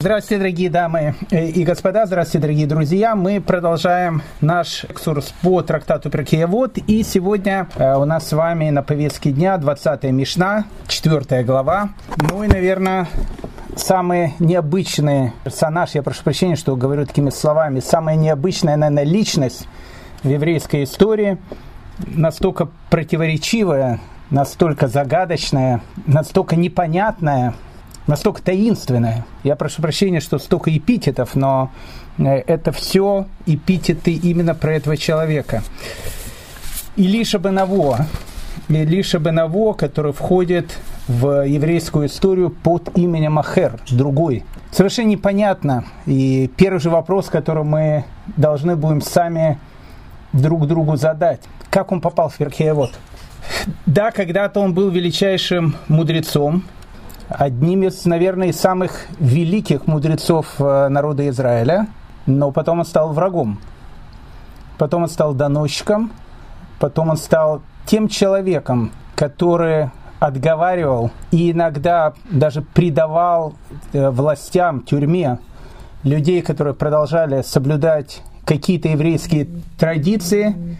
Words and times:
Здравствуйте, 0.00 0.38
дорогие 0.38 0.70
дамы 0.70 1.16
и 1.32 1.64
господа, 1.64 2.06
здравствуйте, 2.06 2.42
дорогие 2.42 2.68
друзья. 2.68 3.16
Мы 3.16 3.40
продолжаем 3.40 4.22
наш 4.40 4.84
экскурс 4.84 5.34
по 5.42 5.60
трактату 5.62 6.08
Перкеевод. 6.08 6.78
И 6.86 7.02
сегодня 7.02 7.68
э, 7.74 7.96
у 7.96 8.04
нас 8.04 8.28
с 8.28 8.32
вами 8.32 8.70
на 8.70 8.84
повестке 8.84 9.32
дня 9.32 9.56
20-я 9.56 10.12
Мишна, 10.12 10.66
4 10.86 11.42
глава. 11.42 11.88
Ну 12.16 12.44
и, 12.44 12.46
наверное, 12.46 13.08
самые 13.74 14.34
необычные 14.38 15.32
персонаж, 15.42 15.96
я 15.96 16.04
прошу 16.04 16.22
прощения, 16.22 16.54
что 16.54 16.76
говорю 16.76 17.04
такими 17.04 17.30
словами, 17.30 17.80
самая 17.80 18.14
необычная, 18.14 18.76
наверное, 18.76 19.02
личность 19.02 19.66
в 20.22 20.28
еврейской 20.28 20.84
истории, 20.84 21.38
настолько 22.06 22.68
противоречивая, 22.88 23.98
настолько 24.30 24.86
загадочная, 24.86 25.80
настолько 26.06 26.54
непонятная– 26.54 27.54
настолько 28.08 28.42
таинственное. 28.42 29.24
Я 29.44 29.54
прошу 29.54 29.80
прощения, 29.82 30.20
что 30.20 30.38
столько 30.38 30.76
эпитетов, 30.76 31.36
но 31.36 31.70
э, 32.18 32.24
это 32.24 32.72
все 32.72 33.26
эпитеты 33.46 34.12
именно 34.12 34.54
про 34.56 34.74
этого 34.74 34.96
человека. 34.96 35.62
Илиша 36.96 37.38
Бенаво, 37.38 38.06
Илиша 38.68 39.20
Бенаво, 39.20 39.74
который 39.74 40.12
входит 40.12 40.76
в 41.06 41.46
еврейскую 41.46 42.06
историю 42.06 42.50
под 42.50 42.96
именем 42.98 43.38
Ахер, 43.38 43.78
другой. 43.90 44.44
Совершенно 44.72 45.08
непонятно. 45.08 45.84
И 46.06 46.50
первый 46.56 46.80
же 46.80 46.90
вопрос, 46.90 47.28
который 47.28 47.62
мы 47.62 48.04
должны 48.36 48.74
будем 48.74 49.00
сами 49.00 49.58
друг 50.32 50.66
другу 50.66 50.96
задать. 50.96 51.40
Как 51.70 51.92
он 51.92 52.00
попал 52.00 52.28
в 52.30 52.36
Перкеевод? 52.36 52.90
Да, 53.86 54.10
когда-то 54.10 54.60
он 54.60 54.74
был 54.74 54.90
величайшим 54.90 55.76
мудрецом, 55.88 56.64
одним 57.28 57.82
из, 57.82 58.04
наверное, 58.04 58.52
самых 58.52 59.06
великих 59.18 59.86
мудрецов 59.86 60.46
э, 60.58 60.88
народа 60.88 61.28
Израиля, 61.28 61.88
но 62.26 62.50
потом 62.50 62.80
он 62.80 62.84
стал 62.84 63.12
врагом. 63.12 63.58
Потом 64.78 65.02
он 65.02 65.08
стал 65.08 65.34
доносчиком, 65.34 66.12
потом 66.78 67.10
он 67.10 67.16
стал 67.16 67.62
тем 67.86 68.08
человеком, 68.08 68.92
который 69.14 69.90
отговаривал 70.20 71.10
и 71.30 71.52
иногда 71.52 72.12
даже 72.30 72.62
предавал 72.62 73.54
э, 73.92 74.10
властям, 74.10 74.82
тюрьме 74.82 75.38
людей, 76.02 76.42
которые 76.42 76.74
продолжали 76.74 77.42
соблюдать 77.42 78.22
какие-то 78.44 78.88
еврейские 78.88 79.48
традиции. 79.78 80.76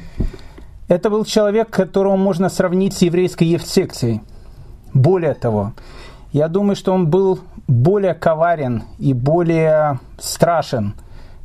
Это 0.88 1.10
был 1.10 1.24
человек, 1.24 1.70
которого 1.70 2.16
можно 2.16 2.48
сравнить 2.48 2.94
с 2.94 3.02
еврейской 3.02 3.44
евсекцией. 3.44 4.22
Более 4.94 5.34
того, 5.34 5.74
я 6.32 6.48
думаю, 6.48 6.76
что 6.76 6.92
он 6.92 7.08
был 7.08 7.40
более 7.66 8.14
коварен 8.14 8.84
и 8.98 9.12
более 9.12 10.00
страшен 10.18 10.94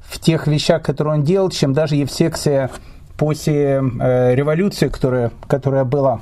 в 0.02 0.20
тех 0.20 0.48
вещах, 0.48 0.84
которые 0.84 1.16
он 1.16 1.24
делал, 1.24 1.50
чем 1.50 1.74
даже 1.74 1.96
Евсексия 1.96 2.70
после 3.18 3.82
э, 3.82 4.36
революции, 4.36 4.90
которая, 4.90 5.32
которая 5.48 5.86
была. 5.86 6.20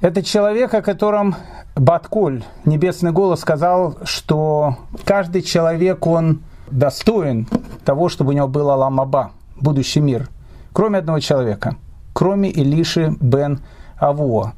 Это 0.00 0.22
человек, 0.22 0.74
о 0.74 0.82
котором 0.82 1.36
Батколь, 1.74 2.42
небесный 2.64 3.12
голос, 3.12 3.40
сказал, 3.40 3.98
что 4.04 4.76
каждый 5.04 5.42
человек, 5.42 6.06
он 6.06 6.40
достоин 6.70 7.46
того, 7.84 8.08
чтобы 8.08 8.30
у 8.30 8.32
него 8.32 8.48
был 8.48 8.70
Аламаба, 8.70 9.32
будущий 9.60 10.00
мир, 10.00 10.28
кроме 10.72 10.98
одного 10.98 11.20
человека, 11.20 11.76
кроме 12.14 12.50
Илиши 12.50 13.14
бен 13.20 13.60
Авуа. 13.98 14.54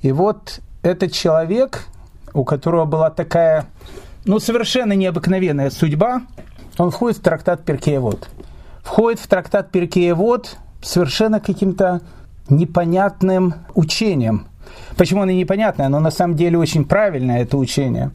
И 0.00 0.10
вот 0.10 0.60
этот 0.82 1.12
человек, 1.12 1.84
у 2.34 2.44
которого 2.44 2.84
была 2.84 3.10
такая, 3.10 3.66
ну, 4.24 4.38
совершенно 4.38 4.92
необыкновенная 4.92 5.70
судьба, 5.70 6.22
он 6.76 6.90
входит 6.90 7.18
в 7.18 7.22
трактат 7.22 7.64
Перкеевод. 7.64 8.28
Входит 8.82 9.20
в 9.20 9.26
трактат 9.26 9.70
Перкеевод 9.70 10.56
совершенно 10.80 11.40
каким-то 11.40 12.00
непонятным 12.48 13.54
учением. 13.74 14.46
Почему 14.96 15.22
оно 15.22 15.32
непонятное? 15.32 15.86
Оно 15.86 16.00
на 16.00 16.10
самом 16.10 16.36
деле 16.36 16.58
очень 16.58 16.84
правильное, 16.84 17.42
это 17.42 17.56
учение. 17.56 18.10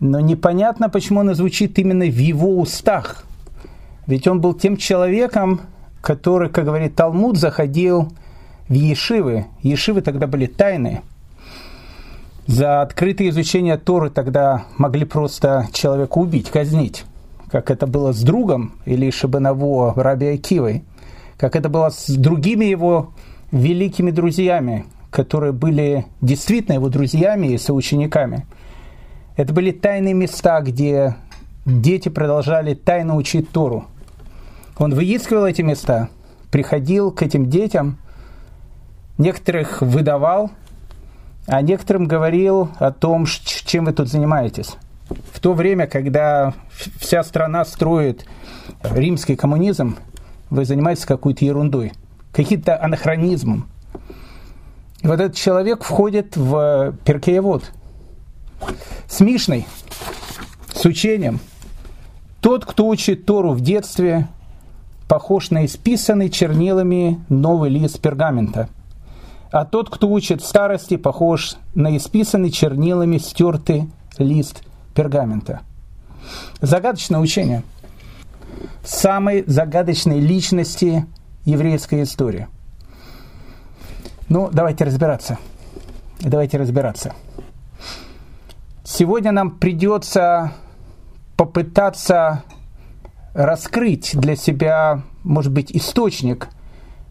Но 0.00 0.20
непонятно, 0.20 0.88
почему 0.88 1.20
оно 1.20 1.34
звучит 1.34 1.78
именно 1.78 2.04
в 2.04 2.16
его 2.16 2.58
устах. 2.58 3.24
Ведь 4.06 4.26
он 4.26 4.40
был 4.40 4.54
тем 4.54 4.76
человеком, 4.76 5.60
который, 6.00 6.50
как 6.50 6.64
говорит 6.64 6.94
Талмуд, 6.94 7.38
заходил 7.38 8.12
в 8.68 8.72
Ешивы. 8.72 9.46
Ешивы 9.62 10.00
тогда 10.00 10.26
были 10.26 10.46
тайные– 10.46 11.02
за 12.46 12.82
открытое 12.82 13.30
изучение 13.30 13.78
Торы 13.78 14.10
тогда 14.10 14.64
могли 14.76 15.04
просто 15.06 15.66
человека 15.72 16.18
убить, 16.18 16.50
казнить, 16.50 17.04
как 17.50 17.70
это 17.70 17.86
было 17.86 18.12
с 18.12 18.22
другом 18.22 18.74
или 18.84 19.10
Шабанаво 19.10 19.94
Раби 19.96 20.26
Акивой, 20.26 20.84
как 21.38 21.56
это 21.56 21.68
было 21.70 21.88
с 21.88 22.08
другими 22.08 22.66
его 22.66 23.12
великими 23.50 24.10
друзьями, 24.10 24.84
которые 25.10 25.52
были 25.52 26.06
действительно 26.20 26.74
его 26.74 26.90
друзьями 26.90 27.48
и 27.48 27.58
соучениками. 27.58 28.46
Это 29.36 29.54
были 29.54 29.70
тайные 29.70 30.12
места, 30.12 30.60
где 30.60 31.16
дети 31.64 32.10
продолжали 32.10 32.74
тайно 32.74 33.16
учить 33.16 33.50
Тору. 33.50 33.86
Он 34.76 34.94
выискивал 34.94 35.46
эти 35.46 35.62
места, 35.62 36.08
приходил 36.50 37.10
к 37.10 37.22
этим 37.22 37.48
детям, 37.48 37.96
некоторых 39.16 39.80
выдавал– 39.80 40.50
а 41.46 41.60
некоторым 41.62 42.06
говорил 42.06 42.70
о 42.78 42.90
том, 42.90 43.26
чем 43.26 43.84
вы 43.84 43.92
тут 43.92 44.08
занимаетесь. 44.08 44.76
В 45.32 45.40
то 45.40 45.52
время, 45.52 45.86
когда 45.86 46.54
вся 46.98 47.22
страна 47.22 47.64
строит 47.64 48.26
римский 48.82 49.36
коммунизм, 49.36 49.96
вы 50.48 50.64
занимаетесь 50.64 51.04
какой-то 51.04 51.44
ерундой, 51.44 51.92
каким-то 52.32 52.82
анахронизмом. 52.82 53.68
И 55.02 55.06
вот 55.06 55.20
этот 55.20 55.36
человек 55.36 55.84
входит 55.84 56.36
в 56.36 56.94
Перкеевод 57.04 57.70
с 59.06 59.20
Мишной, 59.20 59.66
с 60.72 60.84
учением. 60.86 61.40
Тот, 62.40 62.64
кто 62.64 62.86
учит 62.86 63.26
Тору 63.26 63.52
в 63.52 63.60
детстве, 63.60 64.28
похож 65.08 65.50
на 65.50 65.66
исписанный 65.66 66.30
чернилами 66.30 67.22
новый 67.28 67.68
лист 67.68 68.00
пергамента– 68.00 68.70
а 69.54 69.64
тот, 69.64 69.88
кто 69.88 70.08
учит 70.08 70.42
старости, 70.42 70.96
похож 70.96 71.54
на 71.76 71.96
исписанный 71.96 72.50
чернилами 72.50 73.18
стертый 73.18 73.88
лист 74.18 74.64
пергамента. 74.96 75.60
Загадочное 76.60 77.20
учение. 77.20 77.62
Самой 78.82 79.44
загадочной 79.46 80.18
личности 80.18 81.06
еврейской 81.44 82.02
истории. 82.02 82.48
Ну, 84.28 84.50
давайте 84.52 84.82
разбираться. 84.82 85.38
Давайте 86.18 86.58
разбираться. 86.58 87.14
Сегодня 88.82 89.30
нам 89.30 89.52
придется 89.52 90.52
попытаться 91.36 92.42
раскрыть 93.34 94.18
для 94.18 94.34
себя, 94.34 95.02
может 95.22 95.52
быть, 95.52 95.70
источник– 95.70 96.48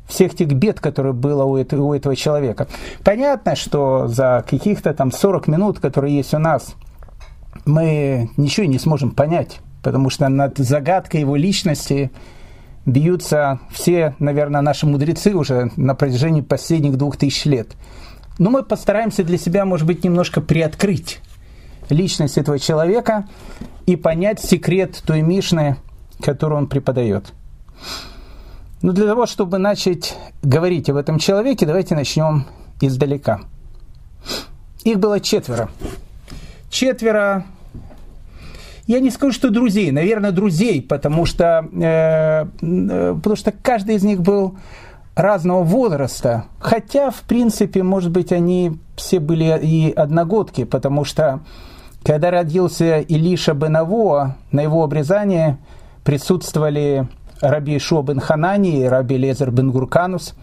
всех 0.07 0.35
тех 0.35 0.49
бед, 0.49 0.79
которые 0.79 1.13
было 1.13 1.43
у 1.43 1.57
этого, 1.57 1.83
у 1.83 1.93
этого 1.93 2.15
человека. 2.15 2.67
Понятно, 3.03 3.55
что 3.55 4.07
за 4.07 4.43
каких-то 4.47 4.93
там 4.93 5.11
40 5.11 5.47
минут, 5.47 5.79
которые 5.79 6.15
есть 6.15 6.33
у 6.33 6.39
нас, 6.39 6.75
мы 7.65 8.29
ничего 8.37 8.65
не 8.65 8.79
сможем 8.79 9.11
понять, 9.11 9.59
потому 9.81 10.09
что 10.09 10.27
над 10.29 10.57
загадкой 10.57 11.21
его 11.21 11.35
личности 11.35 12.11
бьются 12.85 13.59
все, 13.71 14.15
наверное, 14.19 14.61
наши 14.61 14.85
мудрецы 14.85 15.33
уже 15.33 15.71
на 15.77 15.95
протяжении 15.95 16.41
последних 16.41 16.97
двух 16.97 17.17
тысяч 17.17 17.45
лет. 17.45 17.69
Но 18.39 18.49
мы 18.49 18.63
постараемся 18.63 19.23
для 19.23 19.37
себя, 19.37 19.65
может 19.65 19.87
быть, 19.87 20.03
немножко 20.03 20.41
приоткрыть 20.41 21.21
личность 21.89 22.37
этого 22.37 22.59
человека 22.59 23.27
и 23.85 23.95
понять 23.95 24.41
секрет 24.41 25.01
той 25.05 25.21
Мишны, 25.21 25.77
которую 26.21 26.59
он 26.59 26.67
преподает. 26.67 27.33
Но 28.83 28.89
ну, 28.89 28.93
для 28.93 29.07
того, 29.07 29.25
чтобы 29.25 29.59
начать 29.59 30.17
говорить 30.41 30.89
об 30.89 30.97
этом 30.97 31.17
человеке, 31.17 31.65
давайте 31.65 31.95
начнем 31.95 32.45
издалека. 32.81 33.39
Их 34.83 34.99
было 34.99 35.21
четверо. 35.21 35.69
Четверо, 36.69 37.45
я 38.85 38.99
не 38.99 39.09
скажу, 39.09 39.31
что 39.31 39.51
друзей, 39.51 39.91
наверное, 39.91 40.31
друзей, 40.31 40.81
потому 40.81 41.25
что, 41.25 41.65
э, 41.71 42.45
э, 42.61 43.13
потому 43.15 43.35
что 43.37 43.53
каждый 43.53 43.95
из 43.95 44.03
них 44.03 44.19
был 44.19 44.57
разного 45.15 45.63
возраста. 45.63 46.43
Хотя, 46.59 47.09
в 47.09 47.21
принципе, 47.21 47.83
может 47.83 48.11
быть, 48.11 48.33
они 48.33 48.79
все 48.97 49.21
были 49.21 49.57
и 49.63 49.93
одногодки, 49.93 50.65
потому 50.65 51.05
что 51.05 51.39
когда 52.03 52.31
родился 52.31 52.99
Илиша 52.99 53.53
Бенаво, 53.53 54.35
на 54.51 54.59
его 54.59 54.83
обрезание 54.83 55.57
присутствовали 56.03 57.07
Раби 57.41 57.77
Ишуа 57.77 58.03
бен 58.03 58.19
Ханани 58.19 58.81
и 58.81 58.85
Раби 58.85 59.17
Лезер 59.17 59.51
бен 59.51 59.71
Гурканус. 59.71 60.33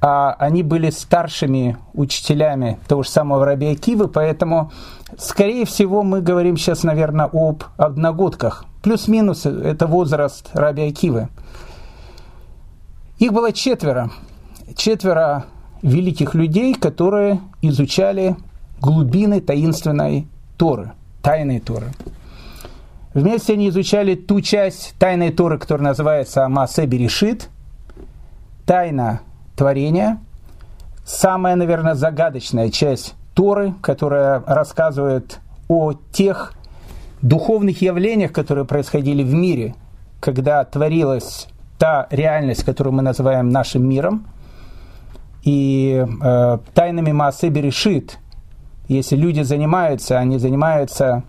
А 0.00 0.36
они 0.38 0.62
были 0.62 0.90
старшими 0.90 1.78
учителями 1.94 2.78
того 2.86 3.02
же 3.02 3.08
самого 3.08 3.46
Раби 3.46 3.66
Акивы, 3.66 4.08
поэтому 4.08 4.70
Скорее 5.18 5.64
всего, 5.64 6.02
мы 6.02 6.20
говорим 6.20 6.56
сейчас, 6.56 6.82
наверное, 6.82 7.30
об 7.32 7.62
одногодках. 7.76 8.64
Плюс-минус 8.82 9.46
это 9.46 9.86
возраст 9.86 10.50
Раби 10.52 10.82
Акивы. 10.82 11.28
Их 13.18 13.32
было 13.32 13.52
четверо. 13.52 14.10
Четверо 14.76 15.46
великих 15.80 16.34
людей, 16.34 16.74
которые 16.74 17.40
изучали 17.62 18.36
глубины 18.80 19.40
таинственной 19.40 20.26
Торы, 20.58 20.92
тайной 21.22 21.60
Торы. 21.60 21.92
Вместе 23.16 23.54
они 23.54 23.70
изучали 23.70 24.14
ту 24.14 24.42
часть 24.42 24.94
тайной 24.98 25.30
Торы, 25.30 25.58
которая 25.58 25.88
называется 25.88 26.46
Маасе 26.50 26.84
Берешит, 26.84 27.48
тайна 28.66 29.22
творения, 29.56 30.18
самая, 31.02 31.56
наверное, 31.56 31.94
загадочная 31.94 32.70
часть 32.70 33.14
Торы, 33.32 33.72
которая 33.80 34.42
рассказывает 34.46 35.38
о 35.66 35.94
тех 36.12 36.52
духовных 37.22 37.80
явлениях, 37.80 38.32
которые 38.32 38.66
происходили 38.66 39.22
в 39.22 39.32
мире, 39.32 39.74
когда 40.20 40.62
творилась 40.66 41.48
та 41.78 42.08
реальность, 42.10 42.64
которую 42.64 42.92
мы 42.92 43.00
называем 43.00 43.48
нашим 43.48 43.88
миром. 43.88 44.26
И 45.42 46.04
э, 46.22 46.58
тайнами 46.74 47.12
Маасе 47.12 47.48
Берешит, 47.48 48.18
если 48.88 49.16
люди 49.16 49.40
занимаются, 49.40 50.18
они 50.18 50.36
занимаются 50.38 51.22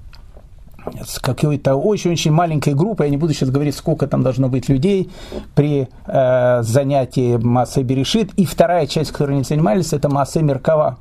с 1.06 1.20
какой-то 1.20 1.76
очень-очень 1.76 2.32
маленькой 2.32 2.74
группой, 2.74 3.08
я 3.08 3.10
не 3.10 3.18
буду 3.18 3.34
сейчас 3.34 3.50
говорить, 3.50 3.76
сколько 3.76 4.08
там 4.08 4.24
должно 4.24 4.50
быть 4.50 4.70
людей 4.70 5.10
при 5.56 5.88
э, 6.06 6.64
занятии 6.64 7.38
массой 7.38 7.84
Берешит. 7.84 8.34
И 8.36 8.46
вторая 8.46 8.88
часть, 8.88 9.12
которой 9.12 9.34
они 9.34 9.44
занимались, 9.44 9.94
это 9.94 10.10
масса 10.10 10.42
Меркова, 10.42 10.98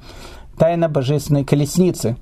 тайна 0.58 0.88
божественной 0.88 1.44
колесницы. 1.44 2.16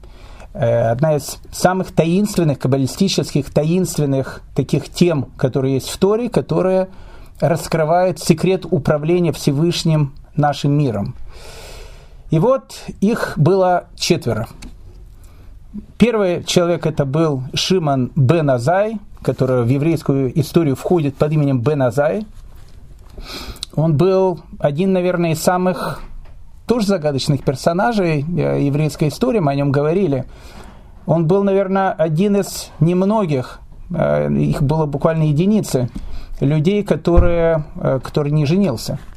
Э, 0.53 0.91
одна 0.91 1.17
из 1.17 1.39
самых 1.53 1.93
таинственных, 1.93 2.59
каббалистических, 2.59 3.51
таинственных 3.51 4.43
таких 4.55 4.89
тем, 4.89 5.29
которые 5.37 5.75
есть 5.75 5.89
в 5.89 5.99
Торе, 5.99 6.29
которые 6.29 6.89
раскрывают 7.41 8.21
секрет 8.21 8.65
управления 8.71 9.33
Всевышним 9.33 10.15
нашим 10.37 10.73
миром. 10.73 11.15
И 12.31 12.39
вот 12.39 12.75
их 13.01 13.35
было 13.37 13.85
четверо. 13.97 14.49
Первый 15.99 16.45
человек 16.45 16.87
это 16.87 17.05
был 17.05 17.43
Шиман 17.55 18.13
бен 18.15 18.51
Азай, 18.51 18.99
который 19.23 19.65
в 19.65 19.69
еврейскую 19.69 20.39
историю 20.39 20.77
входит 20.77 21.17
под 21.17 21.33
именем 21.33 21.61
бен 21.61 21.83
Азай. 21.83 22.27
Он 23.75 23.97
был 23.97 24.41
один, 24.59 24.93
наверное, 24.93 25.33
из 25.33 25.41
самых 25.41 26.01
тоже 26.67 26.87
загадочных 26.87 27.43
персонажей 27.43 28.25
э, 28.25 28.63
еврейской 28.63 29.09
истории, 29.09 29.41
мы 29.41 29.53
о 29.53 29.55
нем 29.55 29.73
говорили. 29.73 30.25
Он 31.07 31.27
был, 31.27 31.43
наверное, 31.43 31.91
один 31.93 32.37
из 32.37 32.71
немногих, 32.81 33.61
э, 33.91 34.33
их 34.33 34.63
было 34.63 34.87
буквально 34.87 35.25
единицы, 35.25 35.91
людей, 36.41 36.83
которые, 36.85 37.65
э, 37.77 38.01
который 38.03 38.33
не 38.33 38.47
женился– 38.47 38.99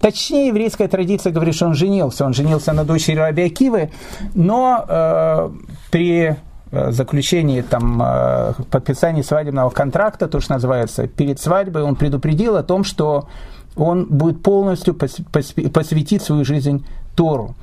Точнее, 0.00 0.48
еврейская 0.48 0.88
традиция 0.88 1.32
говорит, 1.32 1.54
что 1.54 1.66
он 1.66 1.74
женился. 1.74 2.24
Он 2.24 2.34
женился 2.34 2.72
на 2.72 2.84
дочери 2.84 3.16
Раби 3.16 3.44
Акивы, 3.44 3.90
но 4.34 4.84
э, 4.88 5.50
при 5.90 6.36
э, 6.70 6.90
заключении, 6.92 7.62
там, 7.62 8.02
э, 8.02 8.52
подписании 8.70 9.22
свадебного 9.22 9.70
контракта, 9.70 10.28
то, 10.28 10.40
что 10.40 10.54
называется, 10.54 11.06
перед 11.06 11.40
свадьбой, 11.40 11.82
он 11.82 11.96
предупредил 11.96 12.56
о 12.56 12.62
том, 12.62 12.84
что 12.84 13.28
он 13.76 14.06
будет 14.06 14.42
полностью 14.42 14.94
посвятить 14.94 16.22
свою 16.22 16.44
жизнь 16.44 16.86
Тору, 17.14 17.54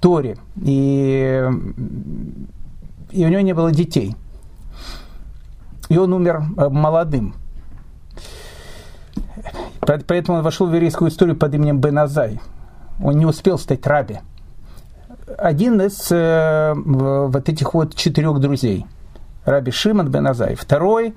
Торе. 0.00 0.36
И, 0.60 1.48
и 3.10 3.24
у 3.24 3.28
него 3.28 3.40
не 3.40 3.52
было 3.52 3.70
детей. 3.70 4.16
И 5.88 5.98
он 5.98 6.12
умер 6.12 6.42
э, 6.56 6.68
молодым. 6.68 7.34
Поэтому 9.84 10.38
он 10.38 10.44
вошел 10.44 10.66
в 10.68 10.74
еврейскую 10.74 11.10
историю 11.10 11.36
под 11.36 11.54
именем 11.54 11.80
Беназай. 11.80 12.40
Он 13.02 13.18
не 13.18 13.26
успел 13.26 13.58
стать 13.58 13.86
раби. 13.86 14.18
Один 15.38 15.80
из 15.80 16.10
э, 16.10 16.72
вот 16.74 17.48
этих 17.48 17.74
вот 17.74 17.94
четырех 17.96 18.38
друзей. 18.38 18.86
Раби 19.44 19.72
Шимон 19.72 20.08
бен 20.08 20.26
Азай. 20.28 20.54
Второй 20.54 21.14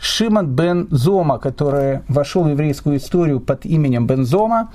Шимон 0.00 0.46
бен 0.48 0.88
Зома, 0.90 1.38
который 1.38 2.00
вошел 2.08 2.42
в 2.42 2.48
еврейскую 2.48 2.96
историю 2.96 3.38
под 3.38 3.64
именем 3.64 4.06
Бен 4.08 4.24
Зома. 4.24 4.72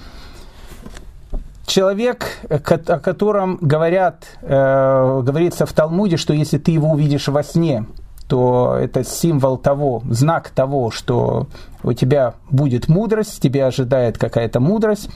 Человек, 1.66 2.28
о 2.50 2.60
котором 2.60 3.58
говорят, 3.60 4.38
э, 4.42 5.22
говорится 5.22 5.66
в 5.66 5.74
Талмуде, 5.74 6.16
что 6.16 6.34
если 6.34 6.58
ты 6.58 6.72
его 6.72 6.92
увидишь 6.92 7.28
во 7.28 7.44
сне, 7.44 7.86
то 8.28 8.78
это 8.80 9.04
символ 9.04 9.58
того, 9.58 10.04
знак 10.10 10.50
того, 10.50 10.92
что 10.92 11.48
у 11.84 11.94
тебя 11.94 12.34
будет 12.50 12.88
мудрость, 12.88 13.42
тебя 13.42 13.68
ожидает 13.68 14.18
какая-то 14.18 14.60
мудрость. 14.60 15.10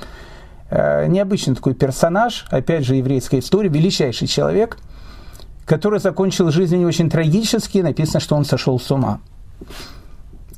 Э, 0.69 1.07
необычный 1.07 1.55
такой 1.55 1.73
персонаж, 1.73 2.45
опять 2.49 2.85
же, 2.85 2.95
еврейская 2.95 3.39
история, 3.39 3.69
величайший 3.69 4.27
человек, 4.27 4.77
который 5.65 5.99
закончил 5.99 6.51
жизнь 6.51 6.77
не 6.77 6.85
очень 6.85 7.09
трагически, 7.09 7.79
написано, 7.79 8.21
что 8.21 8.35
он 8.35 8.45
сошел 8.45 8.79
с 8.79 8.89
ума. 8.91 9.19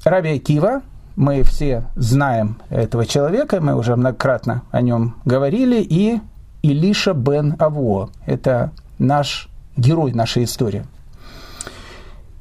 Раби 0.03 0.35
Акива, 0.35 0.81
мы 1.15 1.43
все 1.43 1.85
знаем 1.95 2.57
этого 2.69 3.05
человека, 3.05 3.61
мы 3.61 3.75
уже 3.75 3.95
многократно 3.95 4.63
о 4.71 4.81
нем 4.81 5.15
говорили, 5.25 5.81
и 5.81 6.19
Илиша 6.61 7.13
бен 7.13 7.55
Аво, 7.59 8.09
это 8.25 8.71
наш 8.99 9.49
герой 9.75 10.13
нашей 10.13 10.43
истории. 10.43 10.85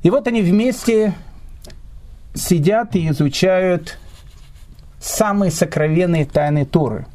И 0.02 0.10
вот 0.10 0.26
они 0.26 0.42
вместе 0.42 1.14
сидят 2.34 2.96
и 2.96 3.08
изучают 3.08 3.98
самые 5.00 5.50
сокровенные 5.50 6.24
тайны 6.24 6.64
Торы. 6.64 7.06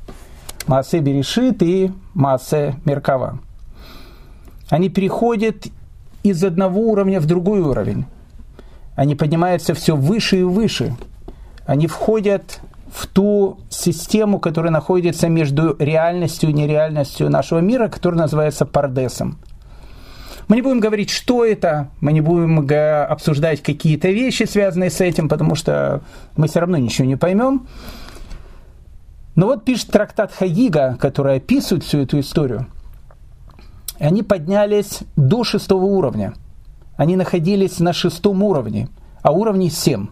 Маасе 0.68 1.00
Берешит 1.00 1.62
и 1.64 1.92
Маасе 2.14 2.76
Меркава. 2.86 3.40
Они 4.70 4.90
переходят 4.90 5.68
из 6.24 6.44
одного 6.44 6.82
уровня 6.82 7.20
в 7.20 7.26
другой 7.26 7.62
уровень. 7.62 8.06
Они 8.96 9.16
поднимаются 9.16 9.74
все 9.74 9.96
выше 9.96 10.40
и 10.40 10.44
выше. 10.44 10.96
Они 11.66 11.88
входят 11.88 12.60
в 12.92 13.06
ту 13.08 13.60
систему, 13.70 14.40
которая 14.40 14.72
находится 14.72 15.30
между 15.30 15.76
реальностью 15.78 16.50
и 16.50 16.54
нереальностью 16.54 17.30
нашего 17.30 17.60
мира, 17.60 17.90
которая 17.90 18.22
называется 18.22 18.66
Пардесом. 18.66 19.38
Мы 20.48 20.56
не 20.56 20.62
будем 20.62 20.80
говорить, 20.80 21.10
что 21.10 21.44
это, 21.44 21.90
мы 22.00 22.14
не 22.14 22.22
будем 22.22 22.60
обсуждать 23.10 23.62
какие-то 23.62 24.10
вещи, 24.10 24.44
связанные 24.44 24.90
с 24.90 25.02
этим, 25.02 25.28
потому 25.28 25.56
что 25.56 26.02
мы 26.38 26.48
все 26.48 26.62
равно 26.62 26.78
ничего 26.78 27.06
не 27.06 27.18
поймем. 27.18 27.68
Но 29.36 29.48
вот 29.48 29.66
пишет 29.66 29.92
трактат 29.92 30.32
Хагига, 30.32 30.98
который 31.00 31.38
описывает 31.38 31.84
всю 31.84 32.00
эту 32.00 32.22
историю. 32.22 32.68
Они 34.00 34.24
поднялись 34.24 35.02
до 35.18 35.44
шестого 35.44 35.84
уровня. 35.84 36.34
Они 36.96 37.18
находились 37.18 37.80
на 37.80 37.92
шестом 37.92 38.42
уровне, 38.42 38.88
а 39.22 39.32
уровней 39.32 39.70
семь. 39.70 40.08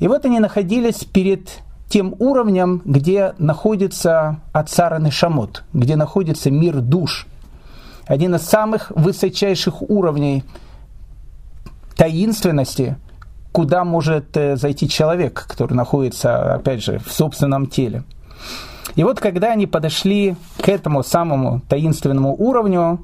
И 0.00 0.06
вот 0.06 0.24
они 0.26 0.38
находились 0.38 1.04
перед 1.04 1.60
тем 1.88 2.14
уровнем, 2.18 2.82
где 2.84 3.34
находится 3.38 4.40
Ацаран 4.52 5.10
Шамот, 5.10 5.64
где 5.72 5.96
находится 5.96 6.50
мир 6.50 6.82
душ– 6.82 7.26
один 8.10 8.34
из 8.34 8.42
самых 8.42 8.90
высочайших 8.90 9.88
уровней 9.88 10.42
таинственности, 11.94 12.96
куда 13.52 13.84
может 13.84 14.36
э, 14.36 14.56
зайти 14.56 14.88
человек, 14.88 15.46
который 15.46 15.74
находится, 15.74 16.54
опять 16.54 16.82
же, 16.82 16.98
в 16.98 17.12
собственном 17.12 17.68
теле. 17.68 18.02
И 18.96 19.04
вот 19.04 19.20
когда 19.20 19.52
они 19.52 19.68
подошли 19.68 20.34
к 20.60 20.68
этому 20.68 21.04
самому 21.04 21.60
таинственному 21.68 22.34
уровню, 22.34 22.98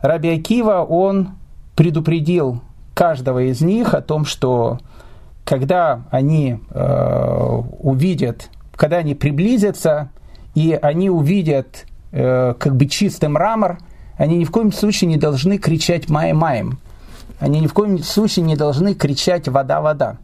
Раби 0.00 0.30
Акива, 0.30 0.82
он 0.82 1.36
предупредил 1.76 2.62
каждого 2.94 3.44
из 3.48 3.60
них 3.60 3.94
о 3.94 4.02
том, 4.02 4.24
что 4.24 4.80
когда 5.44 6.02
они 6.10 6.58
э, 6.68 7.62
увидят, 7.78 8.50
когда 8.74 8.96
они 8.96 9.14
приблизятся, 9.14 10.10
и 10.56 10.76
они 10.82 11.10
увидят 11.10 11.86
э, 12.10 12.54
как 12.58 12.74
бы 12.74 12.86
чистый 12.86 13.28
мрамор– 13.28 13.78
они 14.16 14.38
ни 14.38 14.44
в 14.44 14.50
коем 14.50 14.72
случае 14.72 15.08
не 15.08 15.16
должны 15.16 15.58
кричать 15.58 16.08
«май 16.08 16.32
маем». 16.32 16.78
Они 17.40 17.60
ни 17.60 17.66
в 17.66 17.72
коем 17.72 17.98
случае 17.98 18.44
не 18.44 18.56
должны 18.56 18.94
кричать 18.94 19.48
«вода, 19.48 19.80
вода». 19.80 20.18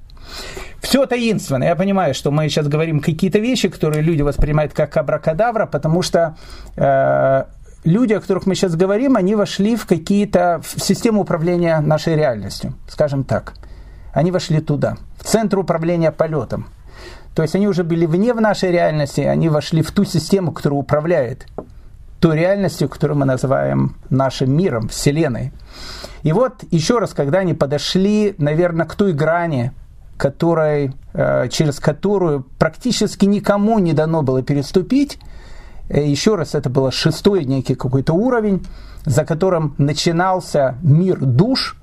Все 0.81 1.07
таинственно. 1.07 1.65
Я 1.65 1.75
понимаю, 1.75 2.15
что 2.15 2.31
мы 2.31 2.49
сейчас 2.49 2.69
говорим 2.69 3.01
какие-то 3.01 3.39
вещи, 3.41 3.69
которые 3.69 4.03
люди 4.03 4.23
воспринимают 4.23 4.73
как 4.73 4.97
абракадавра, 4.97 5.67
потому 5.67 6.03
что 6.03 6.37
э, 6.77 7.45
люди, 7.85 8.13
о 8.13 8.21
которых 8.21 8.47
мы 8.47 8.55
сейчас 8.55 8.77
говорим, 8.77 9.17
они 9.17 9.35
вошли 9.35 9.75
в 9.75 9.87
какие-то 9.87 10.61
в 10.63 10.81
систему 10.81 11.23
управления 11.23 11.81
нашей 11.81 12.15
реальностью, 12.15 12.75
скажем 12.89 13.25
так. 13.25 13.55
Они 14.13 14.31
вошли 14.31 14.61
туда, 14.61 14.97
в 15.19 15.25
центр 15.25 15.59
управления 15.59 16.13
полетом. 16.13 16.69
То 17.35 17.43
есть 17.43 17.55
они 17.55 17.69
уже 17.69 17.85
были 17.85 18.07
вне 18.07 18.33
в 18.33 18.41
нашей 18.41 18.71
реальности, 18.71 19.21
они 19.21 19.49
вошли 19.49 19.83
в 19.83 19.91
ту 19.93 20.05
систему, 20.05 20.53
которая 20.53 20.79
управляет 20.79 21.47
той 22.21 22.37
реальностью, 22.37 22.89
которую 22.89 23.19
мы 23.19 23.27
называем 23.27 23.97
нашим 24.11 24.57
миром, 24.57 24.89
Вселенной. 24.89 25.53
И 26.23 26.33
вот 26.33 26.65
еще 26.71 26.99
раз, 26.99 27.15
когда 27.15 27.39
они 27.39 27.55
подошли, 27.55 28.35
наверное, 28.39 28.87
к 28.87 28.95
той 28.95 29.13
грани, 29.13 29.73
которой, 30.17 30.93
э, 31.15 31.49
через 31.49 31.79
которую 31.79 32.45
практически 32.59 33.25
никому 33.25 33.79
не 33.79 33.93
дано 33.93 34.23
было 34.23 34.43
переступить, 34.43 35.19
э, 35.89 36.05
еще 36.05 36.35
раз, 36.35 36.55
это 36.55 36.69
был 36.69 36.91
шестой 36.91 37.45
некий 37.45 37.77
какой-то 37.77 38.15
уровень, 38.15 38.67
за 39.05 39.25
которым 39.25 39.75
начинался 39.79 40.77
мир 40.83 41.21
душ. 41.21 41.77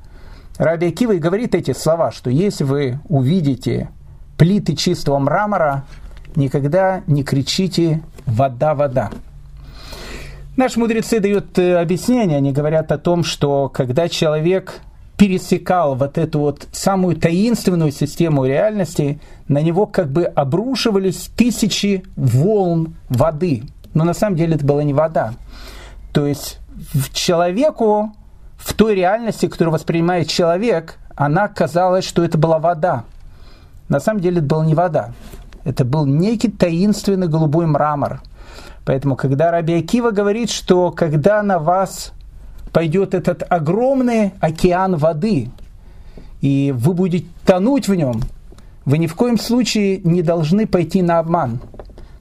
Раби 0.58 0.88
Акива 0.88 1.14
говорит 1.14 1.56
эти 1.56 1.74
слова, 1.74 2.12
что 2.12 2.30
если 2.30 2.66
вы 2.66 3.00
увидите 3.08 3.90
плиты 4.38 4.76
чистого 4.76 5.18
мрамора, 5.20 5.86
никогда 6.36 7.04
не 7.08 7.24
кричите 7.24 8.02
«вода, 8.26 8.76
вода». 8.76 9.12
Наши 10.58 10.80
мудрецы 10.80 11.20
дают 11.20 11.60
э, 11.60 11.76
объяснение, 11.76 12.38
они 12.38 12.54
говорят 12.54 12.92
о 12.94 12.98
том, 12.98 13.26
что 13.26 13.68
когда 13.68 14.08
человек 14.08 14.82
пересекал 15.18 15.96
вот 15.96 16.18
эту 16.18 16.40
вот 16.40 16.68
самую 16.72 17.18
таинственную 17.18 17.92
систему 17.92 18.46
реальности, 18.46 19.20
на 19.48 19.62
него 19.62 19.86
как 19.86 20.10
бы 20.10 20.24
обрушивались 20.24 21.30
тысячи 21.36 22.04
волн 22.16 22.96
воды. 23.10 23.64
Но 23.94 24.04
на 24.04 24.14
самом 24.14 24.38
деле 24.38 24.56
это 24.56 24.66
была 24.66 24.84
не 24.84 24.94
вода. 24.94 25.34
То 26.14 26.26
есть 26.26 26.60
человеку, 27.14 28.14
в 28.58 28.74
той 28.74 28.96
реальности, 28.96 29.48
которую 29.48 29.74
воспринимает 29.74 30.30
человек, 30.30 30.98
она 31.16 31.48
казалась, 31.48 32.06
что 32.06 32.24
это 32.24 32.38
была 32.38 32.60
вода. 32.60 33.04
На 33.90 34.00
самом 34.00 34.22
деле 34.22 34.38
это 34.38 34.48
была 34.48 34.66
не 34.66 34.76
вода. 34.76 35.14
Это 35.64 35.84
был 35.84 36.06
некий 36.06 36.50
таинственный 36.50 37.28
голубой 37.28 37.66
мрамор. 37.66 38.22
Поэтому, 38.86 39.16
когда 39.16 39.52
Раби 39.52 39.74
Акива 39.74 40.12
говорит, 40.12 40.52
что 40.52 40.92
когда 40.92 41.42
на 41.42 41.58
вас 41.58 42.14
пойдет 42.72 43.14
этот 43.14 43.44
огромный 43.50 44.34
океан 44.40 44.96
воды, 44.96 45.50
и 46.42 46.74
вы 46.76 46.94
будете 46.94 47.26
тонуть 47.46 47.88
в 47.88 47.96
нем, 47.96 48.22
вы 48.86 49.00
ни 49.00 49.08
в 49.08 49.16
коем 49.16 49.40
случае 49.40 49.98
не 50.04 50.22
должны 50.22 50.68
пойти 50.68 51.02
на 51.02 51.18
обман. 51.18 51.60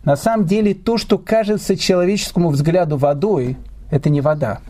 На 0.04 0.16
самом 0.16 0.47
деле 0.47 0.75
то, 0.75 0.97
что 0.97 1.18
кажется 1.18 1.76
человеческому 1.76 2.49
взгляду 2.49 2.97
водой, 2.97 3.59
это 3.90 4.09
не 4.09 4.23
вода. 4.23 4.61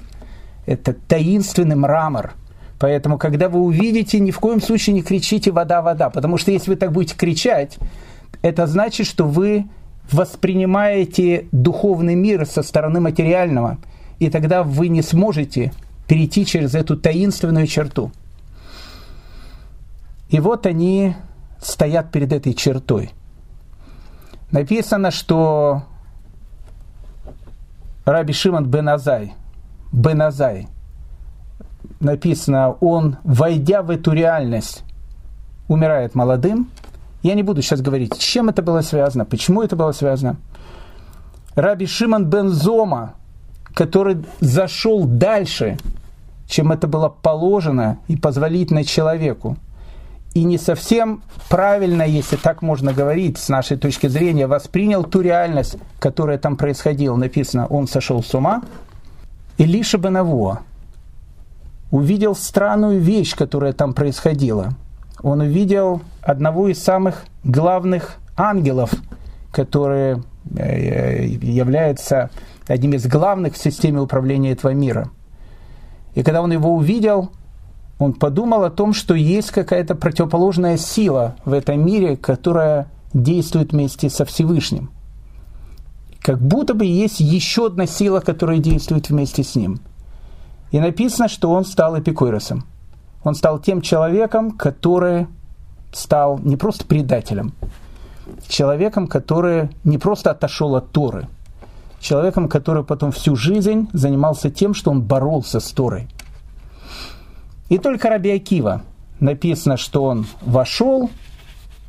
Это 0.66 0.92
таинственный 0.92 1.76
мрамор. 1.76 2.32
Поэтому, 2.80 3.18
когда 3.18 3.48
вы 3.48 3.60
увидите, 3.60 4.18
ни 4.18 4.32
в 4.32 4.40
коем 4.40 4.60
случае 4.60 4.94
не 4.94 5.02
кричите 5.02 5.52
«вода, 5.52 5.80
вода», 5.80 6.10
потому 6.10 6.38
что 6.38 6.50
если 6.50 6.70
вы 6.70 6.76
так 6.76 6.90
будете 6.90 7.16
кричать, 7.16 7.78
это 8.42 8.66
значит, 8.66 9.06
что 9.06 9.24
вы 9.24 9.66
воспринимаете 10.11 11.46
духовный 11.52 12.14
мир 12.14 12.46
со 12.46 12.62
стороны 12.62 13.00
материального– 13.00 13.78
и 14.18 14.30
тогда 14.30 14.62
вы 14.62 14.88
не 14.88 15.02
сможете 15.02 15.73
перейти 16.06 16.46
через 16.46 16.75
эту 16.75 16.96
таинственную 16.96 17.66
черту. 17.66 18.12
И 20.28 20.40
вот 20.40 20.66
они 20.66 21.14
стоят 21.61 22.11
перед 22.11 22.32
этой 22.32 22.54
чертой. 22.54 23.11
Написано, 24.50 25.11
что 25.11 25.82
Раби 28.04 28.32
Шимон 28.32 28.66
бен 28.66 28.88
Азай, 28.88 29.34
бен 29.92 30.23
Азай, 30.23 30.68
написано, 32.00 32.73
он, 32.80 33.16
войдя 33.25 33.82
в 33.82 33.90
эту 33.90 34.12
реальность, 34.12 34.84
умирает 35.68 36.14
молодым. 36.14 36.70
Я 37.25 37.35
не 37.35 37.43
буду 37.43 37.62
сейчас 37.62 37.81
говорить, 37.81 38.12
с 38.14 38.19
чем 38.19 38.50
это 38.50 38.61
было 38.61 38.83
связано, 38.83 39.25
почему 39.25 39.62
это 39.62 39.76
было 39.76 39.93
связано. 39.93 40.37
Раби 41.54 41.87
Шимон 41.87 42.26
бен 42.26 42.50
Зома, 42.50 43.14
который 43.73 44.19
зашел 44.40 45.04
дальше, 45.07 45.78
чем 46.47 46.71
это 46.71 46.87
было 46.87 47.09
положено 47.09 47.99
и 48.09 48.16
позволительно 48.16 48.85
человеку. 48.85 49.57
И 50.35 50.45
не 50.45 50.59
совсем 50.59 51.23
правильно, 51.49 52.02
если 52.02 52.37
так 52.37 52.61
можно 52.61 52.93
говорить, 52.93 53.38
с 53.38 53.49
нашей 53.49 53.78
точки 53.78 54.07
зрения, 54.07 54.47
воспринял 54.47 55.02
ту 55.02 55.23
реальность, 55.23 55.78
которая 56.00 56.37
там 56.37 56.59
происходила. 56.59 57.16
Написано, 57.16 57.66
он 57.69 57.88
сошел 57.88 58.23
с 58.23 58.35
ума. 58.35 58.62
Илиша 59.57 59.97
Бенавуа 59.97 60.61
увидел 61.90 62.35
странную 62.35 63.00
вещь, 63.00 63.35
которая 63.35 63.73
там 63.73 63.95
происходила. 63.95 64.75
Он 65.25 65.40
увидел 65.40 66.02
одного 66.21 66.69
из 66.69 66.83
самых 66.83 67.25
главных 67.45 68.16
ангелов, 68.37 68.93
которые 69.52 70.23
э, 70.54 71.25
являются 71.25 72.28
одним 72.66 72.93
из 72.93 73.07
главных 73.07 73.54
в 73.54 73.57
системе 73.57 74.02
управления 74.02 74.52
этого 74.52 74.75
мира. 74.75 75.09
И 76.14 76.23
когда 76.23 76.43
он 76.43 76.52
его 76.52 76.75
увидел, 76.75 77.31
он 77.99 78.12
подумал 78.12 78.64
о 78.64 78.71
том, 78.71 78.93
что 78.93 79.14
есть 79.14 79.50
какая-то 79.50 79.95
противоположная 79.95 80.76
сила 80.76 81.37
в 81.47 81.54
этом 81.54 81.83
мире, 81.83 82.19
которая 82.19 82.88
действует 83.14 83.73
вместе 83.73 84.11
со 84.11 84.26
Всевышним. 84.26 84.90
Как 86.21 86.38
будто 86.38 86.75
бы 86.75 86.85
есть 86.85 87.21
еще 87.21 87.69
одна 87.69 87.87
сила, 87.87 88.21
которая 88.21 88.59
действует 88.59 89.09
вместе 89.09 89.43
с 89.43 89.57
ним. 89.57 89.81
И 90.71 90.78
написано, 90.78 91.28
что 91.28 91.50
он 91.50 91.64
стал 91.64 91.99
эпикуросом. 91.99 92.66
Он 93.25 93.35
стал 93.35 93.59
тем 93.59 93.81
человеком, 93.81 94.52
который 94.52 95.26
стал 95.93 96.38
не 96.38 96.57
просто 96.57 96.85
предателем, 96.85 97.52
человеком, 98.49 99.07
который 99.07 99.71
не 99.83 99.99
просто 99.99 100.31
отошел 100.31 100.76
от 100.76 100.93
Торы– 100.93 101.28
человеком, 102.04 102.49
который 102.49 102.85
потом 102.85 103.11
всю 103.11 103.35
жизнь 103.35 103.88
занимался 103.93 104.50
тем, 104.50 104.75
что 104.75 104.90
он 104.90 105.02
боролся 105.02 105.59
с 105.59 105.73
Торой. 105.73 106.07
И 107.69 107.78
только 107.78 108.11
Раби 108.11 108.31
Акива 108.31 108.83
написано, 109.21 109.76
что 109.76 110.04
он 110.04 110.26
вошел 110.43 111.11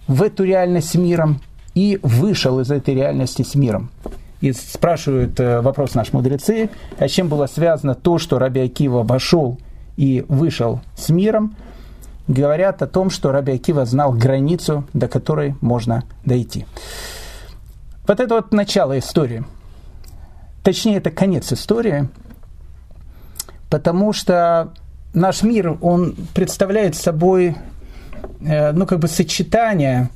в 0.07 0.23
эту 0.23 0.45
реальность 0.45 0.91
с 0.91 0.95
миром 0.95 1.41
и 1.73 1.99
вышел 2.01 2.59
из 2.61 2.71
этой 2.71 2.95
реальности 2.95 3.43
с 3.43 3.55
миром. 3.55 3.91
И 4.39 4.53
спрашивают 4.53 5.39
э, 5.39 5.61
вопрос 5.61 5.95
наши 5.95 6.15
мудрецы, 6.15 6.69
а 6.97 7.07
чем 7.07 7.27
было 7.27 7.47
связано 7.47 7.95
то, 7.95 8.17
что 8.17 8.39
Раби 8.39 8.61
Акива 8.61 9.03
вошел 9.03 9.57
и 9.97 10.25
вышел 10.27 10.81
с 10.95 11.09
миром, 11.09 11.55
говорят 12.27 12.81
о 12.81 12.87
том, 12.87 13.09
что 13.09 13.31
Раби 13.31 13.53
Акива 13.53 13.85
знал 13.85 14.13
границу, 14.13 14.85
до 14.93 15.07
которой 15.07 15.55
можно 15.61 16.03
дойти. 16.25 16.65
Вот 18.07 18.19
это 18.19 18.35
вот 18.35 18.51
начало 18.51 18.97
истории– 18.97 19.43
точнее, 20.65 20.97
это 20.97 21.11
конец 21.11 21.53
истории, 21.53 22.09
потому 23.69 24.11
что 24.13 24.73
наш 25.13 25.43
мир, 25.43 25.77
он 25.81 26.15
представляет 26.33 26.95
собой, 26.95 27.55
э, 28.41 28.71
ну, 28.71 28.87
как 28.87 28.99
бы 28.99 29.07
сочетание 29.07 30.09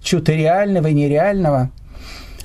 чего-то 0.00 0.32
реального 0.32 0.88
и 0.88 0.94
нереального. 0.94 1.70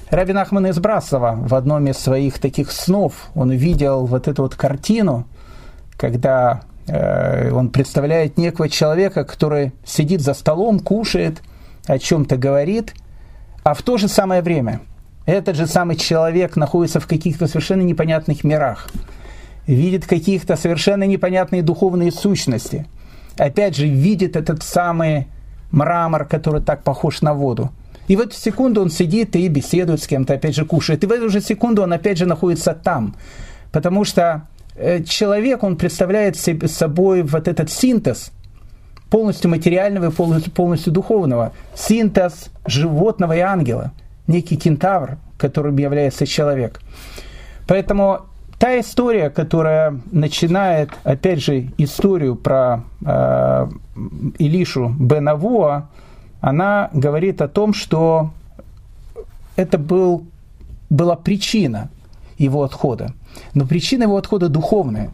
Рабин 0.09 0.37
Ахман 0.37 0.67
из 0.67 0.77
Брасова 0.77 1.35
в 1.37 1.55
одном 1.55 1.87
из 1.87 1.97
своих 1.97 2.37
таких 2.39 2.69
снов, 2.71 3.29
он 3.33 3.51
видел 3.51 4.05
вот 4.05 4.27
эту 4.27 4.43
вот 4.43 4.55
картину, 4.55 5.25
когда 5.95 6.61
он 6.89 7.69
представляет 7.69 8.37
некого 8.37 8.69
человека, 8.69 9.23
который 9.23 9.73
сидит 9.85 10.21
за 10.21 10.33
столом, 10.33 10.79
кушает, 10.79 11.41
о 11.85 11.99
чем-то 11.99 12.37
говорит, 12.37 12.93
а 13.63 13.73
в 13.73 13.81
то 13.81 13.97
же 13.97 14.07
самое 14.07 14.41
время– 14.41 14.81
этот 15.27 15.57
же 15.57 15.67
самый 15.67 15.97
человек 15.97 16.55
находится 16.55 17.01
в 17.01 17.05
каких-то 17.05 17.47
совершенно 17.47 17.81
непонятных 17.81 18.45
мирах, 18.45 18.89
видит 19.67 20.07
каких-то 20.07 20.55
совершенно 20.55 21.03
непонятные 21.03 21.61
духовные 21.61 22.13
сущности. 22.13 22.87
Опять 23.37 23.75
же, 23.75 23.87
видит 23.87 24.37
этот 24.37 24.63
самый 24.63 25.27
мрамор, 25.69 26.25
который 26.25 26.61
так 26.61 26.83
похож 26.83 27.21
на 27.21 27.33
воду. 27.33 27.71
И 28.07 28.15
в 28.15 28.21
эту 28.21 28.35
секунду 28.35 28.81
он 28.81 28.89
сидит 28.89 29.35
и 29.35 29.49
беседует 29.49 30.01
с 30.01 30.07
кем-то, 30.07 30.35
опять 30.35 30.55
же 30.55 30.63
кушает. 30.63 31.03
И 31.03 31.07
в 31.07 31.11
эту 31.11 31.29
же 31.29 31.41
секунду 31.41 31.83
он 31.83 31.91
опять 31.91 32.17
же 32.17 32.25
находится 32.25 32.73
там. 32.73 33.17
Потому 33.73 34.05
что 34.05 34.21
э, 34.21 34.56
человек, 35.05 35.63
он 35.63 35.75
представляет 35.75 36.37
собой 36.37 37.23
вот 37.23 37.47
этот 37.47 37.69
синтез 37.69 38.31
полностью 39.09 39.49
материального 39.49 40.11
и 40.11 40.13
полностью, 40.13 40.51
полностью 40.51 40.93
духовного. 40.93 41.53
Синтез 41.75 42.49
животного 42.65 43.35
и 43.35 43.39
ангела– 43.39 43.91
некий 44.27 44.57
кентавр, 44.57 45.17
которым 45.37 45.77
является 45.77 46.25
человек. 46.25 46.81
Поэтому 47.67 48.21
та 48.59 48.79
история, 48.79 49.29
которая 49.29 49.99
начинает, 50.11 50.91
опять 51.03 51.43
же, 51.43 51.69
историю 51.77 52.35
про 52.35 52.83
э, 53.05 53.67
Илишу 54.37 54.89
Бенавуа, 54.99 55.89
она 56.41 56.89
говорит 56.93 57.41
о 57.41 57.47
том, 57.47 57.73
что 57.73 58.31
это 59.55 59.77
был, 59.77 60.25
была 60.89 61.15
причина 61.15 61.89
его 62.37 62.63
отхода. 62.63 63.13
Но 63.53 63.65
причина 63.65 64.03
его 64.03 64.17
отхода 64.17 64.49
духовная. 64.49 65.11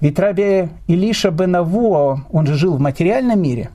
Ведь 0.00 0.18
Раби 0.18 0.68
Илиша 0.86 1.30
Бенавуа, 1.30 2.24
он 2.30 2.46
же 2.46 2.54
жил 2.54 2.76
в 2.76 2.80
материальном 2.80 3.40
мире. 3.40 3.70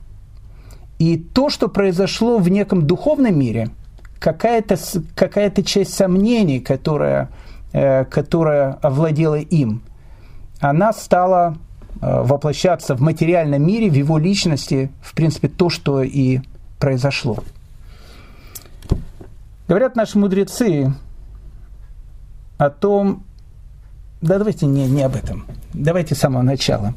И 0.98 1.16
то, 1.16 1.50
что 1.50 1.68
произошло 1.68 2.38
в 2.38 2.48
неком 2.48 2.86
духовном 2.86 3.38
мире– 3.38 3.70
какая-то 4.22 4.78
какая 5.14 5.50
часть 5.50 5.94
сомнений, 5.94 6.60
которая, 6.60 7.28
э, 7.72 8.04
которая 8.04 8.78
овладела 8.80 9.34
им, 9.34 9.82
она 10.60 10.92
стала 10.92 11.56
воплощаться 12.00 12.94
в 12.94 13.00
материальном 13.00 13.66
мире, 13.66 13.90
в 13.90 13.94
его 13.94 14.18
личности, 14.18 14.90
в 15.02 15.14
принципе, 15.14 15.48
то, 15.48 15.68
что 15.68 16.02
и 16.02 16.40
произошло. 16.78 17.38
Говорят 19.68 19.94
наши 19.94 20.18
мудрецы 20.18 20.92
о 22.64 22.70
том, 22.70 23.24
да 24.20 24.38
давайте 24.38 24.66
не, 24.66 24.86
не 24.86 25.02
об 25.02 25.16
этом, 25.16 25.46
давайте 25.74 26.14
с 26.14 26.18
самого 26.18 26.42
начала. 26.42 26.94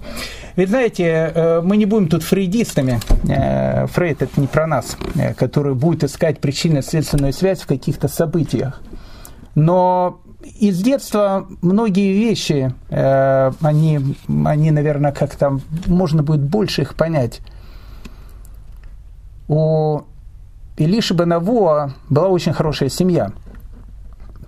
Ведь 0.55 0.69
знаете, 0.69 1.03
э, 1.03 1.61
мы 1.61 1.77
не 1.77 1.85
будем 1.85 2.07
тут 2.07 2.21
фрейдистами, 2.21 2.99
э, 3.27 3.87
Фрейд 3.87 4.21
это 4.21 4.39
не 4.39 4.45
про 4.45 4.67
нас, 4.67 4.95
э, 5.15 5.33
который 5.33 5.73
будет 5.73 6.03
искать 6.03 6.39
причинно-следственную 6.39 7.33
связь 7.33 7.61
в 7.61 7.65
каких-то 7.65 8.07
событиях. 8.07 8.79
Но 9.55 10.19
из 10.59 10.79
детства 10.81 11.47
многие 11.61 12.13
вещи, 12.13 12.71
они, 12.89 14.15
они, 14.27 14.71
наверное, 14.71 15.11
как-то 15.11 15.59
можно 15.87 16.21
будет 16.21 16.41
больше 16.41 16.83
их 16.83 16.93
понять. 16.93 17.39
У 19.47 20.01
Илиши 20.77 21.15
Бенавуа 21.15 21.93
была 22.09 22.27
очень 22.27 22.53
хорошая 22.53 22.89
семья. 22.89 23.31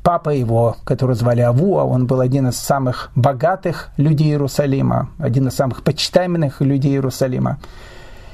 Папа 0.03 0.29
его, 0.29 0.77
который 0.83 1.15
звали 1.15 1.41
Авуа, 1.41 1.83
он 1.83 2.07
был 2.07 2.21
один 2.21 2.47
из 2.47 2.57
самых 2.57 3.11
богатых 3.15 3.89
людей 3.97 4.29
Иерусалима, 4.29 5.09
один 5.19 5.47
из 5.47 5.55
самых 5.55 5.83
почитаемых 5.83 6.61
людей 6.61 6.93
Иерусалима. 6.93 7.59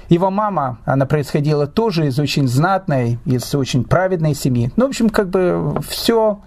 Его 0.09 0.29
мама, 0.29 0.77
она 0.85 1.05
происходила 1.05 1.65
тоже 1.65 2.07
из 2.07 2.19
очень 2.19 2.47
знатной, 2.47 3.17
из 3.25 3.55
очень 3.55 3.83
праведной 3.83 4.35
семьи. 4.35 4.71
Ну, 4.75 4.85
в 4.85 4.89
общем, 4.89 5.09
как 5.09 5.29
бы 5.29 5.75
все 5.87 6.39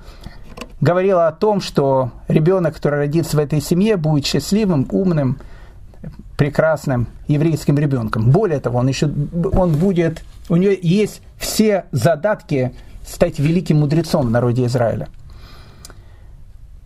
говорило 0.81 1.27
о 1.27 1.33
том, 1.33 1.61
что 1.61 2.13
ребенок, 2.29 2.75
который 2.75 3.01
родится 3.01 3.37
в 3.37 3.41
этой 3.41 3.61
семье, 3.61 3.97
будет 3.97 4.27
счастливым, 4.27 4.87
умным, 4.91 5.39
прекрасным 6.37 7.09
еврейским 7.29 7.79
ребенком. 7.79 8.31
Более 8.31 8.61
того, 8.61 8.79
он 8.79 8.89
еще 8.89 9.07
он 9.07 9.73
будет, 9.73 10.23
у 10.49 10.57
него 10.57 10.75
есть 10.81 11.23
все 11.39 11.87
задатки 11.93 12.75
стать 13.07 13.39
великим 13.39 13.81
мудрецом 13.81 14.27
в 14.27 14.31
народе 14.31 14.67
Израиля. 14.67 15.09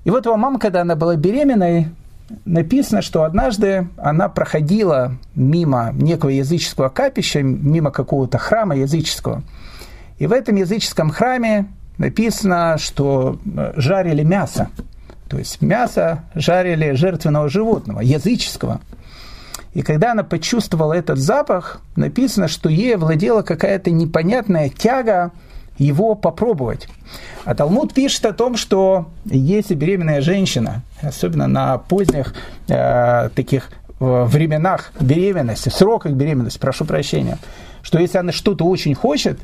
И 0.05 0.11
вот 0.11 0.27
его 0.27 0.37
мама, 0.37 0.59
когда 0.59 0.83
она 0.83 0.97
была 0.97 1.17
беременной, 1.17 1.89
написано, 2.45 3.03
что 3.03 3.25
однажды 3.25 3.89
она 3.97 4.29
проходила 4.29 5.17
мимо 5.35 5.91
некого 5.93 6.31
языческого 6.31 6.89
капища, 6.89 7.43
мимо 7.43 7.91
какого-то 7.91 8.39
храма 8.39 8.77
языческого. 8.77 9.43
И 10.19 10.27
в 10.27 10.33
этом 10.33 10.57
языческом 10.57 11.11
храме 11.11 11.67
написано, 11.99 12.77
что 12.79 13.39
э, 13.45 13.73
жарили 13.77 14.23
мясо. 14.23 14.69
То 15.29 15.39
есть 15.39 15.61
мясо 15.61 16.25
жарили 16.35 16.93
жертвенного 16.93 17.49
животного, 17.49 18.01
языческого– 18.01 18.81
и 19.73 19.83
когда 19.83 20.13
она 20.13 20.25
почувствовала 20.25 20.95
этот 20.95 21.19
запах, 21.19 21.81
написано, 21.95 22.49
что 22.49 22.69
ей 22.69 22.97
владела 22.97 23.43
какая-то 23.43 23.91
непонятная 23.91 24.69
тяга 24.69 25.31
его 25.85 26.15
попробовать. 26.15 26.89
А 27.45 27.55
Талмуд 27.55 27.95
пишет 27.95 28.27
о 28.27 28.33
том, 28.33 28.57
что 28.57 29.09
если 29.25 29.75
беременная 29.75 30.21
женщина, 30.21 30.83
особенно 31.03 31.47
на 31.47 31.79
поздних 31.79 32.35
э, 32.69 33.31
таких 33.35 33.71
временах 33.99 34.93
беременности, 34.99 35.69
сроках 35.69 36.13
беременности, 36.13 36.59
прошу 36.59 36.85
прощения, 36.85 37.39
что 37.83 37.99
если 37.99 38.19
она 38.19 38.33
что-то 38.33 38.65
очень 38.65 38.95
хочет, 38.95 39.39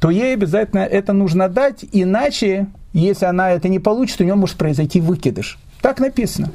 то 0.00 0.10
ей 0.10 0.34
обязательно 0.34 0.80
это 0.80 1.12
нужно 1.12 1.48
дать, 1.48 1.84
иначе, 1.92 2.66
если 2.92 3.24
она 3.24 3.52
это 3.52 3.68
не 3.68 3.78
получит, 3.78 4.20
у 4.20 4.24
нее 4.24 4.34
может 4.34 4.56
произойти 4.56 5.00
выкидыш. 5.00 5.58
Так 5.80 5.98
написано. 5.98 6.50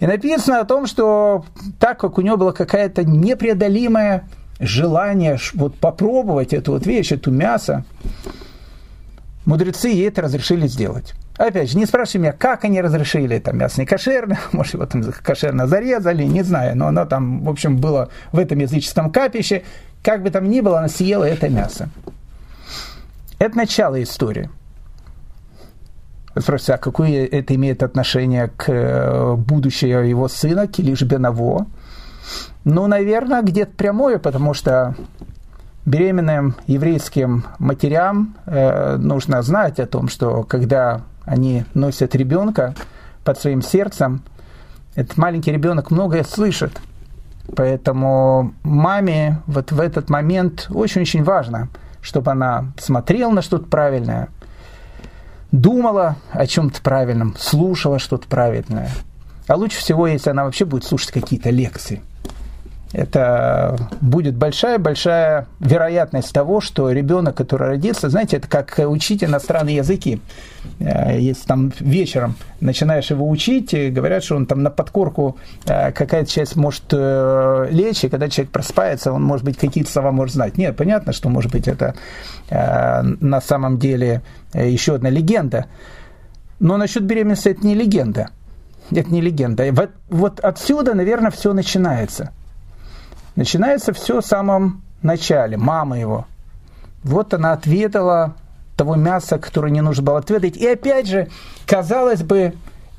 И 0.00 0.06
написано 0.06 0.60
о 0.60 0.64
том, 0.64 0.86
что 0.86 1.44
так 1.78 1.98
как 1.98 2.18
у 2.18 2.20
него 2.20 2.36
было 2.36 2.52
какое-то 2.52 3.04
непреодолимое 3.04 4.28
желание 4.60 5.38
вот 5.54 5.76
попробовать 5.76 6.52
эту 6.52 6.72
вот 6.72 6.86
вещь, 6.86 7.12
эту 7.12 7.30
мясо, 7.30 7.84
мудрецы 9.44 9.88
ей 9.88 10.08
это 10.08 10.22
разрешили 10.22 10.66
сделать. 10.66 11.14
Опять 11.36 11.70
же, 11.70 11.78
не 11.78 11.86
спрашивай 11.86 12.22
меня, 12.22 12.32
как 12.32 12.64
они 12.64 12.80
разрешили, 12.80 13.36
это 13.36 13.52
мясо 13.52 13.80
не 13.80 13.86
кошерное, 13.86 14.40
может, 14.52 14.74
его 14.74 14.86
там 14.86 15.04
кошерно 15.22 15.68
зарезали, 15.68 16.24
не 16.24 16.42
знаю, 16.42 16.76
но 16.76 16.88
оно 16.88 17.04
там, 17.04 17.44
в 17.44 17.48
общем, 17.48 17.76
было 17.76 18.10
в 18.32 18.38
этом 18.38 18.58
языческом 18.58 19.10
капище, 19.10 19.62
как 20.02 20.22
бы 20.22 20.30
там 20.30 20.50
ни 20.50 20.60
было, 20.60 20.80
она 20.80 20.88
съела 20.88 21.24
это 21.24 21.48
мясо. 21.48 21.88
Это 23.38 23.56
начало 23.56 24.02
истории. 24.02 24.50
Спросите, 26.36 26.74
а 26.74 26.78
какое 26.78 27.24
это 27.26 27.54
имеет 27.54 27.82
отношение 27.82 28.48
к 28.48 28.68
э, 28.68 29.34
будущему 29.34 30.02
его 30.02 30.28
сына, 30.28 30.66
Килиш 30.66 31.02
Бенаво? 31.02 31.66
Ну, 32.70 32.86
наверное, 32.86 33.40
где-то 33.40 33.72
прямое, 33.72 34.18
потому 34.18 34.52
что 34.52 34.94
беременным 35.86 36.54
еврейским 36.66 37.46
матерям 37.58 38.36
э, 38.44 38.96
нужно 38.96 39.40
знать 39.40 39.80
о 39.80 39.86
том, 39.86 40.08
что 40.08 40.42
когда 40.42 41.00
они 41.24 41.64
носят 41.72 42.14
ребенка 42.14 42.74
под 43.24 43.40
своим 43.40 43.62
сердцем, 43.62 44.22
этот 44.94 45.16
маленький 45.16 45.50
ребенок 45.50 45.90
многое 45.90 46.24
слышит. 46.24 46.78
Поэтому 47.56 48.52
маме 48.64 49.40
вот 49.46 49.72
в 49.72 49.80
этот 49.80 50.10
момент 50.10 50.66
очень-очень 50.68 51.24
важно, 51.24 51.70
чтобы 52.02 52.32
она 52.32 52.66
смотрела 52.76 53.30
на 53.30 53.40
что-то 53.40 53.64
правильное, 53.64 54.28
думала 55.52 56.16
о 56.32 56.46
чем-то 56.46 56.82
правильном, 56.82 57.34
слушала 57.38 57.98
что-то 57.98 58.28
правильное. 58.28 58.90
А 59.46 59.56
лучше 59.56 59.78
всего, 59.78 60.06
если 60.06 60.28
она 60.28 60.44
вообще 60.44 60.66
будет 60.66 60.84
слушать 60.84 61.12
какие-то 61.12 61.48
лекции 61.48 62.02
это 62.92 63.76
будет 64.00 64.34
большая-большая 64.34 65.46
вероятность 65.60 66.32
того, 66.32 66.60
что 66.60 66.90
ребенок, 66.90 67.36
который 67.36 67.68
родится, 67.68 68.08
знаете, 68.08 68.38
это 68.38 68.48
как 68.48 68.78
учить 68.78 69.22
иностранные 69.22 69.76
языки. 69.76 70.22
Э, 70.78 71.18
если 71.20 71.46
там 71.46 71.72
вечером 71.80 72.36
начинаешь 72.60 73.10
его 73.10 73.28
учить, 73.28 73.74
говорят, 73.92 74.24
что 74.24 74.36
он 74.36 74.46
там 74.46 74.62
на 74.62 74.70
подкорку 74.70 75.36
э, 75.66 75.92
какая-то 75.92 76.30
часть 76.30 76.56
может 76.56 76.84
э, 76.92 77.68
лечь, 77.70 78.04
и 78.04 78.08
когда 78.08 78.30
человек 78.30 78.52
просыпается, 78.52 79.12
он, 79.12 79.22
может 79.22 79.44
быть, 79.44 79.58
какие-то 79.58 79.90
слова 79.90 80.10
может 80.10 80.34
знать. 80.34 80.56
Нет, 80.56 80.74
понятно, 80.74 81.12
что, 81.12 81.28
может 81.28 81.52
быть, 81.52 81.68
это 81.68 81.94
на 82.50 83.42
самом 83.42 83.78
деле 83.78 84.22
еще 84.54 84.94
одна 84.94 85.10
легенда. 85.10 85.66
Но 86.60 86.78
насчет 86.78 87.02
беременности 87.02 87.50
это 87.50 87.66
не 87.66 87.74
легенда. 87.74 88.30
Это 88.90 89.10
не 89.10 89.20
легенда. 89.20 89.70
Вот, 89.72 89.90
вот 90.08 90.40
отсюда, 90.40 90.94
наверное, 90.94 91.30
все 91.30 91.52
начинается– 91.52 92.30
Начинается 93.38 93.92
все 93.92 94.20
в 94.20 94.26
самом 94.26 94.82
начале. 95.00 95.56
Мама 95.56 95.96
его. 95.96 96.26
Вот 97.04 97.32
она 97.34 97.52
ответила 97.52 98.34
того 98.76 98.96
мяса, 98.96 99.38
которое 99.38 99.70
не 99.70 99.80
нужно 99.80 100.02
было 100.02 100.18
ответить. 100.18 100.56
И 100.56 100.66
опять 100.66 101.06
же, 101.06 101.28
казалось 101.64 102.24
бы, 102.24 102.54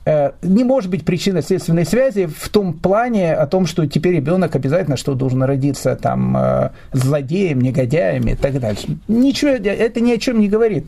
э, 0.05 0.31
не 0.41 0.63
может 0.63 0.89
быть 0.91 1.03
причиной 1.03 1.41
следственной 1.41 1.85
связи 1.85 2.25
в 2.25 2.47
том 2.47 2.71
плане 2.71 3.33
о 3.33 3.47
том, 3.47 3.65
что 3.65 3.85
теперь 3.85 4.15
ребенок 4.15 4.55
обязательно 4.55 4.95
что 4.95 5.13
должен 5.13 5.43
родиться 5.43 5.97
там 5.97 6.37
э, 6.37 6.69
злодеем, 6.93 7.59
негодяем 7.59 8.25
и 8.29 8.35
так 8.35 8.61
дальше. 8.61 8.97
Ничего, 9.09 9.51
это 9.51 9.99
ни 9.99 10.13
о 10.13 10.17
чем 10.17 10.39
не 10.39 10.47
говорит. 10.47 10.87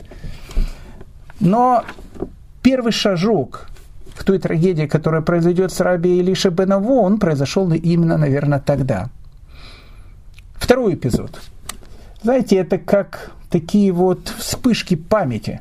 Но 1.40 1.84
первый 2.62 2.92
шажок 2.92 3.68
в 4.14 4.24
той 4.24 4.38
трагедии, 4.38 4.86
которая 4.86 5.20
произойдет 5.20 5.72
с 5.72 5.80
Раби 5.80 6.20
Илиша 6.20 6.48
Бенаво, 6.48 7.02
он 7.02 7.18
произошел 7.18 7.70
именно, 7.70 8.16
наверное, 8.16 8.58
тогда– 8.58 9.10
Второй 10.82 10.96
эпизод. 10.96 11.40
Знаете, 12.22 12.56
это 12.56 12.76
как 12.76 13.30
такие 13.50 13.92
вот 13.92 14.26
вспышки 14.36 14.96
памяти, 14.96 15.60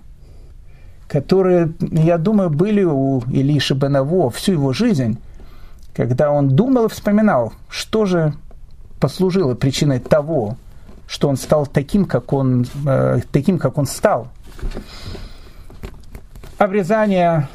которые, 1.08 1.74
я 1.80 2.18
думаю, 2.18 2.50
были 2.50 2.82
у 2.84 3.20
Илиши 3.28 3.76
Бенаво 3.76 4.32
всю 4.32 4.54
его 4.54 4.74
жизнь, 4.74 5.20
когда 5.94 6.32
он 6.32 6.50
думал 6.50 6.86
и 6.86 6.90
вспоминал, 6.90 7.54
что 7.70 8.06
же 8.06 8.34
послужило 9.00 9.54
причиной 9.54 10.00
того, 10.00 10.58
что 11.06 11.30
он 11.30 11.38
стал 11.38 11.68
таким, 11.68 12.06
как 12.06 12.34
он, 12.34 12.66
э, 12.88 13.20
таким, 13.32 13.60
как 13.60 13.78
он 13.78 13.86
стал. 13.86 14.30
Обрезание 16.58 17.48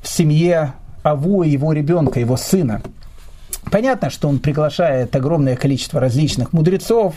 в 0.00 0.08
семье 0.08 0.72
Аву 1.04 1.44
и 1.44 1.50
его 1.50 1.72
ребенка, 1.72 2.18
его 2.18 2.36
сына– 2.36 2.82
Понятно, 3.72 4.10
что 4.10 4.28
он 4.28 4.38
приглашает 4.38 5.16
огромное 5.16 5.56
количество 5.56 5.98
различных 5.98 6.52
мудрецов. 6.52 7.14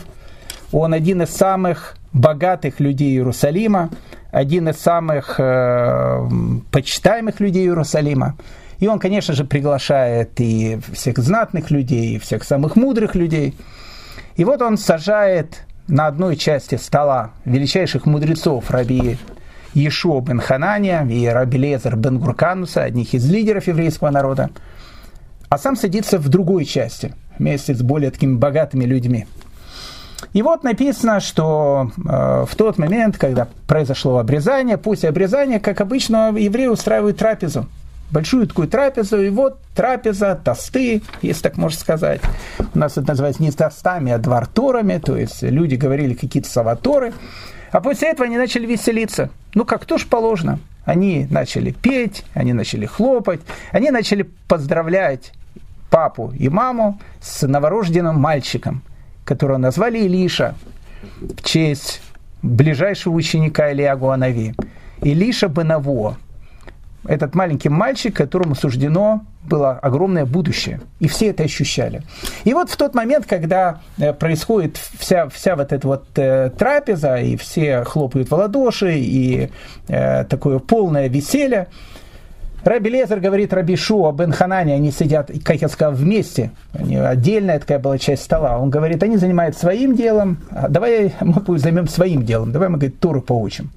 Он 0.72 0.94
один 0.94 1.20
из 1.20 1.28
самых 1.28 1.96
богатых 2.14 2.80
людей 2.80 3.10
Иерусалима, 3.10 3.90
один 4.30 4.70
из 4.70 4.76
самых 4.76 5.38
э, 5.38 6.28
почитаемых 6.72 7.40
людей 7.40 7.66
Иерусалима. 7.66 8.36
И 8.78 8.88
он, 8.88 8.98
конечно 8.98 9.34
же, 9.34 9.44
приглашает 9.44 10.40
и 10.40 10.80
всех 10.94 11.18
знатных 11.18 11.70
людей, 11.70 12.16
и 12.16 12.18
всех 12.18 12.42
самых 12.42 12.74
мудрых 12.74 13.14
людей. 13.14 13.54
И 14.36 14.44
вот 14.46 14.62
он 14.62 14.78
сажает 14.78 15.62
на 15.88 16.06
одной 16.06 16.36
части 16.36 16.76
стола 16.76 17.32
величайших 17.44 18.06
мудрецов 18.06 18.70
Раби 18.70 19.18
Ешуа 19.74 20.22
бен 20.22 20.40
Ханания 20.40 21.04
и 21.04 21.26
Раби 21.26 21.58
Лезер 21.58 21.96
бен 21.96 22.18
Гуркануса, 22.18 22.82
одних 22.82 23.12
из 23.12 23.30
лидеров 23.30 23.66
еврейского 23.66 24.08
народа. 24.08 24.48
А 25.56 25.58
сам 25.58 25.74
садится 25.74 26.18
в 26.18 26.28
другой 26.28 26.66
части, 26.66 27.14
вместе 27.38 27.74
с 27.74 27.80
более 27.80 28.10
такими 28.10 28.36
богатыми 28.36 28.84
людьми. 28.84 29.26
И 30.34 30.42
вот 30.42 30.64
написано, 30.64 31.20
что 31.20 31.92
э, 31.96 32.44
в 32.46 32.54
тот 32.56 32.76
момент, 32.76 33.16
когда 33.16 33.48
произошло 33.66 34.18
обрезание, 34.18 34.76
после 34.76 35.08
обрезания, 35.08 35.58
как 35.58 35.80
обычно, 35.80 36.30
евреи 36.36 36.66
устраивают 36.66 37.16
трапезу. 37.16 37.66
Большую 38.10 38.46
такую 38.46 38.68
трапезу, 38.68 39.18
и 39.22 39.30
вот 39.30 39.58
трапеза, 39.74 40.38
тосты, 40.44 41.00
если 41.22 41.44
так 41.44 41.56
можно 41.56 41.80
сказать. 41.80 42.20
У 42.74 42.78
нас 42.78 42.98
это 42.98 43.08
называется 43.08 43.42
не 43.42 43.50
тостами, 43.50 44.12
а 44.12 44.18
дварторами, 44.18 44.98
то 44.98 45.16
есть 45.16 45.42
люди 45.42 45.76
говорили 45.76 46.12
какие-то 46.12 46.50
салаторы. 46.50 47.14
А 47.72 47.80
после 47.80 48.10
этого 48.10 48.26
они 48.26 48.36
начали 48.36 48.66
веселиться. 48.66 49.30
Ну, 49.54 49.64
как 49.64 49.86
тоже 49.86 50.06
положено. 50.06 50.58
Они 50.84 51.26
начали 51.30 51.70
петь, 51.70 52.26
они 52.34 52.52
начали 52.52 52.84
хлопать, 52.84 53.40
они 53.72 53.90
начали 53.90 54.28
поздравлять 54.48 55.32
папу 55.90 56.32
и 56.36 56.48
маму 56.48 57.00
с 57.20 57.46
новорожденным 57.46 58.18
мальчиком, 58.18 58.82
которого 59.24 59.56
назвали 59.56 59.98
Илиша 59.98 60.54
в 61.20 61.42
честь 61.42 62.02
ближайшего 62.42 63.14
ученика 63.14 63.70
Илиагу 63.70 64.10
Анави. 64.10 64.54
Илиша 65.02 65.48
Бенаво, 65.48 66.16
этот 67.06 67.34
маленький 67.34 67.68
мальчик, 67.68 68.16
которому 68.16 68.54
суждено 68.54 69.22
было 69.44 69.72
огромное 69.72 70.24
будущее. 70.24 70.80
И 70.98 71.08
все 71.08 71.28
это 71.28 71.44
ощущали. 71.44 72.02
И 72.44 72.52
вот 72.52 72.70
в 72.70 72.76
тот 72.76 72.94
момент, 72.94 73.26
когда 73.26 73.80
э, 73.98 74.12
происходит 74.12 74.76
вся, 74.76 75.28
вся 75.28 75.56
вот 75.56 75.72
эта 75.72 75.86
вот 75.86 76.06
э, 76.16 76.50
трапеза, 76.50 77.16
и 77.16 77.36
все 77.36 77.84
хлопают 77.84 78.30
в 78.30 78.34
ладоши, 78.34 78.98
и 78.98 79.50
э, 79.88 80.24
такое 80.24 80.58
полное 80.58 81.08
веселье, 81.08 81.68
Раби 82.66 82.90
Лезер 82.90 83.20
говорит 83.20 83.52
Раби 83.52 83.76
Шуа, 83.76 84.10
Бен 84.10 84.32
Ханане, 84.32 84.74
они 84.74 84.90
сидят, 84.90 85.30
как 85.44 85.62
я 85.62 85.68
сказал, 85.68 85.94
вместе. 85.94 86.50
Они, 86.72 86.96
отдельная 86.96 87.60
такая 87.60 87.78
была 87.78 87.96
часть 87.96 88.24
стола. 88.24 88.58
Он 88.58 88.70
говорит, 88.70 89.00
они 89.04 89.18
занимаются 89.18 89.60
своим 89.60 89.94
делом, 89.94 90.38
а 90.50 90.68
давай 90.68 91.14
мы 91.20 91.58
займем 91.60 91.86
своим 91.86 92.24
делом, 92.24 92.50
давай 92.50 92.68
мы, 92.68 92.78
говорит, 92.78 92.98
Туру 92.98 93.22
поучим. 93.22 93.70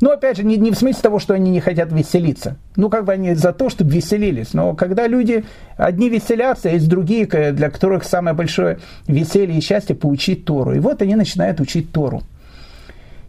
Но 0.00 0.10
опять 0.10 0.38
же, 0.38 0.44
не, 0.44 0.56
не 0.56 0.72
в 0.72 0.74
смысле 0.76 1.00
того, 1.02 1.20
что 1.20 1.34
они 1.34 1.52
не 1.52 1.60
хотят 1.60 1.92
веселиться. 1.92 2.56
Ну, 2.74 2.90
как 2.90 3.04
бы 3.04 3.12
они 3.12 3.34
за 3.34 3.52
то, 3.52 3.70
чтобы 3.70 3.92
веселились. 3.92 4.54
Но 4.54 4.74
когда 4.74 5.06
люди, 5.06 5.44
одни 5.76 6.10
веселятся, 6.10 6.68
а 6.68 6.72
есть 6.72 6.88
другие, 6.88 7.26
для 7.26 7.70
которых 7.70 8.02
самое 8.02 8.34
большое 8.34 8.80
веселье 9.06 9.56
и 9.56 9.60
счастье 9.60 9.94
поучить 9.94 10.44
Тору. 10.44 10.74
И 10.74 10.80
вот 10.80 11.00
они 11.00 11.14
начинают 11.14 11.60
учить 11.60 11.92
Тору. 11.92 12.22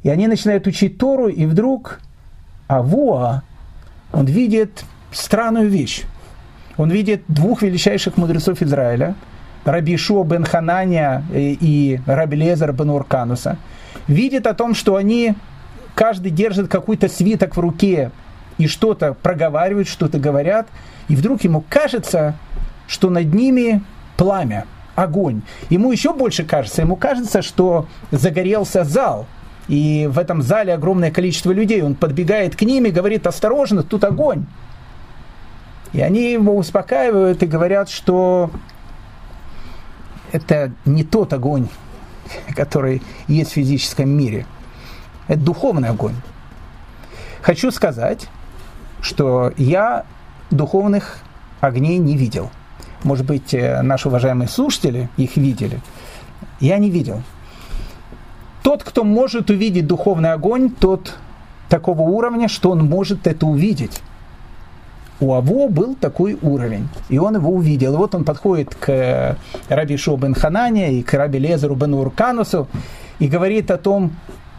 И 0.01 0.09
они 0.09 0.27
начинают 0.27 0.65
учить 0.65 0.97
Тору, 0.97 1.27
и 1.27 1.45
вдруг 1.45 1.99
Авуа, 2.67 3.43
он 4.11 4.25
видит 4.25 4.83
странную 5.11 5.69
вещь. 5.69 6.03
Он 6.77 6.91
видит 6.91 7.23
двух 7.27 7.63
величайших 7.63 8.17
мудрецов 8.17 8.61
Израиля, 8.61 9.15
Раби 9.65 9.97
Шуа 9.97 10.23
бен 10.23 10.45
Хананя 10.45 11.23
и 11.33 11.99
Раби 12.05 12.37
Лезер 12.37 12.71
бен 12.71 12.91
Уркануса, 12.91 13.57
видит 14.07 14.47
о 14.47 14.53
том, 14.53 14.75
что 14.75 14.95
они, 14.95 15.33
каждый 15.95 16.31
держит 16.31 16.69
какой-то 16.69 17.09
свиток 17.09 17.57
в 17.57 17.59
руке 17.59 18.11
и 18.57 18.67
что-то 18.67 19.13
проговаривают, 19.13 19.87
что-то 19.87 20.19
говорят, 20.19 20.67
и 21.07 21.15
вдруг 21.15 21.43
ему 21.43 21.63
кажется, 21.67 22.35
что 22.87 23.09
над 23.09 23.33
ними 23.33 23.81
пламя, 24.15 24.65
огонь. 24.95 25.41
Ему 25.69 25.91
еще 25.91 26.13
больше 26.13 26.43
кажется, 26.43 26.81
ему 26.81 26.95
кажется, 26.95 27.41
что 27.41 27.87
загорелся 28.11 28.83
зал– 28.83 29.25
и 29.67 30.07
в 30.09 30.17
этом 30.17 30.41
зале 30.41 30.73
огромное 30.73 31.11
количество 31.11 31.51
людей. 31.51 31.81
Он 31.81 31.95
подбегает 31.95 32.55
к 32.55 32.61
ним 32.61 32.85
и 32.85 32.91
говорит, 32.91 33.27
осторожно, 33.27 33.83
тут 33.83 34.03
огонь. 34.03 34.45
И 35.93 36.01
они 36.01 36.31
его 36.31 36.55
успокаивают 36.55 37.43
и 37.43 37.47
говорят, 37.47 37.89
что 37.89 38.51
это 40.31 40.71
не 40.85 41.03
тот 41.03 41.33
огонь, 41.33 41.67
который 42.55 43.01
есть 43.27 43.51
в 43.51 43.53
физическом 43.55 44.09
мире. 44.09 44.45
Это 45.27 45.39
духовный 45.39 45.89
огонь. 45.89 46.15
Хочу 47.41 47.71
сказать, 47.71 48.27
что 49.01 49.53
я 49.57 50.05
духовных 50.49 51.19
огней 51.61 51.97
не 51.97 52.17
видел. 52.17 52.51
Может 53.03 53.25
быть, 53.25 53.53
э, 53.53 53.81
наши 53.81 54.07
уважаемые 54.07 54.47
слушатели 54.47 55.09
их 55.17 55.37
видели. 55.37 55.81
Я 56.59 56.77
не 56.77 56.89
видел. 56.89 57.21
Тот, 58.67 58.83
кто 58.83 59.05
может 59.05 59.49
увидеть 59.49 59.87
духовный 59.87 60.33
огонь, 60.33 60.69
тот 60.69 61.15
такого 61.69 62.01
уровня, 62.01 62.49
что 62.49 62.71
он 62.71 62.83
может 62.83 63.25
это 63.25 63.45
увидеть. 63.45 64.01
У 65.21 65.33
Аво 65.33 65.69
был 65.69 65.95
такой 65.95 66.37
уровень, 66.41 66.89
и 67.07 67.17
он 67.17 67.35
его 67.35 67.49
увидел. 67.49 67.93
И 67.93 67.97
вот 67.97 68.13
он 68.13 68.25
подходит 68.25 68.75
к 68.75 69.37
Раби 69.69 69.95
Шо 69.95 70.17
бен 70.17 70.33
Ханане 70.33 70.95
и 70.95 71.01
к 71.01 71.13
Раби 71.13 71.39
Лезеру 71.39 71.75
бен 71.75 71.93
Урканусу 71.93 72.67
и 73.19 73.29
говорит 73.29 73.71
о 73.71 73.77
том, 73.77 74.11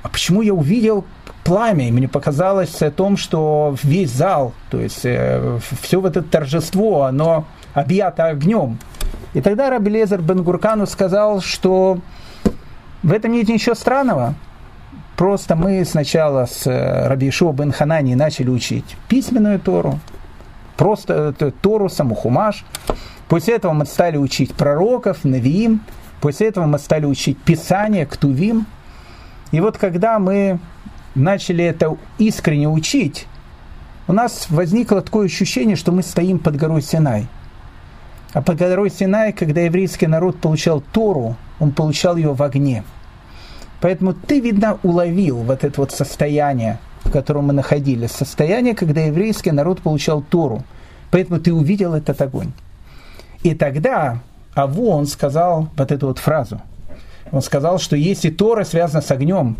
а 0.02 0.08
почему 0.08 0.40
я 0.40 0.54
увидел 0.54 1.04
пламя, 1.44 1.88
и 1.88 1.92
мне 1.92 2.08
показалось 2.08 2.80
о 2.80 2.90
том, 2.90 3.18
что 3.18 3.76
весь 3.82 4.10
зал, 4.10 4.54
то 4.70 4.80
есть 4.80 5.04
э, 5.04 5.58
все 5.82 6.00
вот 6.00 6.16
это 6.16 6.26
торжество, 6.26 7.02
оно 7.02 7.44
объято 7.74 8.24
огнем. 8.24 8.78
И 9.34 9.42
тогда 9.42 9.68
Раби 9.68 9.90
Лезер 9.90 10.22
бен 10.22 10.44
Гуркану 10.44 10.86
сказал, 10.86 11.42
что 11.42 11.98
в 13.02 13.12
этом 13.12 13.32
нет 13.32 13.48
ничего 13.48 13.74
странного. 13.74 14.34
Просто 15.16 15.56
мы 15.56 15.84
сначала 15.84 16.46
с 16.46 16.66
э, 16.66 17.08
Раби 17.08 17.28
Ишуа 17.28 17.52
бен 17.52 17.72
Ханани 17.72 18.14
начали 18.14 18.50
учить 18.50 18.96
письменную 19.08 19.58
Тору, 19.58 19.98
просто 20.76 21.34
э, 21.38 21.50
Тору, 21.60 21.88
саму 21.88 22.14
Хумаш. 22.14 22.64
После 23.28 23.56
этого 23.56 23.72
мы 23.72 23.84
стали 23.84 24.16
учить 24.16 24.54
пророков, 24.54 25.24
Навиим. 25.24 25.80
После 26.20 26.48
этого 26.48 26.66
мы 26.66 26.78
стали 26.78 27.04
учить 27.04 27.36
Писание, 27.38 28.06
Ктувим. 28.06 28.66
И 29.50 29.60
вот 29.60 29.76
когда 29.76 30.18
мы 30.18 30.60
начали 31.14 31.64
это 31.64 31.96
искренне 32.18 32.68
учить, 32.68 33.26
у 34.06 34.12
нас 34.12 34.46
возникло 34.48 35.02
такое 35.02 35.26
ощущение, 35.26 35.76
что 35.76 35.92
мы 35.92 36.02
стоим 36.02 36.38
под 36.38 36.56
горой 36.56 36.80
Синай. 36.80 37.26
А 38.38 38.40
под 38.40 38.56
горой 38.56 38.88
Синай, 38.88 39.32
когда 39.32 39.62
еврейский 39.62 40.06
народ 40.06 40.40
получал 40.40 40.80
Тору, 40.80 41.34
он 41.58 41.72
получал 41.72 42.16
ее 42.16 42.34
в 42.34 42.40
огне. 42.40 42.84
Поэтому 43.80 44.12
ты, 44.12 44.38
видно, 44.38 44.78
уловил 44.84 45.38
вот 45.38 45.64
это 45.64 45.80
вот 45.80 45.90
состояние, 45.90 46.78
в 47.02 47.10
котором 47.10 47.46
мы 47.46 47.52
находились. 47.52 48.12
Состояние, 48.12 48.76
когда 48.76 49.00
еврейский 49.00 49.50
народ 49.50 49.80
получал 49.80 50.22
Тору. 50.22 50.62
Поэтому 51.10 51.40
ты 51.40 51.52
увидел 51.52 51.94
этот 51.94 52.22
огонь. 52.22 52.52
И 53.42 53.56
тогда 53.56 54.20
Аву, 54.54 54.88
он 54.90 55.06
сказал 55.06 55.68
вот 55.76 55.90
эту 55.90 56.06
вот 56.06 56.20
фразу. 56.20 56.60
Он 57.32 57.42
сказал, 57.42 57.80
что 57.80 57.96
если 57.96 58.30
Тора 58.30 58.62
связана 58.62 59.02
с 59.02 59.10
огнем, 59.10 59.56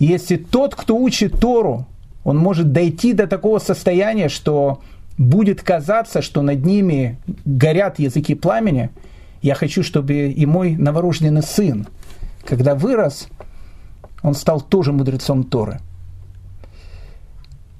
если 0.00 0.38
тот, 0.38 0.74
кто 0.74 0.96
учит 0.96 1.38
Тору, 1.38 1.86
он 2.24 2.36
может 2.36 2.72
дойти 2.72 3.12
до 3.12 3.28
такого 3.28 3.60
состояния, 3.60 4.28
что 4.28 4.80
будет 5.18 5.62
казаться, 5.62 6.22
что 6.22 6.42
над 6.42 6.64
ними 6.64 7.18
горят 7.44 7.98
языки 7.98 8.34
пламени, 8.34 8.90
я 9.42 9.54
хочу, 9.54 9.82
чтобы 9.82 10.30
и 10.30 10.46
мой 10.46 10.76
новорожденный 10.76 11.42
сын, 11.42 11.86
когда 12.44 12.74
вырос, 12.74 13.28
он 14.22 14.34
стал 14.34 14.60
тоже 14.60 14.92
мудрецом 14.92 15.44
Торы. 15.44 15.80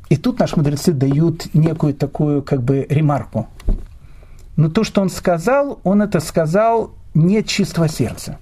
И 0.09 0.17
тут 0.17 0.39
наши 0.39 0.57
мудрецы 0.57 0.93
дают 0.93 1.53
некую 1.55 1.95
такую 1.95 2.43
как 2.43 2.63
бы 2.63 2.87
ремарку. 2.89 3.49
Но 4.57 4.69
то, 4.71 4.83
что 4.83 5.01
он 5.01 5.11
сказал, 5.11 5.81
он 5.85 6.03
это 6.03 6.21
сказал 6.21 6.93
не 7.15 7.45
чистого 7.45 7.89
сердца. 7.89 8.39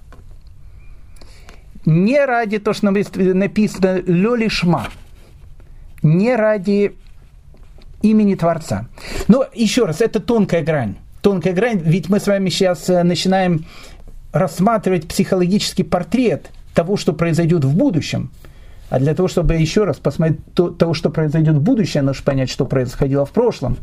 Не 1.85 2.25
ради 2.25 2.59
того, 2.59 2.73
что 2.73 2.89
написано 2.89 4.01
«лёли 4.05 4.47
шма», 4.47 4.87
не 6.01 6.35
ради 6.35 6.95
имени 8.01 8.35
Творца. 8.35 8.87
Но 9.27 9.45
еще 9.53 9.85
раз, 9.85 10.01
это 10.01 10.19
тонкая 10.19 10.63
грань 10.63 10.95
тонкая 11.27 11.53
грань, 11.53 11.81
ведь 11.83 12.07
мы 12.07 12.21
с 12.21 12.27
вами 12.27 12.47
сейчас 12.47 12.89
э, 12.89 13.03
начинаем 13.03 13.65
рассматривать 14.31 15.09
психологический 15.09 15.83
портрет 15.83 16.51
того, 16.73 16.95
что 16.95 17.11
произойдет 17.11 17.65
в 17.65 17.75
будущем. 17.75 18.31
А 18.89 18.97
для 18.97 19.13
того, 19.13 19.27
чтобы 19.27 19.55
еще 19.55 19.83
раз 19.83 19.97
посмотреть 19.97 20.39
то, 20.53 20.69
того, 20.69 20.93
что 20.93 21.09
произойдет 21.09 21.55
в 21.55 21.61
будущем, 21.61 22.05
нужно 22.05 22.23
понять, 22.23 22.49
что 22.49 22.65
происходило 22.65 23.25
в 23.25 23.31
прошлом. 23.31 23.77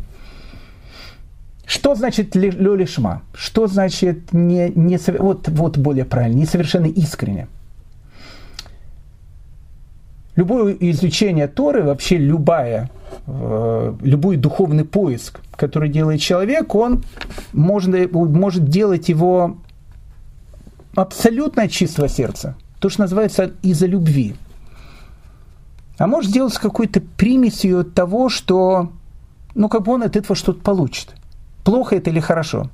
Что 1.66 1.94
значит 1.94 2.34
лёлишма? 2.34 3.20
Что 3.34 3.66
значит 3.66 4.32
не, 4.32 4.70
не, 4.74 4.98
вот, 5.18 5.46
вот 5.48 5.76
более 5.76 6.06
правильно, 6.06 6.40
несовершенно 6.40 6.86
искренне? 6.86 7.48
Любое 10.36 10.76
изучение 10.80 11.46
Торы, 11.46 11.82
вообще 11.82 12.18
любая, 12.18 12.90
э, 13.26 13.94
любой 14.02 14.36
духовный 14.36 14.84
поиск, 14.84 15.40
который 15.56 15.88
делает 15.88 16.20
человек, 16.20 16.74
он 16.74 17.04
можно, 17.52 18.08
может 18.08 18.68
делать 18.68 19.08
его 19.08 19.58
абсолютно 20.96 21.68
чистого 21.68 22.08
сердца. 22.08 22.56
То, 22.80 22.88
что 22.88 23.02
называется 23.02 23.52
из-за 23.62 23.86
любви. 23.86 24.34
А 25.98 26.08
может 26.08 26.30
сделать 26.30 26.52
с 26.52 26.58
какой-то 26.58 27.00
примесью 27.00 27.84
того, 27.84 28.28
что, 28.28 28.90
ну, 29.54 29.68
как 29.68 29.82
бы 29.82 29.92
он 29.92 30.02
от 30.02 30.16
этого 30.16 30.34
что-то 30.34 30.60
получит. 30.60 31.14
Плохо 31.62 31.96
это 31.96 32.10
или 32.10 32.20
хорошо. 32.20 32.68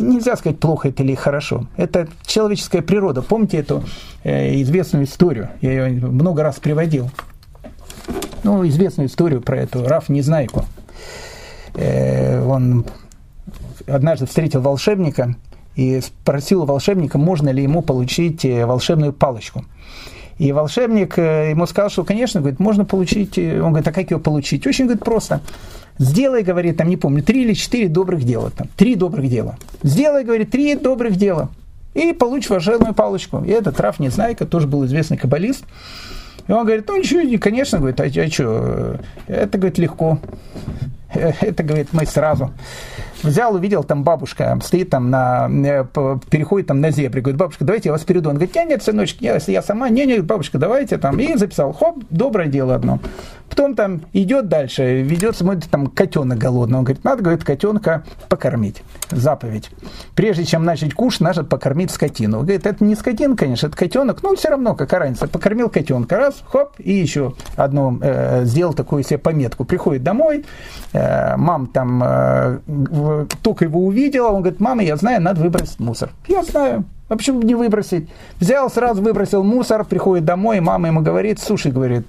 Нельзя 0.00 0.36
сказать, 0.36 0.58
плохо 0.58 0.88
это 0.88 1.02
или 1.02 1.14
хорошо. 1.14 1.66
Это 1.76 2.08
человеческая 2.26 2.82
природа. 2.82 3.22
Помните 3.22 3.58
эту 3.58 3.84
э, 4.24 4.60
известную 4.62 5.04
историю? 5.04 5.50
Я 5.60 5.86
ее 5.86 6.06
много 6.06 6.42
раз 6.42 6.58
приводил. 6.58 7.10
Ну, 8.42 8.66
известную 8.66 9.08
историю 9.08 9.40
про 9.40 9.58
эту 9.58 9.86
Раф 9.86 10.08
Незнайку. 10.08 10.64
Э, 11.74 12.44
он 12.44 12.84
однажды 13.86 14.26
встретил 14.26 14.60
волшебника 14.60 15.36
и 15.74 16.00
спросил 16.00 16.64
волшебника, 16.64 17.18
можно 17.18 17.50
ли 17.50 17.62
ему 17.62 17.82
получить 17.82 18.44
э, 18.44 18.66
волшебную 18.66 19.12
палочку. 19.12 19.64
И 20.38 20.52
волшебник 20.52 21.18
э, 21.18 21.50
ему 21.50 21.66
сказал, 21.66 21.90
что, 21.90 22.04
конечно, 22.04 22.40
говорит, 22.40 22.60
можно 22.60 22.84
получить. 22.84 23.38
Э, 23.38 23.60
он 23.60 23.70
говорит, 23.70 23.88
а 23.88 23.92
как 23.92 24.10
ее 24.10 24.18
получить? 24.18 24.66
Очень, 24.66 24.86
говорит, 24.86 25.04
просто. 25.04 25.40
Сделай, 25.98 26.42
говорит, 26.42 26.76
там, 26.76 26.88
не 26.88 26.96
помню, 26.96 27.22
три 27.22 27.42
или 27.42 27.52
четыре 27.52 27.88
добрых 27.88 28.24
дела. 28.24 28.50
Там, 28.50 28.68
три 28.76 28.94
добрых 28.94 29.28
дела. 29.28 29.56
Сделай, 29.82 30.24
говорит, 30.24 30.50
три 30.50 30.74
добрых 30.74 31.16
дела. 31.16 31.50
И 31.94 32.12
получишь 32.12 32.50
волшебную 32.50 32.94
палочку. 32.94 33.44
И 33.44 33.50
этот 33.50 33.78
Раф 33.78 34.00
Незнайка, 34.00 34.46
тоже 34.46 34.66
был 34.66 34.84
известный 34.86 35.18
каббалист. 35.18 35.64
И 36.48 36.52
он 36.52 36.64
говорит, 36.64 36.88
ну 36.88 36.96
ничего, 36.96 37.38
конечно, 37.38 37.78
говорит, 37.78 38.00
а, 38.00 38.04
а 38.04 38.30
что, 38.30 38.98
это, 39.28 39.58
говорит, 39.58 39.78
легко. 39.78 40.18
Это, 41.14 41.62
говорит, 41.62 41.88
мы 41.92 42.06
сразу. 42.06 42.52
Взял, 43.22 43.54
увидел, 43.54 43.84
там 43.84 44.02
бабушка 44.04 44.58
стоит 44.62 44.90
там 44.90 45.10
на, 45.10 45.48
э, 45.48 45.84
переходит 46.30 46.68
там 46.68 46.80
на 46.80 46.90
зебре, 46.90 47.20
говорит, 47.20 47.38
бабушка, 47.38 47.64
давайте 47.64 47.88
я 47.88 47.92
вас 47.92 48.02
перейду. 48.02 48.28
Он 48.28 48.36
говорит, 48.36 48.54
нет, 48.54 48.68
нет, 48.68 48.82
сыночек, 48.82 49.20
если 49.20 49.52
я 49.52 49.62
сама, 49.62 49.88
не, 49.88 50.06
не, 50.06 50.20
бабушка, 50.20 50.58
давайте 50.58 50.98
там. 50.98 51.18
И 51.18 51.36
записал, 51.36 51.72
хоп, 51.72 52.02
доброе 52.10 52.48
дело 52.48 52.74
одно. 52.74 52.98
Потом 53.52 53.74
там 53.74 54.00
идет 54.14 54.48
дальше, 54.48 55.02
ведет, 55.02 55.36
смотрит, 55.36 55.68
там 55.68 55.86
котенок 55.86 56.38
голодный. 56.38 56.78
Он 56.78 56.84
говорит, 56.84 57.04
надо, 57.04 57.22
говорит, 57.22 57.44
котенка 57.44 58.02
покормить. 58.30 58.82
Заповедь. 59.10 59.68
Прежде 60.14 60.46
чем 60.46 60.64
начать 60.64 60.94
кушать, 60.94 61.20
надо 61.20 61.44
покормить 61.44 61.90
скотину. 61.90 62.38
Он 62.38 62.44
говорит, 62.46 62.64
это 62.64 62.82
не 62.82 62.94
скотина, 62.94 63.36
конечно, 63.36 63.66
это 63.66 63.76
котенок, 63.76 64.22
но 64.22 64.34
все 64.36 64.48
равно, 64.48 64.74
какая 64.74 65.00
разница. 65.00 65.28
Покормил 65.28 65.68
котенка, 65.68 66.16
раз, 66.16 66.42
хоп, 66.46 66.72
и 66.78 66.94
еще 66.94 67.34
одну 67.54 67.98
э, 68.00 68.46
сделал 68.46 68.72
такую 68.72 69.02
себе 69.02 69.18
пометку. 69.18 69.66
Приходит 69.66 70.02
домой, 70.02 70.46
э, 70.94 71.36
мам 71.36 71.66
там 71.66 72.02
э, 72.02 72.58
только 73.42 73.66
его 73.66 73.84
увидела, 73.84 74.28
он 74.28 74.40
говорит, 74.40 74.60
мама, 74.60 74.82
я 74.82 74.96
знаю, 74.96 75.20
надо 75.20 75.42
выбросить 75.42 75.78
мусор. 75.78 76.08
Я 76.26 76.42
знаю, 76.42 76.86
а 77.10 77.16
почему 77.18 77.42
не 77.42 77.54
выбросить? 77.54 78.08
Взял, 78.40 78.70
сразу 78.70 79.02
выбросил 79.02 79.44
мусор, 79.44 79.84
приходит 79.84 80.24
домой, 80.24 80.60
мама 80.60 80.88
ему 80.88 81.02
говорит, 81.02 81.38
слушай, 81.38 81.70
говорит, 81.70 82.08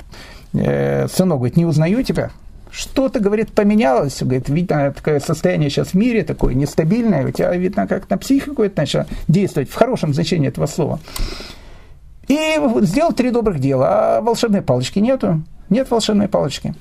э, 0.54 1.08
сынок, 1.08 1.38
говорит, 1.38 1.58
не 1.58 1.66
узнаю 1.66 2.04
тебя. 2.04 2.32
Что-то, 2.72 3.20
говорит, 3.20 3.52
поменялось. 3.52 4.22
Говорит, 4.22 4.50
видно, 4.50 4.92
такое 4.92 5.20
состояние 5.20 5.70
сейчас 5.70 5.90
в 5.90 5.94
мире 5.94 6.24
такое 6.24 6.56
нестабильное. 6.56 7.28
У 7.28 7.32
тебя, 7.32 7.56
видно, 7.56 7.88
как 7.88 8.10
на 8.10 8.18
психику 8.18 8.64
это 8.64 8.82
начало 8.82 9.06
действовать, 9.28 9.70
в 9.70 9.76
хорошем 9.76 10.14
значении 10.14 10.48
этого 10.48 10.66
слова. 10.66 11.00
И 12.28 12.60
сделал 12.82 13.12
три 13.12 13.32
добрых 13.32 13.60
дела, 13.60 14.18
а 14.18 14.22
волшебной 14.22 14.62
палочки 14.62 15.00
нету. 15.00 15.44
Нет 15.70 15.92
волшебной 15.92 16.28
палочки. 16.28 16.74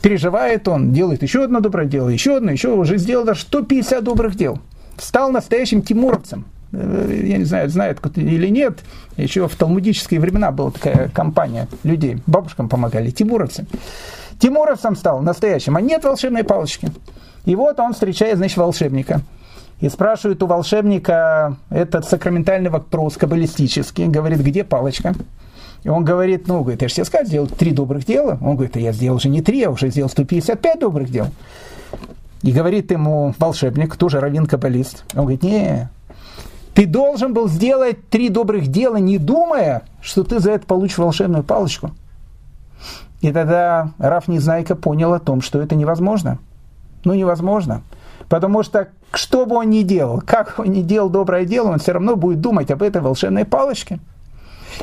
Переживает 0.00 0.66
он, 0.68 0.92
делает 0.92 1.22
еще 1.22 1.44
одно 1.44 1.60
доброе 1.60 1.86
дело, 1.86 2.08
еще 2.08 2.36
одно, 2.36 2.50
еще 2.50 2.72
уже 2.72 2.96
сделал 2.96 3.24
даже 3.24 3.42
150 3.42 4.02
добрых 4.02 4.34
дел. 4.34 4.58
Стал 4.96 5.30
настоящим 5.30 5.82
тимуровцем. 5.82 6.46
Э, 6.72 7.22
я 7.24 7.38
не 7.38 7.44
знаю, 7.44 7.68
знают 7.68 8.00
или 8.16 8.48
нет, 8.48 8.80
еще 9.16 9.48
в 9.48 9.54
талмудические 9.56 10.20
времена 10.20 10.52
была 10.52 10.70
такая 10.70 11.08
компания 11.08 11.68
людей, 11.82 12.18
бабушкам 12.26 12.68
помогали, 12.68 13.10
тимуровцы. 13.10 13.66
Тимуровцем 14.38 14.96
стал 14.96 15.20
настоящим, 15.20 15.76
а 15.76 15.80
нет 15.80 16.04
волшебной 16.04 16.44
палочки. 16.44 16.90
И 17.44 17.54
вот 17.54 17.78
он 17.80 17.92
встречает, 17.92 18.38
значит, 18.38 18.56
волшебника. 18.56 19.20
И 19.80 19.88
спрашивает 19.88 20.42
у 20.42 20.46
волшебника 20.46 21.56
этот 21.70 22.06
сакраментальный 22.06 22.70
вопрос 22.70 23.16
каббалистический, 23.16 24.06
говорит, 24.06 24.40
где 24.40 24.62
палочка? 24.62 25.14
И 25.82 25.88
он 25.88 26.04
говорит, 26.04 26.46
ну, 26.46 26.60
говорит, 26.60 26.82
я 26.82 26.88
же 26.88 26.94
тебе 26.94 27.04
сказал, 27.06 27.26
сделал 27.26 27.46
три 27.46 27.72
добрых 27.72 28.04
дела. 28.04 28.38
Он 28.42 28.56
говорит, 28.56 28.76
я 28.76 28.92
сделал 28.92 29.16
уже 29.16 29.30
не 29.30 29.40
три, 29.40 29.60
я 29.60 29.70
уже 29.70 29.88
сделал 29.88 30.10
155 30.10 30.78
добрых 30.78 31.10
дел. 31.10 31.28
И 32.42 32.52
говорит 32.52 32.90
ему 32.90 33.34
волшебник, 33.38 33.96
тоже 33.96 34.20
раввин-каббалист. 34.20 35.04
Он 35.14 35.22
говорит, 35.22 35.42
не, 35.42 35.88
ты 36.74 36.86
должен 36.86 37.34
был 37.34 37.48
сделать 37.48 38.08
три 38.08 38.28
добрых 38.28 38.68
дела, 38.68 38.96
не 38.96 39.18
думая, 39.18 39.82
что 40.00 40.24
ты 40.24 40.38
за 40.40 40.52
это 40.52 40.66
получишь 40.66 40.98
волшебную 40.98 41.42
палочку. 41.42 41.90
И 43.20 43.32
тогда 43.32 43.90
Раф 43.98 44.28
Незнайка 44.28 44.74
понял 44.74 45.12
о 45.12 45.20
том, 45.20 45.42
что 45.42 45.60
это 45.60 45.74
невозможно. 45.74 46.38
Ну, 47.04 47.14
невозможно. 47.14 47.82
Потому 48.28 48.62
что 48.62 48.88
что 49.12 49.44
бы 49.44 49.56
он 49.56 49.70
ни 49.70 49.82
делал, 49.82 50.22
как 50.24 50.58
он 50.58 50.68
ни 50.68 50.82
делал 50.82 51.10
доброе 51.10 51.44
дело, 51.44 51.70
он 51.70 51.78
все 51.78 51.92
равно 51.92 52.16
будет 52.16 52.40
думать 52.40 52.70
об 52.70 52.82
этой 52.82 53.02
волшебной 53.02 53.44
палочке. 53.44 53.98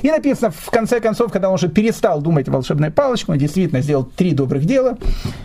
И 0.01 0.11
написано, 0.11 0.51
в 0.51 0.69
конце 0.69 0.99
концов, 0.99 1.31
когда 1.31 1.49
он 1.49 1.55
уже 1.55 1.69
перестал 1.69 2.21
думать 2.21 2.47
о 2.47 2.51
волшебной 2.51 2.91
палочке, 2.91 3.31
он 3.31 3.37
действительно 3.37 3.81
сделал 3.81 4.03
три 4.03 4.33
добрых 4.33 4.65
дела 4.65 4.97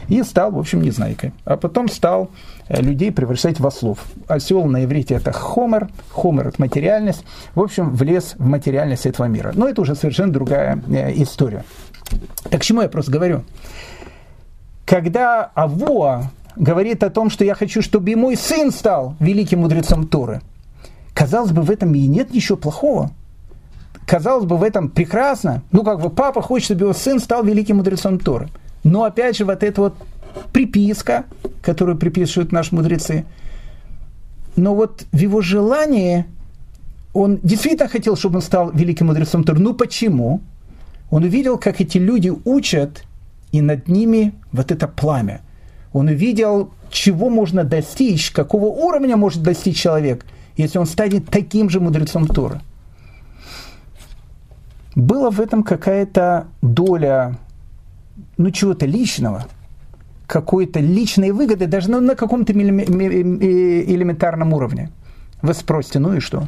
и 0.08 0.22
стал, 0.22 0.52
в 0.52 0.58
общем, 0.58 0.82
незнайкой. 0.82 1.32
А 1.44 1.56
потом 1.56 1.88
стал 1.88 2.30
э, 2.68 2.82
людей 2.82 3.12
превращать 3.12 3.60
в 3.60 3.66
ослов. 3.66 3.98
Осел 4.28 4.64
на 4.64 4.84
иврите 4.84 5.14
это 5.14 5.32
хомер, 5.32 5.88
хомер 6.10 6.48
это 6.48 6.60
материальность. 6.60 7.24
В 7.54 7.60
общем, 7.60 7.90
влез 7.94 8.34
в 8.36 8.46
материальность 8.46 9.06
этого 9.06 9.26
мира. 9.26 9.52
Но 9.54 9.68
это 9.68 9.80
уже 9.80 9.94
совершенно 9.94 10.32
другая 10.32 10.82
э, 10.88 11.12
история. 11.22 11.64
Так 12.50 12.60
к 12.60 12.64
чему 12.64 12.82
я 12.82 12.88
просто 12.88 13.10
говорю? 13.10 13.44
Когда 14.84 15.50
Авоа 15.54 16.30
говорит 16.56 17.02
о 17.02 17.10
том, 17.10 17.30
что 17.30 17.44
я 17.44 17.54
хочу, 17.54 17.80
чтобы 17.80 18.10
и 18.10 18.14
мой 18.14 18.36
сын 18.36 18.70
стал 18.70 19.16
великим 19.18 19.60
мудрецом 19.60 20.06
Торы, 20.06 20.42
казалось 21.14 21.52
бы, 21.52 21.62
в 21.62 21.70
этом 21.70 21.94
и 21.94 22.06
нет 22.06 22.34
ничего 22.34 22.58
плохого– 22.58 23.10
казалось 24.06 24.44
бы, 24.44 24.56
в 24.56 24.62
этом 24.62 24.88
прекрасно. 24.88 25.62
Ну, 25.72 25.84
как 25.84 26.00
бы 26.00 26.10
папа 26.10 26.42
хочет, 26.42 26.66
чтобы 26.66 26.82
его 26.82 26.92
сын 26.92 27.18
стал 27.18 27.44
великим 27.44 27.76
мудрецом 27.76 28.18
Торы. 28.18 28.48
Но 28.84 29.04
опять 29.04 29.36
же, 29.36 29.44
вот 29.44 29.62
эта 29.62 29.80
вот 29.80 29.94
приписка, 30.52 31.24
которую 31.62 31.96
приписывают 31.96 32.52
наши 32.52 32.74
мудрецы, 32.74 33.24
но 34.56 34.74
вот 34.74 35.04
в 35.12 35.16
его 35.16 35.40
желании 35.40 36.26
он 37.12 37.38
действительно 37.42 37.88
хотел, 37.88 38.16
чтобы 38.16 38.36
он 38.36 38.42
стал 38.42 38.70
великим 38.72 39.06
мудрецом 39.06 39.44
Торы. 39.44 39.60
Ну 39.60 39.74
почему? 39.74 40.40
Он 41.10 41.24
увидел, 41.24 41.58
как 41.58 41.80
эти 41.80 41.98
люди 41.98 42.32
учат, 42.44 43.04
и 43.52 43.60
над 43.60 43.86
ними 43.88 44.32
вот 44.50 44.72
это 44.72 44.88
пламя. 44.88 45.42
Он 45.92 46.08
увидел, 46.08 46.70
чего 46.90 47.28
можно 47.28 47.64
достичь, 47.64 48.30
какого 48.30 48.66
уровня 48.66 49.16
может 49.16 49.42
достичь 49.42 49.78
человек, 49.78 50.24
если 50.56 50.78
он 50.78 50.86
станет 50.86 51.26
таким 51.26 51.68
же 51.68 51.80
мудрецом 51.80 52.26
Торы 52.26 52.60
была 54.94 55.30
в 55.30 55.40
этом 55.40 55.62
какая-то 55.62 56.46
доля, 56.60 57.38
ну, 58.36 58.50
чего-то 58.50 58.86
личного, 58.86 59.46
какой-то 60.26 60.80
личной 60.80 61.32
выгоды, 61.32 61.66
даже 61.66 61.90
ну, 61.90 62.00
на 62.00 62.14
каком-то 62.14 62.52
элементарном 62.52 64.52
уровне. 64.52 64.90
Вы 65.42 65.54
спросите, 65.54 65.98
ну 65.98 66.14
и 66.14 66.20
что? 66.20 66.46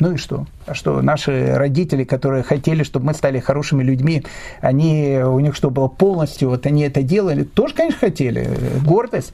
Ну 0.00 0.12
и 0.12 0.16
что? 0.16 0.46
А 0.66 0.74
что, 0.74 1.02
наши 1.02 1.54
родители, 1.56 2.04
которые 2.04 2.44
хотели, 2.44 2.84
чтобы 2.84 3.06
мы 3.06 3.14
стали 3.14 3.40
хорошими 3.40 3.82
людьми, 3.82 4.24
они, 4.60 5.18
у 5.24 5.40
них 5.40 5.56
что, 5.56 5.70
было 5.70 5.88
полностью, 5.88 6.50
вот 6.50 6.66
они 6.66 6.82
это 6.82 7.02
делали, 7.02 7.42
тоже, 7.42 7.74
конечно, 7.74 7.98
хотели. 7.98 8.48
Гордость, 8.84 9.32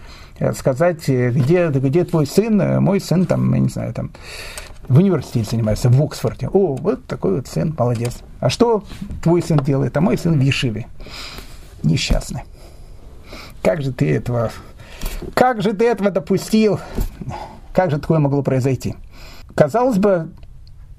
сказать, 0.57 1.07
где, 1.07 1.69
где 1.69 2.05
твой 2.05 2.27
сын, 2.27 2.83
мой 2.83 3.01
сын, 3.01 3.27
там, 3.27 3.53
я 3.53 3.61
не 3.61 3.69
знаю, 3.69 3.93
там, 3.93 4.13
в 4.89 4.99
университете 4.99 5.51
занимается, 5.51 5.89
в 5.89 6.03
Оксфорде. 6.03 6.49
О, 6.49 6.75
вот 6.75 7.07
такой 7.07 7.37
вот 7.37 7.47
сын, 7.47 7.75
молодец. 7.79 8.19
А 8.41 8.51
что 8.51 8.85
твой 9.23 9.43
сын 9.43 9.59
делает? 9.59 9.97
А 9.97 10.01
мой 10.01 10.19
сын 10.19 10.39
в 10.39 10.43
Ешиве. 10.43 10.87
Несчастный. 11.83 12.43
Как 13.63 13.83
же 13.83 13.93
ты 13.93 14.15
этого... 14.15 14.51
Как 15.35 15.63
же 15.63 15.73
ты 15.73 15.87
этого 15.87 16.11
допустил? 16.11 16.81
Как 17.73 17.91
же 17.91 17.99
такое 17.99 18.19
могло 18.19 18.43
произойти? 18.43 18.95
Казалось 19.55 19.99
бы, 19.99 20.31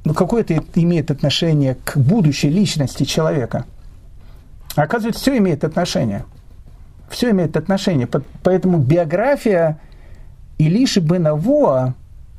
ну 0.03 0.13
какое 0.13 0.41
это 0.41 0.61
имеет 0.75 1.11
отношение 1.11 1.75
к 1.83 1.97
будущей 1.97 2.49
личности 2.49 3.03
человека? 3.03 3.65
оказывается, 4.75 5.21
все 5.21 5.37
имеет 5.37 5.63
отношение. 5.63 6.25
Все 7.09 7.31
имеет 7.31 7.55
отношение. 7.55 8.09
Поэтому 8.43 8.79
биография 8.79 9.79
Илиши 10.57 10.99
бен 10.99 11.27
Авоа, 11.27 11.93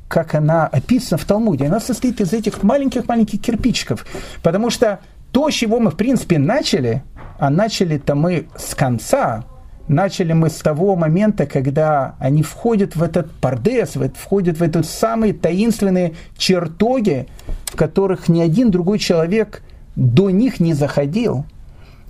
как 0.07 0.35
она 0.35 0.67
описана 0.67 1.17
в 1.17 1.25
Талмуде, 1.25 1.65
она 1.65 1.79
состоит 1.79 2.21
из 2.21 2.33
этих 2.33 2.63
маленьких-маленьких 2.63 3.41
кирпичиков. 3.41 4.05
Потому 4.41 4.69
что 4.69 4.99
то, 5.31 5.49
с 5.49 5.53
чего 5.53 5.79
мы, 5.79 5.91
в 5.91 5.95
принципе, 5.95 6.39
начали, 6.39 7.03
а 7.39 7.49
начали-то 7.49 8.15
мы 8.15 8.47
с 8.57 8.73
конца, 8.73 9.43
начали 9.87 10.33
мы 10.33 10.49
с 10.49 10.55
того 10.55 10.95
момента, 10.95 11.45
когда 11.45 12.15
они 12.19 12.41
входят 12.41 12.95
в 12.95 13.03
этот 13.03 13.31
пардес, 13.31 13.95
входят 14.15 14.59
в 14.59 14.63
эти 14.63 14.81
самые 14.81 15.33
таинственные 15.33 16.13
чертоги, 16.37 17.27
в 17.65 17.75
которых 17.75 18.29
ни 18.29 18.39
один 18.39 18.71
другой 18.71 18.99
человек 18.99 19.61
до 19.95 20.29
них 20.29 20.59
не 20.59 20.73
заходил. 20.73 21.45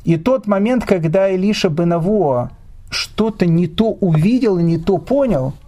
И 0.05 0.17
тот 0.17 0.45
момент, 0.47 0.85
когда 0.85 1.29
Илиша 1.29 1.69
Бенавуа 1.69 2.51
что-то 2.89 3.45
не 3.45 3.67
то 3.67 3.91
увидел 3.91 4.59
и 4.59 4.63
не 4.63 4.77
то 4.77 4.99
понял– 4.99 5.53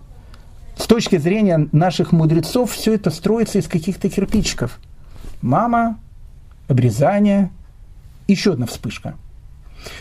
С 0.79 0.87
точки 0.87 1.17
зрения 1.17 1.67
наших 1.73 2.13
мудрецов, 2.13 2.71
все 2.71 2.93
это 2.93 3.09
строится 3.09 3.59
из 3.59 3.67
каких-то 3.67 4.09
кирпичиков. 4.09 4.79
Мама, 5.41 5.99
обрезание, 6.69 7.51
еще 8.29 8.53
одна 8.53 8.65
вспышка. 8.65 9.15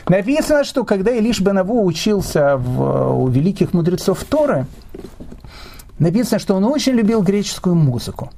Написано, 0.09 0.63
что 0.63 0.85
когда 0.85 1.11
Илиш 1.11 1.41
Бенаву 1.41 1.85
учился 1.85 2.57
в, 2.57 3.13
у 3.13 3.27
великих 3.27 3.75
мудрецов 3.75 4.23
Торы, 4.23 4.67
написано, 5.99 6.39
что 6.39 6.55
он 6.55 6.65
очень 6.65 6.93
любил 6.93 7.23
греческую 7.23 7.75
музыку. 7.75 8.31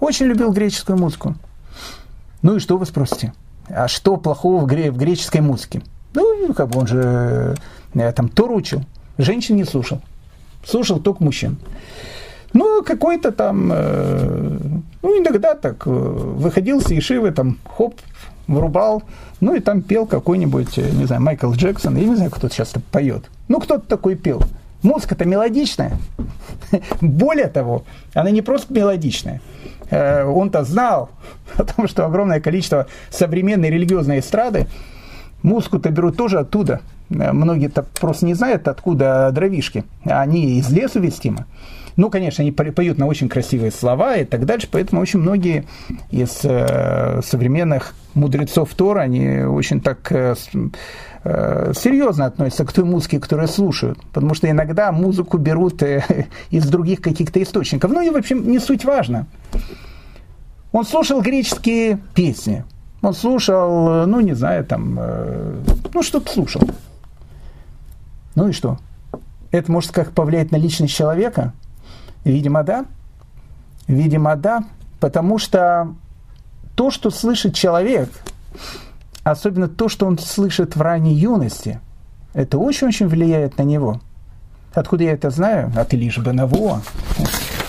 Очень 0.00 0.26
любил 0.26 0.50
греческую 0.50 0.98
музыку. 0.98 1.34
Ну 2.40 2.56
и 2.56 2.58
что 2.58 2.78
вы 2.78 2.86
спросите? 2.86 3.34
А 3.68 3.86
что 3.86 4.16
плохого 4.16 4.62
в, 4.62 4.66
гре- 4.66 4.90
в 4.90 4.96
греческой 4.96 5.42
музыке? 5.42 5.82
Ну, 6.14 6.54
как 6.54 6.70
бы 6.70 6.80
он 6.80 6.86
же 6.86 7.54
э, 7.92 8.12
там 8.12 8.30
Тору 8.30 8.56
учил. 8.56 8.82
Женщин 9.18 9.56
не 9.56 9.64
слушал. 9.64 10.00
Слушал 10.64 11.00
только 11.00 11.22
мужчин. 11.22 11.56
Ну, 12.52 12.82
какой-то 12.84 13.32
там, 13.32 13.70
э, 13.72 14.58
ну, 15.02 15.20
иногда 15.20 15.54
так 15.54 15.86
э, 15.86 15.90
выходил 15.90 16.80
с 16.80 16.90
Ешивы, 16.90 17.32
там, 17.32 17.58
хоп, 17.64 17.96
врубал, 18.46 19.02
ну, 19.40 19.54
и 19.54 19.60
там 19.60 19.82
пел 19.82 20.06
какой-нибудь, 20.06 20.78
э, 20.78 20.90
не 20.92 21.04
знаю, 21.06 21.22
Майкл 21.22 21.52
Джексон, 21.52 21.96
я 21.96 22.04
не 22.04 22.14
знаю, 22.14 22.30
кто 22.30 22.48
сейчас 22.48 22.72
поет. 22.92 23.24
Ну, 23.48 23.58
кто-то 23.58 23.86
такой 23.86 24.14
пел. 24.14 24.40
Музыка-то 24.82 25.24
мелодичная. 25.24 25.98
Более 27.00 27.48
того, 27.48 27.84
она 28.12 28.30
не 28.30 28.42
просто 28.42 28.72
мелодичная. 28.72 29.40
Э, 29.90 30.24
он-то 30.24 30.64
знал 30.64 31.10
о 31.56 31.64
том, 31.64 31.88
что 31.88 32.06
огромное 32.06 32.40
количество 32.40 32.86
современной 33.10 33.70
религиозной 33.70 34.20
эстрады 34.20 34.66
музыку-то 35.42 35.90
берут 35.90 36.16
тоже 36.16 36.38
оттуда. 36.38 36.80
Э, 37.10 37.32
многие-то 37.32 37.84
просто 38.00 38.26
не 38.26 38.34
знают, 38.34 38.68
откуда 38.68 39.30
дровишки. 39.32 39.84
Они 40.04 40.58
из 40.58 40.70
лесу 40.70 41.00
вестимы. 41.00 41.46
Ну, 41.96 42.10
конечно, 42.10 42.42
они 42.42 42.50
поют 42.50 42.98
на 42.98 43.06
очень 43.06 43.28
красивые 43.28 43.70
слова 43.70 44.16
и 44.16 44.24
так 44.24 44.46
дальше, 44.46 44.68
поэтому 44.70 45.00
очень 45.00 45.20
многие 45.20 45.64
из 46.10 46.40
э, 46.42 47.20
современных 47.22 47.94
мудрецов 48.14 48.74
Тора, 48.74 49.00
они 49.00 49.42
очень 49.42 49.80
так 49.80 50.10
э, 50.10 50.34
э, 51.22 51.72
серьезно 51.76 52.26
относятся 52.26 52.64
к 52.64 52.72
той 52.72 52.84
музыке, 52.84 53.20
которую 53.20 53.46
слушают, 53.46 53.98
потому 54.12 54.34
что 54.34 54.50
иногда 54.50 54.90
музыку 54.90 55.38
берут 55.38 55.82
э, 55.84 56.26
из 56.50 56.66
других 56.66 57.00
каких-то 57.00 57.40
источников. 57.40 57.92
Ну 57.92 58.00
и, 58.00 58.10
в 58.10 58.16
общем, 58.16 58.50
не 58.50 58.58
суть 58.58 58.84
важно. 58.84 59.26
Он 60.72 60.84
слушал 60.84 61.22
греческие 61.22 62.00
песни, 62.14 62.64
он 63.02 63.14
слушал, 63.14 64.02
э, 64.02 64.06
ну, 64.06 64.18
не 64.18 64.34
знаю, 64.34 64.64
там, 64.64 64.98
э, 64.98 65.60
ну, 65.92 66.02
что-то 66.02 66.32
слушал. 66.32 66.62
Ну 68.34 68.48
и 68.48 68.52
что? 68.52 68.78
Это 69.50 69.70
может 69.70 69.92
как 69.92 70.12
повлиять 70.12 70.50
на 70.50 70.56
личность 70.56 70.94
человека? 70.94 71.52
Видимо, 72.24 72.64
да. 72.64 72.86
Видимо, 73.86 74.36
да. 74.36 74.64
Потому 75.00 75.38
что 75.38 75.94
то, 76.74 76.90
что 76.90 77.10
слышит 77.10 77.54
человек, 77.54 78.10
особенно 79.22 79.68
то, 79.68 79.88
что 79.88 80.06
он 80.06 80.18
слышит 80.18 80.76
в 80.76 80.82
ранней 80.82 81.14
юности, 81.14 81.80
это 82.32 82.58
очень-очень 82.58 83.06
влияет 83.06 83.58
на 83.58 83.62
него. 83.62 84.00
Откуда 84.74 85.04
я 85.04 85.12
это 85.12 85.30
знаю? 85.30 85.72
От 85.76 85.94
Илиш 85.94 86.18
Бенаво. 86.18 86.82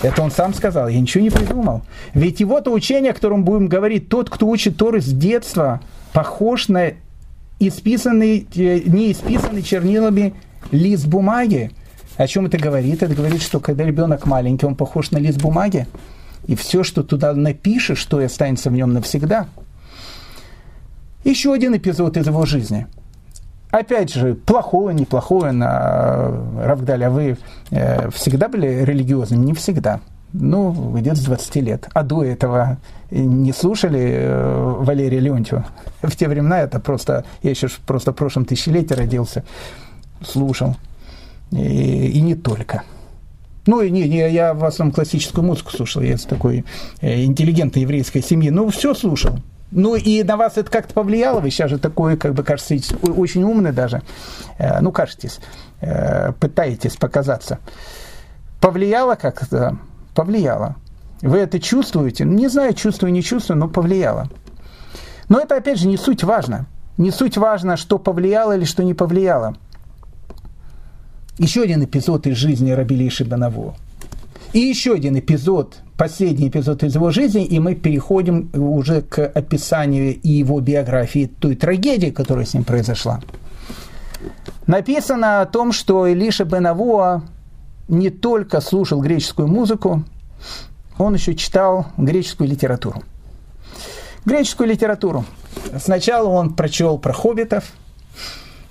Это 0.02 0.22
он 0.22 0.30
сам 0.30 0.52
сказал, 0.54 0.88
я 0.88 1.00
ничего 1.00 1.22
не 1.22 1.30
придумал. 1.30 1.82
Ведь 2.14 2.40
его-то 2.40 2.70
учение, 2.70 3.12
о 3.12 3.14
котором 3.14 3.44
будем 3.44 3.68
говорить, 3.68 4.08
тот, 4.08 4.28
кто 4.28 4.46
учит 4.48 4.76
Торы 4.76 5.00
с 5.00 5.06
детства, 5.06 5.80
похож 6.12 6.68
на 6.68 6.92
исписанный, 7.58 8.46
э, 8.54 8.80
не 8.84 9.12
исписанный 9.12 9.62
чернилами 9.62 10.34
лист 10.70 11.06
бумаги. 11.06 11.70
О 12.16 12.26
чем 12.26 12.46
это 12.46 12.58
говорит? 12.58 13.02
Это 13.02 13.14
говорит, 13.14 13.42
что 13.42 13.60
когда 13.60 13.84
ребенок 13.84 14.26
маленький, 14.26 14.66
он 14.66 14.74
похож 14.74 15.10
на 15.10 15.18
лист 15.18 15.40
бумаги, 15.40 15.86
и 16.46 16.54
все, 16.54 16.82
что 16.82 17.02
туда 17.02 17.34
напишешь, 17.34 17.98
что 17.98 18.20
и 18.20 18.24
останется 18.24 18.70
в 18.70 18.72
нем 18.72 18.92
навсегда. 18.92 19.48
Еще 21.24 21.52
один 21.52 21.76
эпизод 21.76 22.16
из 22.16 22.26
его 22.26 22.46
жизни. 22.46 22.86
Опять 23.70 24.14
же, 24.14 24.34
плохое, 24.34 24.94
неплохое 24.94 25.52
на 25.52 26.30
Равгдале. 26.62 27.06
А 27.06 27.10
вы 27.10 27.36
э, 27.70 28.10
всегда 28.10 28.48
были 28.48 28.84
религиозными? 28.84 29.44
Не 29.44 29.54
всегда. 29.54 30.00
Ну, 30.32 30.92
где-то 30.96 31.16
с 31.16 31.24
20 31.24 31.56
лет. 31.56 31.88
А 31.92 32.02
до 32.02 32.22
этого 32.22 32.78
не 33.10 33.52
слушали 33.52 34.00
э, 34.00 34.74
Валерия 34.78 35.18
Леонтьева? 35.18 35.66
В 36.02 36.14
те 36.16 36.28
времена 36.28 36.60
это 36.60 36.78
просто... 36.78 37.24
Я 37.42 37.50
еще 37.50 37.68
просто 37.86 38.12
в 38.12 38.16
прошлом 38.16 38.44
тысячелетии 38.44 38.94
родился. 38.94 39.44
Слушал 40.22 40.76
и, 41.50 42.08
и 42.08 42.20
не 42.20 42.34
только. 42.34 42.82
Ну, 43.66 43.82
не, 43.82 44.08
не, 44.08 44.30
я 44.30 44.54
в 44.54 44.64
основном 44.64 44.94
классическую 44.94 45.44
музыку 45.44 45.72
слушал, 45.72 46.02
я 46.02 46.14
из 46.14 46.24
такой 46.24 46.64
э, 47.00 47.24
интеллигентной 47.24 47.82
еврейской 47.82 48.22
семьи. 48.22 48.50
Ну, 48.50 48.68
все 48.70 48.94
слушал. 48.94 49.38
Ну, 49.72 49.96
и 49.96 50.22
на 50.22 50.36
вас 50.36 50.56
это 50.56 50.70
как-то 50.70 50.94
повлияло? 50.94 51.40
Вы 51.40 51.50
сейчас 51.50 51.70
же 51.70 51.78
такой, 51.78 52.16
как 52.16 52.34
бы, 52.34 52.44
кажется, 52.44 52.76
очень 53.02 53.42
умный 53.42 53.72
даже. 53.72 54.02
Э, 54.58 54.80
ну, 54.80 54.92
кажетесь, 54.92 55.40
э, 55.80 56.32
пытаетесь 56.32 56.96
показаться. 56.96 57.58
Повлияло 58.60 59.16
как-то? 59.16 59.78
Повлияло. 60.14 60.76
Вы 61.22 61.38
это 61.38 61.58
чувствуете? 61.58 62.24
Не 62.24 62.48
знаю, 62.48 62.74
чувствую, 62.74 63.12
не 63.12 63.22
чувствую, 63.22 63.58
но 63.58 63.68
повлияло. 63.68 64.28
Но 65.28 65.40
это, 65.40 65.56
опять 65.56 65.80
же, 65.80 65.88
не 65.88 65.96
суть 65.96 66.22
важно. 66.22 66.66
Не 66.98 67.10
суть 67.10 67.36
важно, 67.36 67.76
что 67.76 67.98
повлияло 67.98 68.56
или 68.56 68.64
что 68.64 68.84
не 68.84 68.94
повлияло. 68.94 69.56
Еще 71.38 71.62
один 71.62 71.84
эпизод 71.84 72.26
из 72.26 72.38
жизни 72.38 72.70
Рабили 72.70 73.10
Шибанову. 73.10 73.76
И 74.54 74.58
еще 74.58 74.94
один 74.94 75.18
эпизод, 75.18 75.76
последний 75.98 76.48
эпизод 76.48 76.82
из 76.82 76.94
его 76.94 77.10
жизни, 77.10 77.44
и 77.44 77.58
мы 77.58 77.74
переходим 77.74 78.48
уже 78.54 79.02
к 79.02 79.22
описанию 79.22 80.14
и 80.14 80.30
его 80.30 80.60
биографии 80.60 81.30
той 81.38 81.54
трагедии, 81.54 82.08
которая 82.08 82.46
с 82.46 82.54
ним 82.54 82.64
произошла. 82.64 83.20
Написано 84.66 85.42
о 85.42 85.46
том, 85.46 85.72
что 85.72 86.06
Илиша 86.06 86.46
Бенавуа 86.46 87.22
не 87.88 88.08
только 88.08 88.62
слушал 88.62 89.02
греческую 89.02 89.46
музыку, 89.46 90.04
он 90.96 91.14
еще 91.14 91.34
читал 91.34 91.88
греческую 91.98 92.48
литературу. 92.48 93.02
Греческую 94.24 94.70
литературу. 94.70 95.26
Сначала 95.78 96.28
он 96.28 96.54
прочел 96.54 96.96
про 96.96 97.12
хоббитов– 97.12 97.72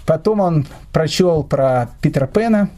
Потом 0.06 0.40
он 0.40 0.68
прочел 0.92 1.44
про 1.44 1.90
Питера 2.02 2.28
Пена, 2.28 2.70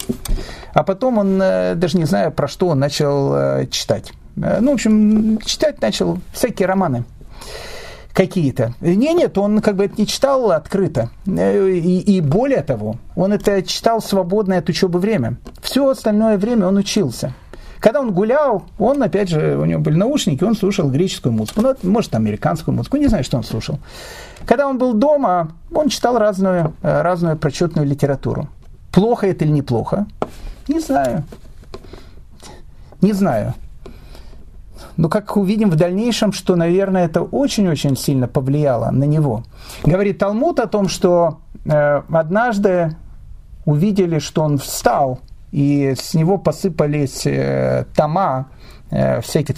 а 0.73 0.83
потом 0.83 1.17
он, 1.17 1.41
э, 1.41 1.75
даже 1.75 1.97
не 1.97 2.05
знаю, 2.05 2.31
про 2.31 2.47
что 2.47 2.67
он 2.67 2.79
начал 2.79 3.35
э, 3.35 3.67
читать. 3.69 4.13
Э, 4.37 4.59
ну, 4.61 4.71
в 4.71 4.75
общем, 4.75 5.39
читать 5.39 5.81
начал 5.81 6.19
всякие 6.31 6.67
романы 6.67 7.03
какие-то. 8.13 8.73
Не, 8.81 9.13
нет, 9.13 9.37
он 9.37 9.61
как 9.61 9.75
бы 9.75 9.85
это 9.85 9.95
не 9.97 10.07
читал 10.07 10.51
открыто. 10.51 11.11
И, 11.27 12.03
и 12.17 12.21
более 12.21 12.63
того, 12.63 12.95
он 13.15 13.31
это 13.31 13.61
читал 13.61 14.01
свободное 14.01 14.59
от 14.59 14.69
учебы 14.69 14.99
время. 14.99 15.35
Все 15.61 15.87
остальное 15.87 16.37
время 16.37 16.67
он 16.67 16.77
учился. 16.77 17.33
Когда 17.79 18.01
он 18.01 18.11
гулял, 18.11 18.63
он, 18.79 19.01
опять 19.03 19.29
же, 19.29 19.57
у 19.57 19.65
него 19.65 19.81
были 19.81 19.95
наушники, 19.95 20.43
он 20.43 20.55
слушал 20.55 20.89
греческую 20.89 21.33
музыку, 21.33 21.61
ну, 21.61 21.75
может, 21.83 22.15
американскую 22.15 22.75
музыку, 22.75 22.97
не 22.97 23.07
знаю, 23.07 23.23
что 23.23 23.37
он 23.37 23.43
слушал. 23.43 23.79
Когда 24.45 24.67
он 24.67 24.77
был 24.77 24.93
дома, 24.93 25.51
он 25.73 25.89
читал 25.89 26.17
разную, 26.17 26.73
э, 26.81 27.01
разную 27.01 27.37
прочетную 27.37 27.87
литературу. 27.87 28.47
Плохо 28.91 29.27
это 29.27 29.45
или 29.45 29.51
неплохо? 29.51 30.07
Не 30.67 30.79
знаю. 30.79 31.23
Не 33.01 33.13
знаю. 33.13 33.53
Но 34.95 35.09
как 35.09 35.37
увидим 35.37 35.69
в 35.69 35.75
дальнейшем, 35.75 36.33
что, 36.33 36.55
наверное, 36.55 37.05
это 37.05 37.21
очень-очень 37.21 37.95
сильно 37.95 38.27
повлияло 38.27 38.89
на 38.89 39.03
него. 39.03 39.43
Говорит 39.83 40.17
Талмуд 40.17 40.59
о 40.59 40.67
том, 40.67 40.89
что 40.89 41.39
э, 41.65 42.01
однажды 42.09 42.95
увидели, 43.65 44.17
что 44.17 44.41
он 44.41 44.57
встал 44.57 45.19
и 45.51 45.93
с 45.97 46.13
него 46.13 46.37
посыпались 46.37 47.25
э, 47.25 47.85
тома 47.95 48.47
э, 48.91 49.21
всяких, 49.21 49.55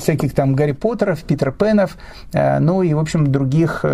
всяких 0.00 0.34
там 0.34 0.54
Гарри 0.54 0.72
Поттеров, 0.72 1.22
Питер 1.22 1.52
Пенов, 1.52 1.96
э, 2.32 2.58
ну 2.58 2.82
и, 2.82 2.92
в 2.94 2.98
общем, 2.98 3.30
других 3.30 3.84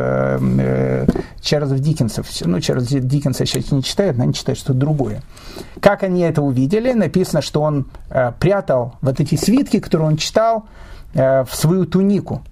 Чарльзов 1.41 1.79
Диккенсов. 1.81 2.27
Ну, 2.43 2.61
Чарльз 2.61 2.89
Диккенса 2.89 3.45
сейчас 3.45 3.71
не 3.73 3.83
читают, 3.83 4.17
но 4.17 4.25
они 4.25 4.35
читают 4.35 4.59
что-то 4.59 4.79
другое. 4.79 5.23
Как 5.81 6.03
они 6.03 6.23
это 6.23 6.43
увидели? 6.43 6.93
Написано, 6.93 7.43
что 7.43 7.61
он 7.63 7.87
прятал 8.41 8.97
вот 9.03 9.21
эти 9.21 9.35
свитки, 9.37 9.81
которые 9.81 10.09
он 10.09 10.17
читал, 10.17 10.65
в 11.13 11.49
свою 11.53 11.87
тунику. 11.87 12.43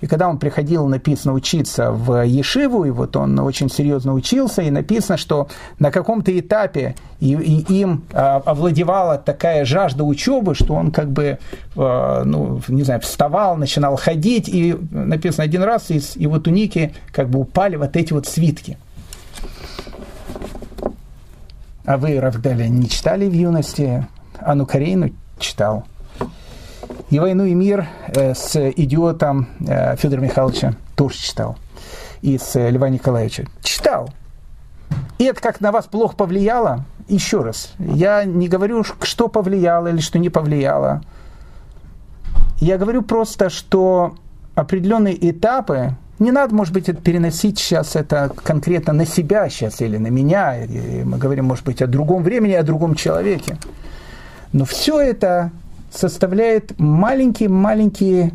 И 0.00 0.06
когда 0.06 0.28
он 0.28 0.38
приходил, 0.38 0.86
написано, 0.86 1.32
учиться 1.32 1.90
в 1.90 2.24
Ешиву, 2.24 2.84
и 2.84 2.90
вот 2.90 3.16
он 3.16 3.38
очень 3.40 3.68
серьезно 3.68 4.14
учился, 4.14 4.62
и 4.62 4.70
написано, 4.70 5.16
что 5.16 5.48
на 5.78 5.90
каком-то 5.90 6.36
этапе 6.38 6.94
и, 7.20 7.32
и 7.32 7.80
им 7.80 8.04
а, 8.12 8.36
овладевала 8.36 9.18
такая 9.18 9.64
жажда 9.64 10.04
учебы, 10.04 10.54
что 10.54 10.74
он 10.74 10.92
как 10.92 11.10
бы, 11.10 11.38
а, 11.76 12.22
ну, 12.24 12.60
не 12.68 12.84
знаю, 12.84 13.00
вставал, 13.00 13.56
начинал 13.56 13.96
ходить, 13.96 14.48
и 14.48 14.76
написано 14.90 15.44
один 15.44 15.62
раз 15.62 15.90
из 15.90 16.16
его 16.16 16.38
туники 16.38 16.94
как 17.12 17.28
бы 17.28 17.40
упали 17.40 17.76
вот 17.76 17.96
эти 17.96 18.12
вот 18.12 18.26
свитки. 18.26 18.78
А 21.84 21.96
вы, 21.96 22.20
Равдаля, 22.20 22.68
не 22.68 22.88
читали 22.88 23.26
в 23.28 23.32
юности 23.32 24.06
Анну 24.38 24.66
Каренину 24.66 25.10
читал. 25.38 25.84
И 27.10 27.18
«Войну 27.18 27.46
и 27.46 27.54
мир» 27.54 27.86
э, 28.08 28.34
с 28.34 28.70
идиотом 28.70 29.48
э, 29.66 29.96
Федора 29.96 30.20
Михайловича 30.20 30.74
тоже 30.94 31.16
читал. 31.16 31.56
И 32.20 32.36
с 32.36 32.54
э, 32.56 32.70
Льва 32.70 32.90
Николаевича. 32.90 33.46
Читал. 33.62 34.10
И 35.18 35.24
это 35.24 35.40
как 35.40 35.62
на 35.62 35.72
вас 35.72 35.86
плохо 35.86 36.16
повлияло? 36.16 36.84
Еще 37.08 37.40
раз, 37.40 37.72
я 37.78 38.24
не 38.24 38.48
говорю, 38.48 38.84
что 38.84 39.28
повлияло 39.28 39.88
или 39.88 40.00
что 40.00 40.18
не 40.18 40.28
повлияло. 40.28 41.00
Я 42.60 42.76
говорю 42.76 43.00
просто, 43.00 43.48
что 43.48 44.14
определенные 44.54 45.30
этапы, 45.30 45.94
не 46.18 46.30
надо, 46.30 46.54
может 46.54 46.74
быть, 46.74 46.90
это 46.90 47.00
переносить 47.00 47.58
сейчас 47.58 47.96
это 47.96 48.30
конкретно 48.44 48.92
на 48.92 49.06
себя 49.06 49.48
сейчас 49.48 49.80
или 49.80 49.96
на 49.96 50.08
меня. 50.08 50.62
И 50.62 51.04
мы 51.04 51.16
говорим, 51.16 51.46
может 51.46 51.64
быть, 51.64 51.80
о 51.80 51.86
другом 51.86 52.22
времени, 52.22 52.52
о 52.52 52.62
другом 52.62 52.94
человеке. 52.94 53.56
Но 54.52 54.66
все 54.66 55.00
это 55.00 55.52
составляет 55.90 56.78
маленькие-маленькие 56.78 58.32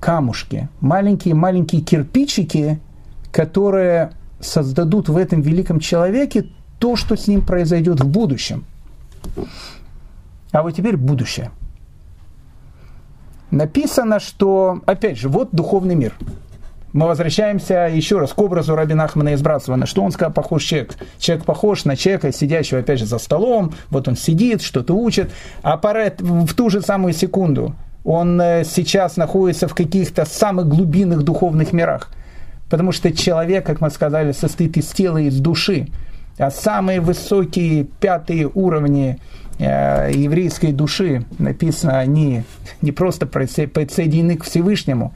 камушки, 0.00 0.68
маленькие-маленькие 0.80 1.82
кирпичики, 1.82 2.80
которые 3.32 4.12
создадут 4.40 5.08
в 5.08 5.16
этом 5.16 5.40
великом 5.40 5.80
человеке 5.80 6.46
то, 6.78 6.96
что 6.96 7.16
с 7.16 7.26
ним 7.26 7.42
произойдет 7.42 8.00
в 8.00 8.08
будущем. 8.08 8.64
А 10.52 10.62
вот 10.62 10.74
теперь 10.74 10.96
будущее. 10.96 11.50
Написано, 13.50 14.20
что, 14.20 14.80
опять 14.86 15.18
же, 15.18 15.28
вот 15.28 15.50
духовный 15.52 15.94
мир. 15.94 16.14
Мы 16.96 17.06
возвращаемся 17.08 17.90
еще 17.92 18.18
раз 18.18 18.32
к 18.32 18.40
образу 18.40 18.74
Рабина 18.74 19.04
Ахмана 19.04 19.34
из 19.34 19.42
Братства. 19.42 19.78
что 19.84 20.02
он 20.02 20.12
сказал, 20.12 20.32
похож 20.32 20.64
человек? 20.64 20.94
Человек 21.18 21.44
похож 21.44 21.84
на 21.84 21.94
человека, 21.94 22.32
сидящего, 22.32 22.80
опять 22.80 23.00
же, 23.00 23.04
за 23.04 23.18
столом. 23.18 23.74
Вот 23.90 24.08
он 24.08 24.16
сидит, 24.16 24.62
что-то 24.62 24.94
учит. 24.94 25.30
А 25.62 25.76
в 25.76 26.54
ту 26.54 26.70
же 26.70 26.80
самую 26.80 27.12
секунду 27.12 27.74
он 28.02 28.40
э, 28.40 28.64
сейчас 28.64 29.18
находится 29.18 29.68
в 29.68 29.74
каких-то 29.74 30.24
самых 30.24 30.68
глубинных 30.68 31.22
духовных 31.22 31.74
мирах. 31.74 32.10
Потому 32.70 32.92
что 32.92 33.12
человек, 33.12 33.66
как 33.66 33.82
мы 33.82 33.90
сказали, 33.90 34.32
состоит 34.32 34.78
из 34.78 34.86
тела 34.86 35.18
и 35.18 35.26
из 35.26 35.38
души. 35.38 35.88
А 36.38 36.50
самые 36.50 37.02
высокие 37.02 37.84
пятые 37.84 38.50
уровни 38.54 39.18
э, 39.58 40.12
еврейской 40.14 40.72
души, 40.72 41.26
написано, 41.38 41.98
они 41.98 42.44
не 42.80 42.92
просто 42.92 43.26
подсоединены 43.26 44.38
к 44.38 44.44
Всевышнему, 44.44 45.12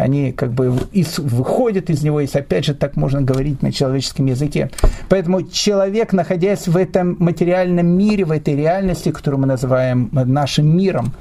они 0.00 0.32
как 0.32 0.52
бы 0.52 0.78
из, 0.92 1.18
выходят 1.18 1.90
из 1.90 2.02
него, 2.02 2.20
если 2.20 2.38
опять 2.38 2.64
же 2.64 2.74
так 2.74 2.96
можно 2.96 3.20
говорить 3.20 3.62
на 3.62 3.70
человеческом 3.70 4.26
языке. 4.26 4.70
Поэтому 5.08 5.42
человек, 5.42 6.12
находясь 6.12 6.66
в 6.66 6.76
этом 6.76 7.16
материальном 7.18 7.86
мире, 7.86 8.24
в 8.24 8.30
этой 8.30 8.56
реальности, 8.56 9.10
которую 9.10 9.40
мы 9.40 9.46
называем 9.46 10.08
нашим 10.12 10.76
миром, 10.76 11.12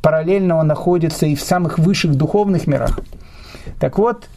параллельно 0.00 0.56
он 0.56 0.66
находится 0.66 1.26
и 1.26 1.34
в 1.34 1.40
самых 1.40 1.78
высших 1.78 2.14
духовных 2.14 2.66
мирах. 2.66 2.98
Так 3.78 3.98
вот, 3.98 4.28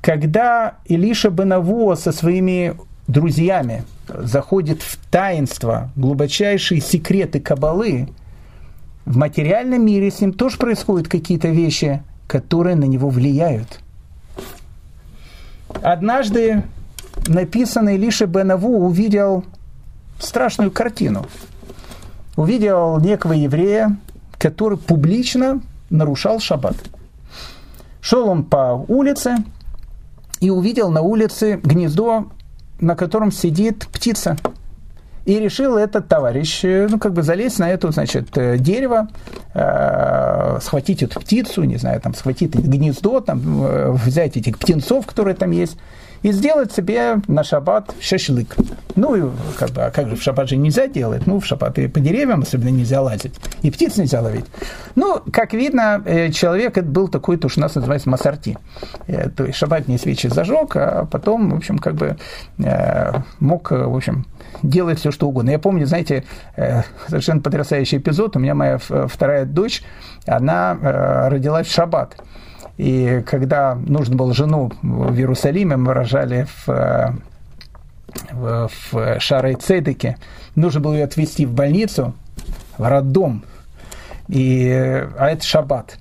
когда 0.00 0.78
Илиша 0.86 1.30
Бенавуа 1.30 1.96
со 1.96 2.12
своими 2.12 2.74
друзьями 3.08 3.84
заходит 4.08 4.82
в 4.82 4.98
таинство, 5.10 5.90
глубочайшие 5.96 6.80
секреты 6.80 7.40
Кабалы, 7.40 8.08
в 9.04 9.16
материальном 9.18 9.84
мире 9.84 10.10
с 10.10 10.20
ним 10.20 10.32
тоже 10.32 10.56
происходят 10.56 11.08
какие-то 11.08 11.48
вещи, 11.48 12.02
которые 12.26 12.76
на 12.76 12.84
него 12.84 13.08
влияют. 13.08 13.80
Однажды 15.82 16.62
написанный 17.26 17.96
Илиша 17.96 18.26
Бенаву 18.26 18.86
увидел 18.86 19.44
страшную 20.18 20.70
картину. 20.70 21.26
Увидел 22.36 22.98
некого 23.00 23.32
еврея, 23.32 23.96
который 24.38 24.78
публично 24.78 25.60
нарушал 25.90 26.40
шаббат. 26.40 26.76
Шел 28.00 28.28
он 28.28 28.44
по 28.44 28.84
улице, 28.88 29.36
и 30.44 30.50
увидел 30.50 30.90
на 30.90 31.00
улице 31.00 31.58
гнездо, 31.62 32.26
на 32.78 32.96
котором 32.96 33.32
сидит 33.32 33.86
птица. 33.88 34.36
И 35.24 35.38
решил 35.38 35.78
этот 35.78 36.06
товарищ, 36.06 36.64
э, 36.64 36.86
ну, 36.90 36.98
как 36.98 37.14
бы 37.14 37.22
залезть 37.22 37.58
на 37.58 37.70
это, 37.70 37.90
значит, 37.90 38.36
э, 38.36 38.58
дерево, 38.58 39.08
э, 39.54 40.58
схватить 40.60 41.02
эту 41.02 41.18
птицу, 41.18 41.64
не 41.64 41.76
знаю, 41.76 42.00
там, 42.00 42.14
схватить 42.14 42.54
гнездо, 42.54 43.20
там, 43.20 43.40
э, 43.64 43.92
взять 43.92 44.36
этих 44.36 44.58
птенцов, 44.58 45.06
которые 45.06 45.34
там 45.34 45.50
есть, 45.50 45.78
и 46.24 46.32
сделать 46.32 46.72
себе 46.72 47.20
на 47.28 47.44
шаббат 47.44 47.94
шашлык. 48.00 48.56
Ну, 48.96 49.14
и 49.14 49.30
как 49.58 49.70
бы, 49.70 49.82
а 49.82 49.90
как 49.90 50.08
же 50.08 50.16
в 50.16 50.22
шаббат 50.22 50.48
же 50.48 50.56
нельзя 50.56 50.86
делать? 50.86 51.26
Ну, 51.26 51.38
в 51.38 51.44
шаббат 51.44 51.78
и 51.78 51.86
по 51.86 52.00
деревьям 52.00 52.40
особенно 52.40 52.70
нельзя 52.70 53.02
лазить, 53.02 53.34
и 53.60 53.70
птиц 53.70 53.98
нельзя 53.98 54.22
ловить. 54.22 54.46
Ну, 54.94 55.20
как 55.30 55.52
видно, 55.52 56.02
э, 56.06 56.30
человек 56.30 56.78
это 56.78 56.88
был 56.88 57.08
такой, 57.08 57.36
то, 57.36 57.50
что 57.50 57.60
у 57.60 57.62
нас 57.62 57.74
называется 57.74 58.08
масарти. 58.08 58.56
Э, 59.06 59.28
то 59.28 59.44
есть 59.44 59.58
шаббат 59.58 59.86
не 59.86 59.98
свечи 59.98 60.28
зажег, 60.28 60.74
а 60.76 61.06
потом, 61.10 61.50
в 61.50 61.56
общем, 61.56 61.78
как 61.78 61.94
бы 61.94 62.16
э, 62.58 63.12
мог, 63.40 63.70
в 63.70 63.94
общем, 63.94 64.24
делать 64.62 65.00
все, 65.00 65.10
что 65.10 65.28
угодно. 65.28 65.50
Я 65.50 65.58
помню, 65.58 65.84
знаете, 65.84 66.24
совершенно 67.08 67.42
потрясающий 67.42 67.98
эпизод. 67.98 68.36
У 68.36 68.38
меня 68.38 68.54
моя 68.54 68.78
вторая 68.78 69.44
дочь, 69.44 69.82
она 70.26 71.28
родилась 71.28 71.66
в 71.66 71.72
шаббат. 71.72 72.16
И 72.76 73.22
когда 73.26 73.74
нужно 73.74 74.16
было 74.16 74.34
жену 74.34 74.72
в 74.82 75.14
Иерусалиме, 75.14 75.76
мы 75.76 75.94
рожали 75.94 76.46
в, 76.66 76.68
э, 76.68 77.12
в, 78.32 78.70
в 78.90 79.20
Шарой 79.20 79.54
Цедеке, 79.54 80.16
нужно 80.56 80.80
было 80.80 80.94
ее 80.94 81.04
отвезти 81.04 81.46
в 81.46 81.52
больницу, 81.52 82.14
в 82.76 82.88
роддом, 82.88 83.44
и, 84.28 84.68
а 85.18 85.28
это 85.30 85.44
шаббат 85.44 85.98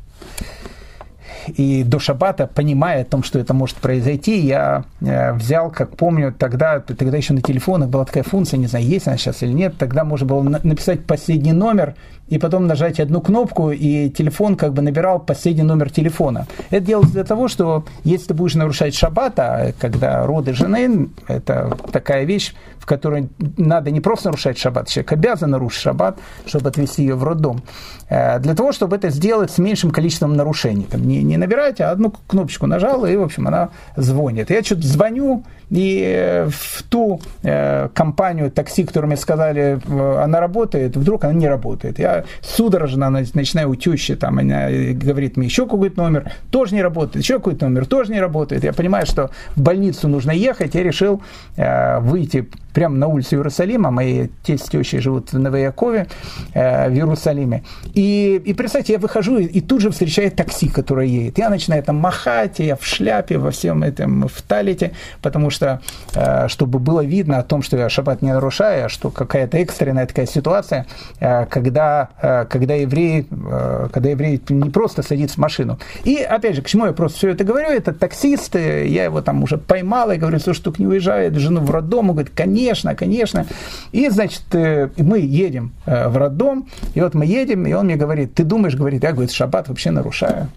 и 1.48 1.84
до 1.84 2.00
шаббата, 2.00 2.48
понимая 2.48 3.02
о 3.02 3.06
том, 3.06 3.24
что 3.24 3.40
это 3.40 3.54
может 3.54 3.78
произойти, 3.78 4.40
я 4.40 4.86
э, 5.02 5.34
взял, 5.34 5.72
как 5.72 5.96
помню, 5.96 6.34
тогда, 6.38 6.80
тогда 6.80 7.18
еще 7.18 7.34
на 7.34 7.42
телефонах 7.42 7.90
была 7.90 8.06
такая 8.06 8.24
функция, 8.24 8.58
не 8.58 8.68
знаю, 8.68 8.86
есть 8.86 9.08
она 9.08 9.18
сейчас 9.18 9.44
или 9.44 9.52
нет, 9.52 9.78
тогда 9.78 10.04
можно 10.04 10.28
было 10.28 10.42
написать 10.42 11.06
последний 11.06 11.54
номер 11.54 11.96
и 12.30 12.40
потом 12.40 12.68
нажать 12.68 13.00
одну 13.00 13.22
кнопку, 13.22 13.72
и 13.72 14.10
телефон 14.10 14.56
как 14.56 14.74
бы 14.74 14.82
набирал 14.82 15.20
последний 15.20 15.64
номер 15.64 15.92
телефона. 15.92 16.48
Это 16.70 16.86
делалось 16.86 17.12
для 17.12 17.24
того, 17.24 17.48
что 17.48 17.86
если 18.04 18.28
ты 18.28 18.34
будешь 18.34 18.56
нарушать 18.56 18.96
шаббат, 18.96 19.34
а 19.38 19.72
когда 19.80 20.26
роды 20.26 20.54
жены, 20.54 21.10
это 21.28 21.78
такая 21.92 22.24
вещь, 22.24 22.54
в 22.80 22.86
которой 22.86 23.30
надо 23.58 23.92
не 23.92 24.02
просто 24.02 24.30
нарушать 24.30 24.58
шаббат, 24.58 24.88
человек 24.88 25.12
обязан 25.12 25.52
нарушить 25.52 25.82
шаббат, 25.82 26.18
чтобы 26.46 26.70
отвезти 26.70 27.04
ее 27.04 27.16
в 27.16 27.24
роддом. 27.24 27.62
Э, 28.10 28.40
для 28.40 28.56
того, 28.56 28.72
чтобы 28.72 28.96
это 28.96 29.10
сделать 29.10 29.52
с 29.52 29.58
меньшим 29.58 29.92
количеством 29.92 30.36
нарушений. 30.36 30.84
Там 30.84 31.08
не, 31.08 31.24
не 31.24 31.33
набирать, 31.38 31.82
а 31.82 31.92
одну 31.92 32.12
кнопочку 32.28 32.68
нажал, 32.68 33.06
и, 33.06 33.16
в 33.16 33.24
общем, 33.24 33.48
она 33.48 33.70
звонит. 33.96 34.50
Я 34.50 34.64
что-то 34.64 34.88
звоню, 34.88 35.44
и 35.70 36.04
э, 36.06 36.50
в 36.50 36.84
ту 36.84 37.22
э, 37.42 37.90
компанию 37.94 38.52
такси, 38.52 38.84
которую 38.84 39.08
мне 39.08 39.18
сказали, 39.18 39.80
э, 39.84 40.24
она 40.24 40.40
работает, 40.40 40.96
вдруг 40.96 41.24
она 41.24 41.34
не 41.34 41.48
работает. 41.48 42.00
Я 42.00 42.26
судорожно 42.42 43.10
начинаю 43.10 43.70
у 43.70 43.76
тещи, 43.76 44.16
там, 44.16 44.40
она 44.40 44.70
говорит 44.70 45.38
мне 45.38 45.48
еще 45.48 45.66
какой-то 45.66 46.02
номер, 46.02 46.32
тоже 46.52 46.76
не 46.76 46.82
работает, 46.82 47.24
еще 47.24 47.36
какой-то 47.36 47.68
номер, 47.68 47.86
тоже 47.86 48.12
не 48.12 48.20
работает. 48.20 48.64
Я 48.64 48.74
понимаю, 48.74 49.06
что 49.06 49.32
в 49.56 49.62
больницу 49.62 50.08
нужно 50.08 50.32
ехать, 50.32 50.76
я 50.76 50.84
решил 50.84 51.22
э, 51.56 52.00
выйти 52.00 52.48
прямо 52.74 52.96
на 52.98 53.08
улицу 53.08 53.36
Иерусалима, 53.36 53.92
мои 53.92 54.28
тесть 54.44 54.66
с 54.66 54.70
тещей 54.70 55.00
живут 55.00 55.32
в 55.32 55.40
Новоякове, 55.40 56.08
э, 56.54 56.90
в 56.90 56.94
Иерусалиме. 56.94 57.64
И, 57.94 58.42
и 58.44 58.54
представьте, 58.54 58.94
я 58.94 59.00
выхожу, 59.00 59.38
и, 59.38 59.46
и 59.46 59.62
тут 59.62 59.82
же 59.82 59.92
встречает 59.92 60.36
такси, 60.36 60.70
которое 60.70 61.08
едет. 61.08 61.23
Я 61.36 61.50
начинаю 61.50 61.84
там 61.84 61.98
махать, 61.98 62.60
я 62.60 62.76
в 62.76 62.86
шляпе, 62.86 63.38
во 63.38 63.52
всем 63.52 63.84
этом, 63.84 64.28
в 64.28 64.42
талите, 64.42 64.92
потому 65.22 65.50
что, 65.50 65.82
э, 66.16 66.48
чтобы 66.48 66.80
было 66.80 67.04
видно 67.04 67.38
о 67.38 67.44
том, 67.44 67.62
что 67.62 67.78
я 67.78 67.90
шаббат 67.90 68.22
не 68.22 68.34
нарушаю, 68.34 68.86
а 68.86 68.90
что 68.90 69.10
какая-то 69.10 69.58
экстренная 69.58 70.06
такая 70.06 70.26
ситуация, 70.26 70.86
э, 71.20 71.46
когда, 71.46 72.10
э, 72.22 72.46
когда, 72.50 72.74
евреи, 72.74 73.28
э, 73.32 73.90
когда 73.92 74.10
евреи 74.10 74.42
не 74.50 74.70
просто 74.70 75.04
садится 75.04 75.36
в 75.36 75.40
машину. 75.40 75.80
И, 76.04 76.18
опять 76.18 76.56
же, 76.56 76.62
к 76.62 76.68
чему 76.68 76.86
я 76.86 76.94
просто 76.94 77.18
все 77.18 77.30
это 77.30 77.44
говорю, 77.44 77.70
это 77.70 77.94
таксист, 77.94 78.56
я 78.56 79.06
его 79.06 79.22
там 79.22 79.44
уже 79.44 79.58
поймал, 79.58 80.12
и 80.12 80.18
говорю, 80.18 80.40
слушай, 80.40 80.62
только 80.62 80.82
не 80.82 80.88
уезжает, 80.88 81.36
жену 81.36 81.62
в 81.62 81.72
роддом, 81.72 82.10
он 82.10 82.16
говорит, 82.16 82.34
конечно, 82.36 82.96
конечно. 82.96 83.46
И, 83.92 84.10
значит, 84.10 84.44
мы 84.54 85.20
едем 85.20 85.74
в 85.86 86.18
роддом, 86.18 86.68
и 86.94 87.02
вот 87.02 87.14
мы 87.14 87.26
едем, 87.26 87.66
и 87.66 87.74
он 87.74 87.86
мне 87.86 87.96
говорит, 87.96 88.34
ты 88.34 88.44
думаешь, 88.44 88.76
говорит, 88.76 89.04
я, 89.04 89.12
говорит, 89.12 89.32
шаббат 89.32 89.70
вообще 89.70 89.92
нарушаю. 89.92 90.50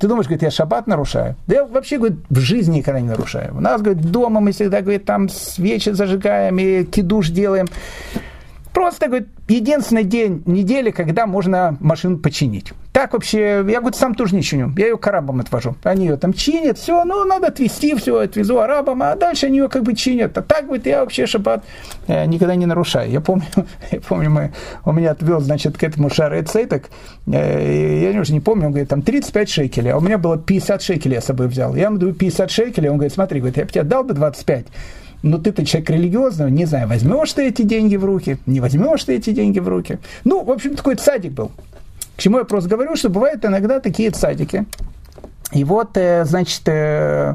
Ты 0.00 0.08
думаешь, 0.08 0.26
говорит, 0.26 0.42
я 0.42 0.50
шаббат 0.50 0.86
нарушаю? 0.86 1.36
Да 1.46 1.56
я 1.56 1.64
вообще, 1.66 1.98
говорит, 1.98 2.18
в 2.30 2.38
жизни 2.38 2.78
никогда 2.78 3.00
не 3.00 3.08
нарушаю. 3.08 3.54
У 3.54 3.60
нас, 3.60 3.82
говорит, 3.82 4.02
дома 4.10 4.40
мы 4.40 4.52
всегда, 4.52 4.80
говорит, 4.80 5.04
там 5.04 5.28
свечи 5.28 5.90
зажигаем 5.90 6.58
и 6.58 6.84
кидуш 6.84 7.28
делаем. 7.28 7.68
Просто, 8.72 9.06
говорит, 9.06 9.28
единственный 9.48 10.04
день 10.04 10.42
недели, 10.46 10.90
когда 10.90 11.26
можно 11.26 11.76
машину 11.80 12.18
починить. 12.18 12.72
Так 12.92 13.12
вообще, 13.12 13.64
я, 13.68 13.80
говорит, 13.80 13.94
сам 13.94 14.14
тоже 14.14 14.34
не 14.34 14.42
чиню. 14.42 14.72
Я 14.76 14.88
ее 14.88 14.98
к 14.98 15.06
арабам 15.06 15.40
отвожу. 15.40 15.76
Они 15.84 16.06
ее 16.06 16.16
там 16.16 16.32
чинят, 16.32 16.78
все, 16.78 17.04
ну, 17.04 17.24
надо 17.24 17.48
отвезти, 17.48 17.94
все, 17.94 18.18
отвезу 18.18 18.58
арабам, 18.58 19.02
а 19.02 19.14
дальше 19.14 19.46
они 19.46 19.58
ее 19.58 19.68
как 19.68 19.82
бы 19.82 19.94
чинят. 19.94 20.36
А 20.36 20.42
так, 20.42 20.66
говорит, 20.66 20.86
я 20.86 21.00
вообще 21.00 21.26
шаббат 21.26 21.64
э, 22.08 22.26
никогда 22.26 22.54
не 22.54 22.66
нарушаю. 22.66 23.10
Я 23.10 23.20
помню, 23.20 23.44
я 23.90 24.00
помню, 24.00 24.30
мы, 24.30 24.52
у 24.84 24.92
меня 24.92 25.12
отвел, 25.12 25.40
значит, 25.40 25.78
к 25.78 25.84
этому 25.84 26.10
Шаре 26.10 26.42
Цейтек, 26.42 26.90
э, 27.26 28.10
я 28.12 28.20
уже 28.20 28.32
не 28.32 28.40
помню, 28.40 28.66
он 28.66 28.72
говорит, 28.72 28.88
там 28.88 29.02
35 29.02 29.50
шекелей, 29.50 29.92
а 29.92 29.98
у 29.98 30.00
меня 30.00 30.18
было 30.18 30.36
50 30.38 30.82
шекелей 30.82 31.14
я 31.14 31.20
с 31.20 31.26
собой 31.26 31.48
взял. 31.48 31.74
Я 31.74 31.86
ему 31.86 31.98
даю 31.98 32.14
50 32.14 32.50
шекелей, 32.50 32.88
он 32.88 32.96
говорит, 32.96 33.12
смотри, 33.12 33.40
говорит, 33.40 33.56
я 33.56 33.64
бы 33.64 33.70
тебе 33.70 33.84
дал 33.84 34.04
бы 34.04 34.14
25, 34.14 34.66
но 34.66 34.70
«Ну, 35.22 35.38
ты-то 35.38 35.64
человек 35.66 35.90
религиозный, 35.90 36.50
не 36.50 36.64
знаю, 36.64 36.88
возьмешь 36.88 37.32
ты 37.32 37.48
эти 37.48 37.62
деньги 37.62 37.96
в 37.96 38.04
руки, 38.04 38.38
не 38.46 38.60
возьмешь 38.60 39.04
ты 39.04 39.16
эти 39.16 39.30
деньги 39.30 39.58
в 39.58 39.68
руки. 39.68 39.98
Ну, 40.24 40.42
в 40.44 40.50
общем, 40.50 40.76
такой 40.76 40.96
садик 40.98 41.32
был. 41.32 41.50
К 42.16 42.22
чему 42.22 42.38
я 42.38 42.44
просто 42.44 42.68
говорю, 42.68 42.96
что 42.96 43.08
бывают 43.08 43.44
иногда 43.44 43.80
такие 43.80 44.12
садики. 44.12 44.66
И 45.52 45.64
вот, 45.64 45.96
э, 45.96 46.24
значит, 46.24 46.62
э, 46.66 47.34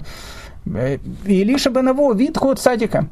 э, 0.66 0.98
Илиша 1.26 1.70
Беново, 1.70 2.14
вид 2.14 2.38
ход 2.38 2.60
садика. 2.60 3.08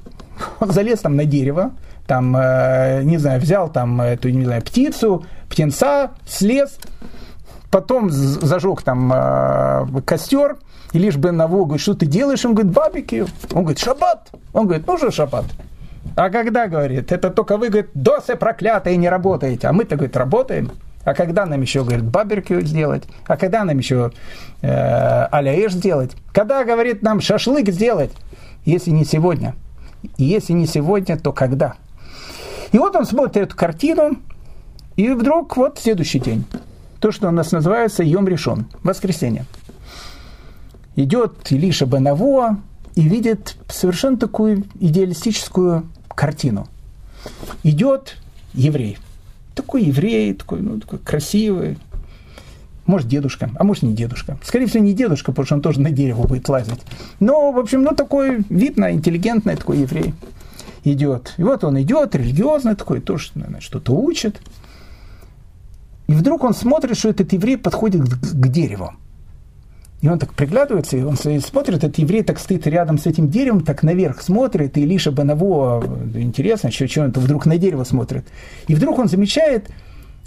Он 0.60 0.72
залез 0.72 1.00
там 1.00 1.16
на 1.16 1.26
дерево, 1.26 1.72
там, 2.08 2.32
не 2.32 3.18
знаю, 3.18 3.40
взял 3.40 3.70
там 3.70 4.02
эту, 4.02 4.30
не 4.30 4.46
знаю, 4.46 4.62
птицу, 4.62 5.26
птенца, 5.50 6.12
слез, 6.28 6.78
потом 7.72 8.10
зажег 8.10 8.82
там 8.82 9.94
костер, 10.06 10.58
и 10.94 11.00
лишь 11.00 11.18
Бен 11.18 11.36
Наво 11.38 11.66
говорит, 11.66 11.82
что 11.82 11.96
ты 11.96 12.06
делаешь? 12.06 12.46
Он 12.46 12.54
говорит, 12.54 12.72
бабики. 12.72 13.26
Он 13.52 13.64
говорит, 13.64 13.80
шаббат. 13.80 14.30
Он 14.54 14.68
говорит, 14.68 14.86
ну 14.88 14.98
что 14.98 15.12
шаббат? 15.12 15.46
А 16.16 16.30
когда, 16.30 16.68
говорит, 16.68 17.12
это 17.12 17.32
только 17.32 17.58
вы, 17.58 17.70
говорит, 17.70 17.90
досы 17.96 18.36
проклятые 18.36 18.98
не 18.98 19.10
работаете. 19.10 19.68
А 19.68 19.74
мы-то, 19.74 19.96
говорит, 19.96 20.16
работаем. 20.16 20.72
А 21.04 21.16
когда 21.16 21.48
нам 21.48 21.62
еще, 21.62 21.84
говорит, 21.84 22.06
баберкю 22.06 22.62
сделать? 22.62 23.04
А 23.26 23.38
когда 23.38 23.64
нам 23.64 23.78
еще 23.78 24.12
э, 24.62 25.26
аляэш 25.32 25.74
сделать? 25.74 26.12
Когда, 26.32 26.64
говорит, 26.64 27.02
нам 27.02 27.20
шашлык 27.22 27.68
сделать? 27.70 28.12
Если 28.64 28.92
не 28.92 29.04
сегодня. 29.04 29.56
Если 30.18 30.54
не 30.54 30.68
сегодня, 30.68 31.18
то 31.18 31.34
когда? 31.34 31.74
И 32.72 32.78
вот 32.78 32.96
он 32.96 33.06
смотрит 33.06 33.38
эту 33.38 33.56
картину, 33.56 34.18
и 34.96 35.10
вдруг 35.10 35.58
вот 35.58 35.80
следующий 35.80 36.20
день. 36.20 36.46
То, 37.00 37.12
что 37.12 37.30
у 37.30 37.32
нас 37.32 37.52
называется 37.52 38.04
Йом 38.04 38.28
Решен, 38.28 38.68
воскресенье 38.84 39.46
идет 40.96 41.52
Илиша 41.52 41.86
Бенаво 41.86 42.60
и 42.96 43.02
видит 43.02 43.56
совершенно 43.70 44.18
такую 44.18 44.66
идеалистическую 44.80 45.88
картину. 46.10 46.68
Идет 47.64 48.18
еврей. 48.54 48.98
Такой 49.56 49.84
еврей, 49.84 50.34
такой, 50.34 50.62
ну, 50.62 50.80
такой 50.80 51.00
красивый, 51.00 51.78
может, 52.86 53.08
дедушка, 53.08 53.50
а 53.56 53.64
может, 53.64 53.84
не 53.84 53.94
дедушка. 53.94 54.38
Скорее 54.44 54.66
всего, 54.68 54.84
не 54.84 54.94
дедушка, 54.94 55.32
потому 55.32 55.46
что 55.46 55.56
он 55.56 55.62
тоже 55.62 55.80
на 55.80 55.92
дерево 55.92 56.28
будет 56.28 56.50
лазить. 56.50 56.82
Но, 57.20 57.52
в 57.52 57.60
общем, 57.60 57.84
ну, 57.84 57.92
такой 57.92 58.44
видно, 58.50 58.92
интеллигентный 58.92 59.56
такой 59.56 59.80
еврей 59.80 60.14
идет. 60.84 61.34
И 61.38 61.44
вот 61.44 61.64
он 61.64 61.82
идет, 61.82 62.14
религиозный 62.16 62.76
такой, 62.76 63.00
тоже 63.00 63.32
наверное, 63.36 63.62
что-то 63.62 63.94
учит. 63.94 64.42
И 66.08 66.14
вдруг 66.14 66.44
он 66.44 66.54
смотрит, 66.54 66.98
что 66.98 67.10
этот 67.10 67.32
еврей 67.32 67.58
подходит 67.58 68.04
к, 68.04 68.20
к 68.20 68.48
дереву. 68.50 68.94
И 70.04 70.10
он 70.10 70.20
так 70.20 70.34
приглядывается, 70.34 70.98
и 70.98 71.02
он 71.02 71.16
смотрит, 71.16 71.78
этот 71.78 71.98
еврей 71.98 72.24
так 72.24 72.38
стоит 72.38 72.68
рядом 72.68 72.98
с 72.98 73.06
этим 73.06 73.30
деревом, 73.30 73.62
так 73.62 73.84
наверх 73.84 74.22
смотрит, 74.22 74.78
и 74.78 74.86
Лиша 74.86 75.14
Банаво, 75.14 75.82
интересно, 76.14 76.72
что, 76.72 76.90
что 76.90 77.04
он 77.04 77.12
вдруг 77.12 77.46
на 77.46 77.58
дерево 77.58 77.86
смотрит. 77.86 78.26
И 78.68 78.76
вдруг 78.76 79.00
он 79.00 79.08
замечает 79.08 79.70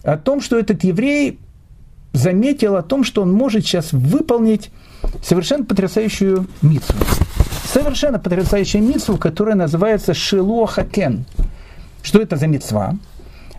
о 0.03 0.17
том, 0.17 0.41
что 0.41 0.59
этот 0.59 0.83
еврей 0.83 1.39
заметил 2.15 2.77
о 2.77 2.83
том, 2.83 3.05
что 3.05 3.21
он 3.21 3.31
может 3.31 3.67
сейчас 3.67 3.93
выполнить 3.93 4.71
совершенно 5.23 5.67
потрясающую 5.67 6.47
митцву. 6.63 6.97
Совершенно 7.71 8.19
потрясающую 8.19 8.83
митцву, 8.83 9.19
которая 9.19 9.57
называется 9.57 10.15
Шилохакен. 10.15 11.27
Что 12.03 12.23
это 12.23 12.37
за 12.37 12.47
митцва? 12.47 12.95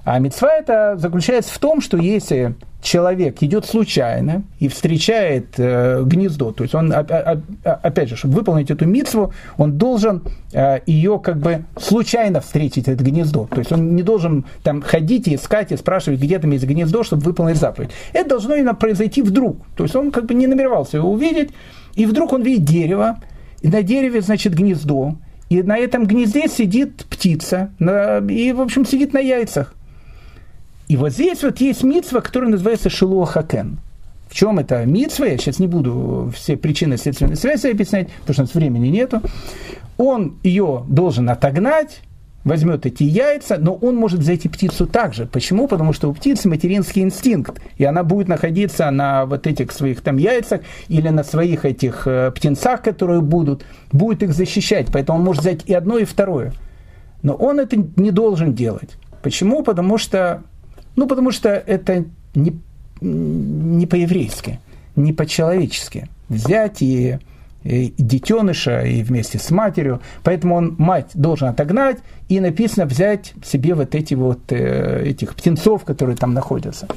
А 0.04 0.18
мецва 0.18 0.52
это 0.52 0.98
заключается 0.98 1.54
в 1.54 1.60
том, 1.60 1.80
что 1.80 1.98
если 1.98 2.56
человек 2.88 3.44
идет 3.44 3.66
случайно 3.66 4.44
и 4.60 4.70
встречает 4.70 5.56
э, 5.58 6.04
гнездо, 6.06 6.54
то 6.54 6.64
есть 6.64 6.74
он, 6.74 6.94
опять 6.94 8.10
же, 8.10 8.16
чтобы 8.16 8.36
выполнить 8.36 8.72
эту 8.72 8.86
митцву, 8.86 9.34
он 9.58 9.78
должен 9.78 10.24
э, 10.54 10.80
ее 10.86 11.20
как 11.20 11.38
бы 11.38 11.66
случайно 11.78 12.40
встретить, 12.40 12.88
это 12.88 13.04
гнездо. 13.04 13.46
То 13.52 13.60
есть 13.60 13.74
он 13.74 13.96
не 13.96 14.04
должен 14.04 14.46
там 14.64 14.82
ходить 14.82 15.28
и 15.28 15.36
искать 15.36 15.74
и 15.74 15.78
спрашивать, 15.78 16.22
где 16.22 16.40
там 16.40 16.52
есть 16.52 16.66
гнездо, 16.66 17.04
чтобы 17.04 17.24
выполнить 17.24 17.58
заповедь. 17.58 17.90
Это 18.14 18.30
должно 18.30 18.56
именно 18.56 18.74
произойти 18.74 19.22
вдруг. 19.22 19.58
То 19.76 19.84
есть 19.84 19.96
он 19.96 20.12
как 20.12 20.26
бы 20.26 20.34
не 20.34 20.48
намеревался 20.48 20.98
его 20.98 21.12
увидеть, 21.12 21.50
и 21.96 22.06
вдруг 22.06 22.32
он 22.32 22.42
видит 22.42 22.64
дерево, 22.64 23.20
и 23.62 23.68
на 23.68 23.84
дереве, 23.84 24.22
значит, 24.22 24.54
гнездо, 24.54 25.16
и 25.50 25.62
на 25.62 25.78
этом 25.78 26.06
гнезде 26.06 26.48
сидит 26.48 27.06
птица, 27.10 27.72
на, 27.80 28.20
и, 28.20 28.54
в 28.54 28.62
общем, 28.62 28.86
сидит 28.86 29.14
на 29.14 29.20
яйцах. 29.20 29.74
И 30.88 30.96
вот 30.96 31.12
здесь 31.12 31.44
вот 31.44 31.60
есть 31.60 31.84
митсва, 31.84 32.22
которая 32.22 32.50
называется 32.50 32.90
Шилуахакен. 32.90 33.80
В 34.30 34.34
чем 34.36 34.60
это 34.60 34.86
митсва? 34.86 35.26
Я 35.26 35.38
сейчас 35.38 35.60
не 35.60 35.68
буду 35.68 36.32
все 36.36 36.58
причины 36.58 36.98
следственной 36.98 37.36
связи 37.36 37.68
объяснять, 37.68 38.10
потому 38.22 38.34
что 38.34 38.42
у 38.42 38.46
нас 38.46 38.56
времени 38.56 38.88
нету. 38.88 39.22
Он 39.98 40.38
ее 40.44 40.86
должен 40.88 41.30
отогнать, 41.30 42.02
возьмет 42.44 42.86
эти 42.86 43.04
яйца, 43.04 43.58
но 43.58 43.74
он 43.74 43.96
может 43.96 44.24
зайти 44.24 44.48
птицу 44.48 44.88
также. 44.88 45.26
Почему? 45.26 45.68
Потому 45.68 45.92
что 45.92 46.10
у 46.10 46.14
птицы 46.14 46.48
материнский 46.48 47.02
инстинкт, 47.02 47.62
и 47.78 47.84
она 47.84 48.04
будет 48.04 48.28
находиться 48.28 48.90
на 48.92 49.26
вот 49.26 49.48
этих 49.48 49.72
своих 49.72 50.02
там 50.02 50.18
яйцах 50.18 50.62
или 50.88 51.10
на 51.10 51.24
своих 51.24 51.66
этих 51.66 52.08
э, 52.08 52.32
птенцах, 52.32 52.82
которые 52.82 53.22
будут, 53.22 53.66
будет 53.92 54.24
их 54.24 54.34
защищать. 54.34 54.88
Поэтому 54.92 55.20
он 55.20 55.26
может 55.26 55.42
взять 55.42 55.66
и 55.66 55.74
одно, 55.74 55.98
и 55.98 56.06
второе. 56.06 56.54
Но 57.24 57.34
он 57.34 57.60
это 57.60 57.76
не 57.98 58.12
должен 58.12 58.54
делать. 58.54 58.92
Почему? 59.22 59.64
Потому 59.64 59.98
что 59.98 60.44
ну, 60.98 61.08
потому 61.08 61.32
что 61.32 61.50
это 61.50 62.06
не, 62.36 62.60
не 63.00 63.86
по-еврейски, 63.86 64.60
не 64.96 65.14
по-человечески. 65.14 66.10
Взять 66.28 66.82
и, 66.82 67.20
и 67.64 67.94
детеныша 67.98 68.82
и 68.82 69.04
вместе 69.04 69.38
с 69.38 69.52
матерью, 69.52 70.02
поэтому 70.24 70.56
он 70.56 70.76
мать 70.80 71.12
должен 71.14 71.50
отогнать, 71.50 72.00
и 72.28 72.40
написано 72.40 72.88
взять 72.88 73.34
себе 73.46 73.76
вот 73.76 73.94
эти 73.94 74.16
вот 74.16 74.40
э, 74.50 75.04
этих 75.06 75.36
птенцов, 75.36 75.86
которые 75.86 76.18
там 76.18 76.34
находятся. 76.34 76.88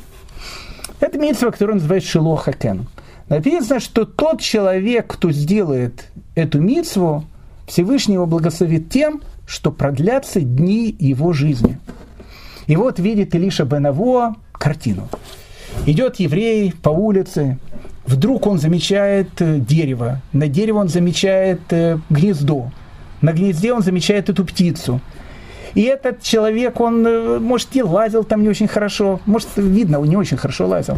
Это 0.99 1.19
митцва, 1.19 1.51
которую 1.51 1.77
называют 1.77 2.05
Шилохакен. 2.05 2.87
Написано, 3.29 3.81
что 3.81 4.07
тот 4.07 4.41
человек, 4.41 5.07
кто 5.09 5.31
сделает 5.31 6.07
эту 6.35 6.61
митцву, 6.61 7.25
Всевышний 7.67 8.15
его 8.15 8.27
благословит 8.27 8.89
тем, 8.89 9.21
что 9.47 9.71
продлятся 9.71 10.41
дни 10.41 10.95
его 10.99 11.33
жизни. 11.33 11.79
И 12.71 12.77
вот 12.77 13.01
видит 13.01 13.35
Илиша 13.35 13.65
Бенаво 13.65 14.37
картину. 14.53 15.09
Идет 15.87 16.21
еврей 16.21 16.73
по 16.81 16.91
улице, 16.91 17.59
вдруг 18.07 18.47
он 18.47 18.59
замечает 18.59 19.29
э, 19.41 19.59
дерево, 19.59 20.21
на 20.33 20.47
дерево 20.47 20.79
он 20.79 20.89
замечает 20.89 21.61
э, 21.71 21.99
гнездо, 22.11 22.71
на 23.23 23.33
гнезде 23.33 23.73
он 23.73 23.83
замечает 23.83 24.29
эту 24.29 24.45
птицу. 24.45 25.01
И 25.75 25.83
этот 25.83 26.23
человек, 26.23 26.81
он, 26.81 27.05
э, 27.05 27.41
может, 27.41 27.75
и 27.75 27.83
лазил 27.83 28.23
там 28.23 28.43
не 28.43 28.49
очень 28.49 28.69
хорошо, 28.69 29.19
может, 29.27 29.49
видно, 29.57 29.99
он 29.99 30.09
не 30.09 30.17
очень 30.17 30.37
хорошо 30.37 30.69
лазил. 30.69 30.97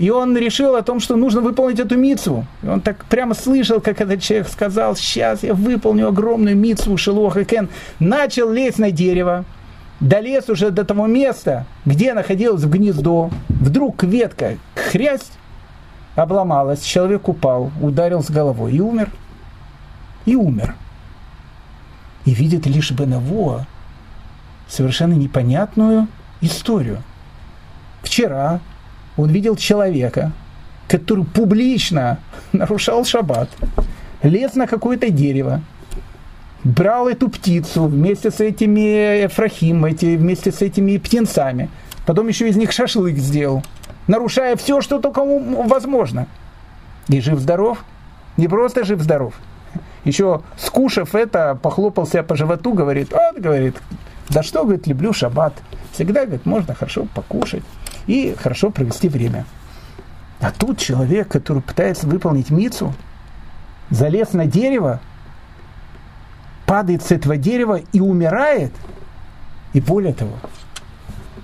И 0.00 0.10
он 0.10 0.36
решил 0.36 0.74
о 0.74 0.82
том, 0.82 0.98
что 0.98 1.14
нужно 1.14 1.40
выполнить 1.40 1.78
эту 1.78 1.96
мицу. 1.96 2.44
Он 2.68 2.80
так 2.80 3.04
прямо 3.04 3.34
слышал, 3.34 3.80
как 3.80 4.00
этот 4.00 4.20
человек 4.20 4.48
сказал, 4.48 4.96
сейчас 4.96 5.44
я 5.44 5.54
выполню 5.54 6.08
огромную 6.08 6.56
мицу 6.56 6.96
Шилуха 6.96 7.44
Кен. 7.44 7.68
Начал 8.00 8.50
лезть 8.50 8.80
на 8.80 8.90
дерево, 8.90 9.44
долез 10.02 10.48
уже 10.50 10.70
до 10.70 10.84
того 10.84 11.06
места, 11.06 11.64
где 11.86 12.12
находилось 12.12 12.64
в 12.64 12.70
гнездо, 12.70 13.30
вдруг 13.48 14.02
ветка 14.02 14.58
хрясь, 14.74 15.30
обломалась, 16.16 16.82
человек 16.82 17.28
упал, 17.28 17.70
ударился 17.80 18.32
головой 18.32 18.72
и 18.72 18.80
умер. 18.80 19.10
И 20.26 20.36
умер. 20.36 20.74
И 22.24 22.34
видит 22.34 22.66
лишь 22.66 22.90
Бенаво 22.90 23.66
совершенно 24.68 25.14
непонятную 25.14 26.08
историю. 26.40 27.02
Вчера 28.02 28.60
он 29.16 29.30
видел 29.30 29.56
человека, 29.56 30.32
который 30.88 31.24
публично 31.24 32.18
нарушал 32.52 33.04
шаббат, 33.04 33.48
лез 34.22 34.54
на 34.54 34.66
какое-то 34.66 35.10
дерево, 35.10 35.60
брал 36.64 37.08
эту 37.08 37.28
птицу 37.28 37.84
вместе 37.84 38.30
с 38.30 38.40
этими 38.40 39.26
Эфрахим, 39.26 39.84
эти, 39.84 40.16
вместе 40.16 40.52
с 40.52 40.62
этими 40.62 40.96
птенцами. 40.98 41.68
Потом 42.06 42.28
еще 42.28 42.48
из 42.48 42.56
них 42.56 42.72
шашлык 42.72 43.16
сделал, 43.16 43.62
нарушая 44.06 44.56
все, 44.56 44.80
что 44.80 44.98
только 44.98 45.22
возможно. 45.24 46.26
И 47.08 47.20
жив-здоров. 47.20 47.84
Не 48.36 48.48
просто 48.48 48.84
жив-здоров. 48.84 49.34
Еще 50.04 50.42
скушав 50.56 51.14
это, 51.14 51.58
похлопал 51.60 52.06
себя 52.06 52.22
по 52.22 52.34
животу, 52.34 52.72
говорит, 52.72 53.12
вот, 53.12 53.40
говорит, 53.40 53.76
Да 54.30 54.42
что, 54.42 54.64
говорит, 54.64 54.86
люблю 54.86 55.12
шаббат. 55.12 55.54
Всегда, 55.92 56.24
говорит, 56.24 56.46
можно 56.46 56.74
хорошо 56.74 57.06
покушать 57.14 57.62
и 58.06 58.34
хорошо 58.38 58.70
провести 58.70 59.08
время. 59.08 59.44
А 60.40 60.50
тут 60.50 60.78
человек, 60.78 61.28
который 61.28 61.62
пытается 61.62 62.06
выполнить 62.06 62.50
мицу, 62.50 62.94
залез 63.90 64.32
на 64.32 64.46
дерево, 64.46 65.00
падает 66.66 67.02
с 67.02 67.10
этого 67.10 67.36
дерева 67.36 67.80
и 67.92 68.00
умирает. 68.00 68.72
И 69.72 69.80
более 69.80 70.14
того, 70.14 70.32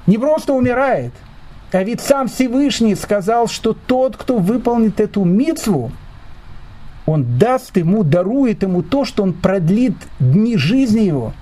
не 0.06 0.18
просто 0.18 0.52
умирает, 0.52 1.12
а 1.72 1.82
ведь 1.82 2.00
сам 2.00 2.28
Всевышний 2.28 2.94
сказал, 2.94 3.46
что 3.46 3.74
тот, 3.74 4.16
кто 4.16 4.38
выполнит 4.38 5.00
эту 5.00 5.24
мицву, 5.24 5.92
он 7.06 7.38
даст 7.38 7.76
ему, 7.76 8.04
дарует 8.04 8.62
ему 8.62 8.82
то, 8.82 9.04
что 9.04 9.22
он 9.22 9.32
продлит 9.32 9.94
дни 10.18 10.56
жизни 10.56 11.00
его. 11.00 11.32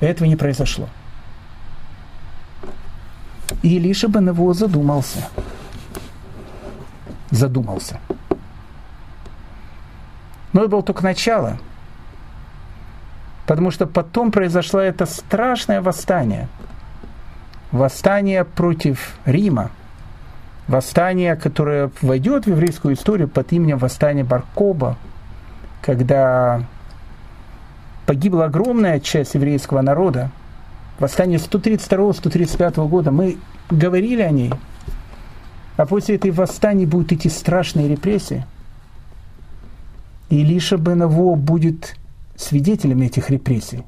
Этого 0.00 0.28
не 0.28 0.36
произошло. 0.36 0.88
И 3.62 3.76
Илиша 3.76 4.08
бы 4.08 4.20
его 4.20 4.52
задумался. 4.52 5.28
Задумался. 7.30 8.00
Но 10.52 10.60
это 10.60 10.70
было 10.70 10.82
только 10.82 11.02
начало. 11.02 11.58
Потому 13.48 13.70
что 13.70 13.86
потом 13.86 14.30
произошло 14.30 14.78
это 14.78 15.06
страшное 15.06 15.80
восстание. 15.80 16.48
Восстание 17.72 18.44
против 18.44 19.16
Рима. 19.24 19.70
Восстание, 20.68 21.34
которое 21.34 21.90
войдет 22.02 22.44
в 22.44 22.50
еврейскую 22.50 22.94
историю 22.94 23.26
под 23.26 23.50
именем 23.54 23.78
восстания 23.78 24.22
Баркоба, 24.22 24.98
когда 25.80 26.62
погибла 28.04 28.44
огромная 28.44 29.00
часть 29.00 29.34
еврейского 29.34 29.80
народа. 29.80 30.30
Восстание 30.98 31.38
132-135 31.38 32.86
года. 32.86 33.12
Мы 33.12 33.38
говорили 33.70 34.20
о 34.20 34.30
ней. 34.30 34.52
А 35.78 35.86
после 35.86 36.16
этой 36.16 36.32
восстания 36.32 36.84
будут 36.84 37.12
идти 37.12 37.30
страшные 37.30 37.88
репрессии. 37.88 38.44
И 40.28 40.42
Илиша 40.42 40.76
Беново 40.76 41.34
будет 41.34 41.96
свидетелем 42.38 43.02
этих 43.02 43.30
репрессий. 43.30 43.82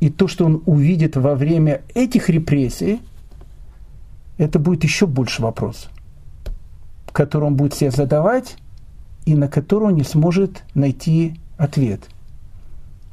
И 0.00 0.10
то, 0.10 0.26
что 0.26 0.44
он 0.46 0.62
увидит 0.66 1.16
во 1.16 1.34
время 1.34 1.82
этих 1.94 2.28
репрессий, 2.28 3.00
это 4.38 4.58
будет 4.58 4.82
еще 4.82 5.06
больше 5.06 5.42
вопрос, 5.42 5.88
который 7.12 7.44
он 7.44 7.56
будет 7.56 7.74
себе 7.74 7.90
задавать 7.90 8.56
и 9.26 9.34
на 9.34 9.48
который 9.48 9.88
он 9.88 9.94
не 9.94 10.04
сможет 10.04 10.64
найти 10.74 11.36
ответ– 11.58 12.00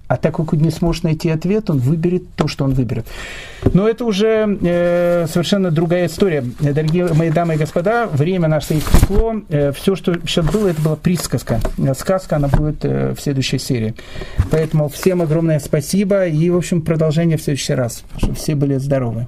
а 0.07 0.17
так 0.17 0.35
как 0.35 0.53
он 0.53 0.59
не 0.59 0.71
сможет 0.71 1.03
найти 1.03 1.29
ответ, 1.29 1.69
он 1.69 1.79
выберет 1.79 2.23
то, 2.35 2.47
что 2.47 2.65
он 2.65 2.73
выберет. 2.73 3.07
Но 3.73 3.87
это 3.87 4.05
уже 4.05 4.57
э, 4.61 5.25
совершенно 5.27 5.71
другая 5.71 6.05
история. 6.05 6.43
Дорогие 6.59 7.11
мои 7.13 7.31
дамы 7.31 7.55
и 7.55 7.57
господа, 7.57 8.07
время 8.07 8.47
наше 8.47 8.77
истекло. 8.77 9.35
Э, 9.49 9.71
все, 9.71 9.95
что 9.95 10.13
сейчас 10.13 10.45
было, 10.45 10.67
это 10.67 10.81
была 10.81 10.95
присказка. 10.95 11.59
Сказка, 11.97 12.35
она 12.35 12.47
будет 12.47 12.85
э, 12.85 13.13
в 13.15 13.21
следующей 13.21 13.57
серии. 13.57 13.95
Поэтому 14.51 14.89
всем 14.89 15.21
огромное 15.21 15.59
спасибо 15.59 16.27
и, 16.27 16.49
в 16.49 16.57
общем, 16.57 16.81
продолжение 16.81 17.37
в 17.37 17.41
следующий 17.41 17.73
раз. 17.73 18.03
Чтобы 18.17 18.35
все 18.35 18.55
были 18.55 18.75
здоровы. 18.77 19.27